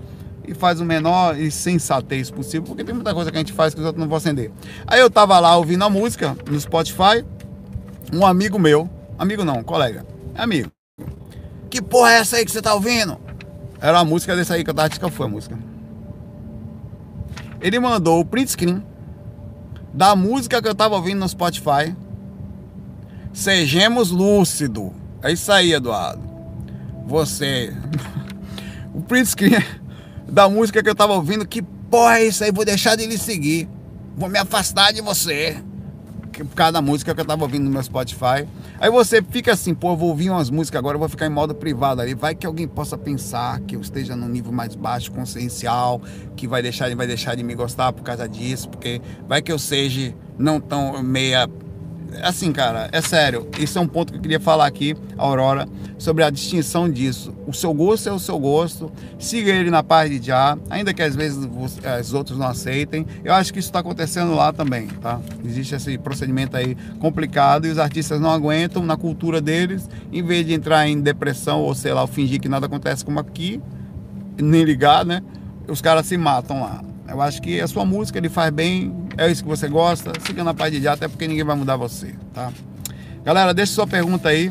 e 0.47 0.55
faz 0.55 0.80
o 0.80 0.84
menor 0.84 1.38
e 1.38 1.51
sensatez 1.51 2.30
possível, 2.30 2.62
porque 2.62 2.84
tem 2.84 2.95
muita 2.95 3.14
coisa 3.14 3.30
que 3.30 3.36
a 3.36 3.40
gente 3.40 3.53
faz 3.53 3.74
que 3.74 3.80
os 3.80 3.86
outros 3.86 4.01
não 4.01 4.09
vão 4.09 4.18
acender. 4.18 4.51
Aí 4.86 5.01
eu 5.01 5.11
tava 5.11 5.38
lá 5.38 5.57
ouvindo 5.57 5.84
a 5.84 5.90
música 5.90 6.36
no 6.49 6.61
Spotify, 6.61 7.24
um 8.12 8.24
amigo 8.26 8.59
meu, 8.59 8.88
Amigo 9.18 9.45
não, 9.45 9.62
colega. 9.62 10.05
É 10.34 10.42
amigo. 10.42 10.70
Que 11.70 11.80
porra 11.80 12.12
é 12.12 12.18
essa 12.18 12.36
aí 12.36 12.45
que 12.45 12.51
você 12.51 12.61
tá 12.61 12.74
ouvindo? 12.74 13.18
Era 13.80 14.01
a 14.01 14.05
música 14.05 14.34
desse 14.34 14.53
aí 14.53 14.64
que 14.64 14.70
eu 14.70 14.74
tava 14.74 14.88
que 14.88 15.11
foi 15.11 15.26
a 15.26 15.28
música. 15.28 15.59
Ele 17.61 17.78
mandou 17.78 18.20
o 18.20 18.24
print 18.24 18.51
screen 18.51 18.84
da 19.92 20.16
música 20.16 20.61
que 20.61 20.68
eu 20.68 20.74
tava 20.74 20.97
ouvindo 20.97 21.20
no 21.20 21.28
Spotify. 21.28 21.95
Sejamos 23.32 24.11
lúcido. 24.11 24.92
É 25.22 25.32
isso 25.32 25.51
aí, 25.51 25.72
Eduardo. 25.72 26.22
Você. 27.07 27.72
o 28.92 29.01
print 29.01 29.28
screen 29.28 29.64
da 30.35 30.49
música 30.49 30.82
que 30.82 30.91
eu 30.91 30.95
tava 30.97 31.12
ouvindo. 31.12 31.47
Que 31.47 31.62
porra 31.62 32.18
é 32.18 32.26
isso 32.26 32.43
aí? 32.43 32.51
Vou 32.51 32.64
deixar 32.64 32.97
de 32.97 33.07
lhe 33.07 33.16
seguir. 33.16 33.68
Vou 34.16 34.28
me 34.28 34.39
afastar 34.39 34.93
de 34.93 35.01
você 35.01 35.62
por 36.37 36.57
causa 36.57 36.72
da 36.72 36.82
música 36.82 37.14
que 37.14 37.20
eu 37.20 37.24
tava 37.24 37.45
ouvindo 37.45 37.62
no 37.62 37.70
meu 37.70 37.82
Spotify. 37.82 38.45
Aí 38.80 38.91
você 38.91 39.22
fica 39.22 39.53
assim, 39.53 39.72
pô, 39.72 39.93
eu 39.93 39.97
vou 39.97 40.09
ouvir 40.09 40.30
umas 40.30 40.51
músicas 40.51 40.80
agora, 40.80 40.97
eu 40.97 40.99
vou 40.99 41.09
ficar 41.09 41.26
em 41.26 41.30
modo 41.30 41.55
privado 41.55 42.01
ali. 42.01 42.12
Vai 42.12 42.35
que 42.35 42.45
alguém 42.45 42.66
possa 42.66 42.99
pensar 42.99 43.61
que 43.61 43.76
eu 43.76 43.80
esteja 43.80 44.16
num 44.16 44.28
nível 44.28 44.51
mais 44.51 44.74
baixo, 44.74 45.12
consciencial, 45.12 46.03
que 46.35 46.49
vai 46.49 46.61
deixar, 46.61 46.93
vai 46.97 47.07
deixar 47.07 47.37
de 47.37 47.45
me 47.45 47.55
gostar 47.55 47.93
por 47.93 48.03
causa 48.03 48.28
disso, 48.28 48.68
porque 48.68 49.01
vai 49.28 49.41
que 49.41 49.53
eu 49.53 49.59
seja 49.61 50.12
não 50.37 50.59
tão 50.59 51.01
meia 51.01 51.49
assim, 52.23 52.53
cara, 52.53 52.89
é 52.93 53.01
sério. 53.01 53.49
Isso 53.59 53.79
é 53.79 53.81
um 53.81 53.87
ponto 53.87 54.12
que 54.12 54.19
eu 54.19 54.23
queria 54.23 54.41
falar 54.41 54.67
aqui, 54.67 54.97
Aurora, 55.17 55.69
sobre 55.99 56.23
a 56.25 56.31
distinção 56.31 56.91
disso. 56.91 57.35
O 57.47 57.53
seu 57.53 57.73
gosto 57.73 58.09
é 58.09 58.12
o 58.12 58.19
seu 58.19 58.39
gosto. 58.39 58.91
Siga 59.19 59.53
ele 59.53 59.71
na 59.71 59.83
paz 59.83 60.11
de 60.11 60.25
já, 60.25 60.57
ainda 60.71 60.93
que 60.93 61.03
às 61.03 61.15
vezes 61.15 61.49
os 62.01 62.15
outros 62.15 62.39
não 62.39 62.47
aceitem. 62.47 63.07
Eu 63.25 63.35
acho 63.35 63.53
que 63.53 63.59
isso 63.59 63.69
está 63.69 63.81
acontecendo 63.81 64.35
lá 64.35 64.53
também, 64.53 64.87
tá? 64.87 65.21
Existe 65.45 65.75
esse 65.75 65.99
procedimento 65.99 66.57
aí 66.57 66.77
complicado 66.99 67.67
e 67.67 67.71
os 67.71 67.79
artistas 67.79 68.21
não 68.21 68.31
aguentam 68.31 68.85
na 68.85 68.97
cultura 68.97 69.41
deles, 69.41 69.89
em 70.12 70.23
vez 70.23 70.47
de 70.47 70.55
entrar 70.55 70.87
em 70.89 71.01
depressão 71.01 71.61
ou 71.61 71.75
sei 71.75 71.93
lá, 71.93 72.07
fingir 72.07 72.41
que 72.41 72.49
nada 72.49 72.67
acontece 72.67 73.05
como 73.05 73.19
aqui, 73.19 73.61
nem 74.41 74.65
ligar, 74.65 75.05
né? 75.05 75.23
Os 75.69 75.81
caras 75.81 76.07
se 76.07 76.17
matam 76.17 76.61
lá. 76.61 76.93
Eu 77.09 77.20
acho 77.20 77.40
que 77.42 77.61
a 77.61 77.66
sua 77.66 77.84
música 77.84 78.18
ele 78.18 78.28
faz 78.28 78.50
bem, 78.50 78.94
é 79.16 79.30
isso 79.30 79.42
que 79.42 79.48
você 79.48 79.68
gosta, 79.68 80.12
siga 80.26 80.42
na 80.42 80.55
paz 80.55 80.72
de 80.72 80.80
já, 80.80 80.94
até 80.94 81.07
porque 81.07 81.28
ninguém 81.28 81.44
vai 81.44 81.55
mudar 81.55 81.76
você, 81.76 82.14
tá? 82.32 82.50
Galera, 83.22 83.52
deixe 83.52 83.72
sua 83.72 83.86
pergunta 83.86 84.30
aí, 84.30 84.50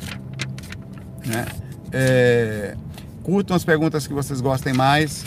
né? 1.26 1.46
É, 1.92 2.76
curtam 3.24 3.56
as 3.56 3.64
perguntas 3.64 4.06
que 4.06 4.14
vocês 4.14 4.40
gostem 4.40 4.74
mais 4.74 5.26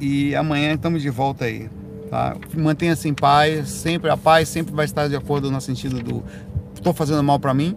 e 0.00 0.34
amanhã 0.34 0.74
estamos 0.74 1.02
de 1.02 1.10
volta 1.10 1.44
aí, 1.44 1.70
tá? 2.10 2.36
Mantenha-se 2.56 3.08
em 3.08 3.14
paz, 3.14 3.68
sempre 3.68 4.10
a 4.10 4.16
paz 4.16 4.48
sempre 4.48 4.74
vai 4.74 4.84
estar 4.84 5.08
de 5.08 5.16
acordo 5.16 5.50
no 5.50 5.60
sentido 5.60 6.02
do 6.02 6.22
estou 6.74 6.92
fazendo 6.92 7.22
mal 7.22 7.38
para 7.38 7.54
mim, 7.54 7.76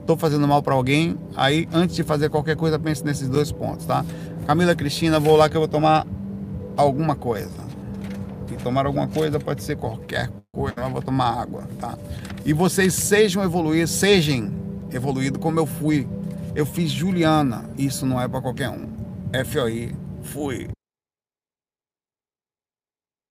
estou 0.00 0.16
fazendo 0.16 0.48
mal 0.48 0.62
para 0.62 0.74
alguém, 0.74 1.16
aí 1.36 1.68
antes 1.72 1.94
de 1.94 2.02
fazer 2.02 2.30
qualquer 2.30 2.56
coisa 2.56 2.78
pense 2.78 3.04
nesses 3.04 3.28
dois 3.28 3.52
pontos, 3.52 3.84
tá? 3.84 4.04
Camila 4.46 4.74
Cristina, 4.74 5.20
vou 5.20 5.36
lá 5.36 5.50
que 5.50 5.56
eu 5.56 5.60
vou 5.60 5.68
tomar 5.68 6.06
alguma 6.76 7.14
coisa 7.14 7.69
tomar 8.62 8.86
alguma 8.86 9.08
coisa, 9.08 9.38
pode 9.38 9.62
ser 9.62 9.76
qualquer 9.76 10.30
coisa, 10.52 10.74
mas 10.76 10.92
vou 10.92 11.02
tomar 11.02 11.40
água, 11.40 11.68
tá? 11.78 11.96
E 12.44 12.52
vocês 12.52 12.94
sejam 12.94 13.42
evoluídos, 13.42 13.90
sejam 13.90 14.50
evoluídos 14.92 15.40
como 15.40 15.58
eu 15.58 15.66
fui. 15.66 16.06
Eu 16.54 16.66
fiz 16.66 16.90
Juliana, 16.90 17.64
isso 17.78 18.04
não 18.04 18.20
é 18.20 18.26
para 18.26 18.40
qualquer 18.40 18.70
um. 18.70 18.88
FOI, 19.44 19.94
fui. 20.22 20.68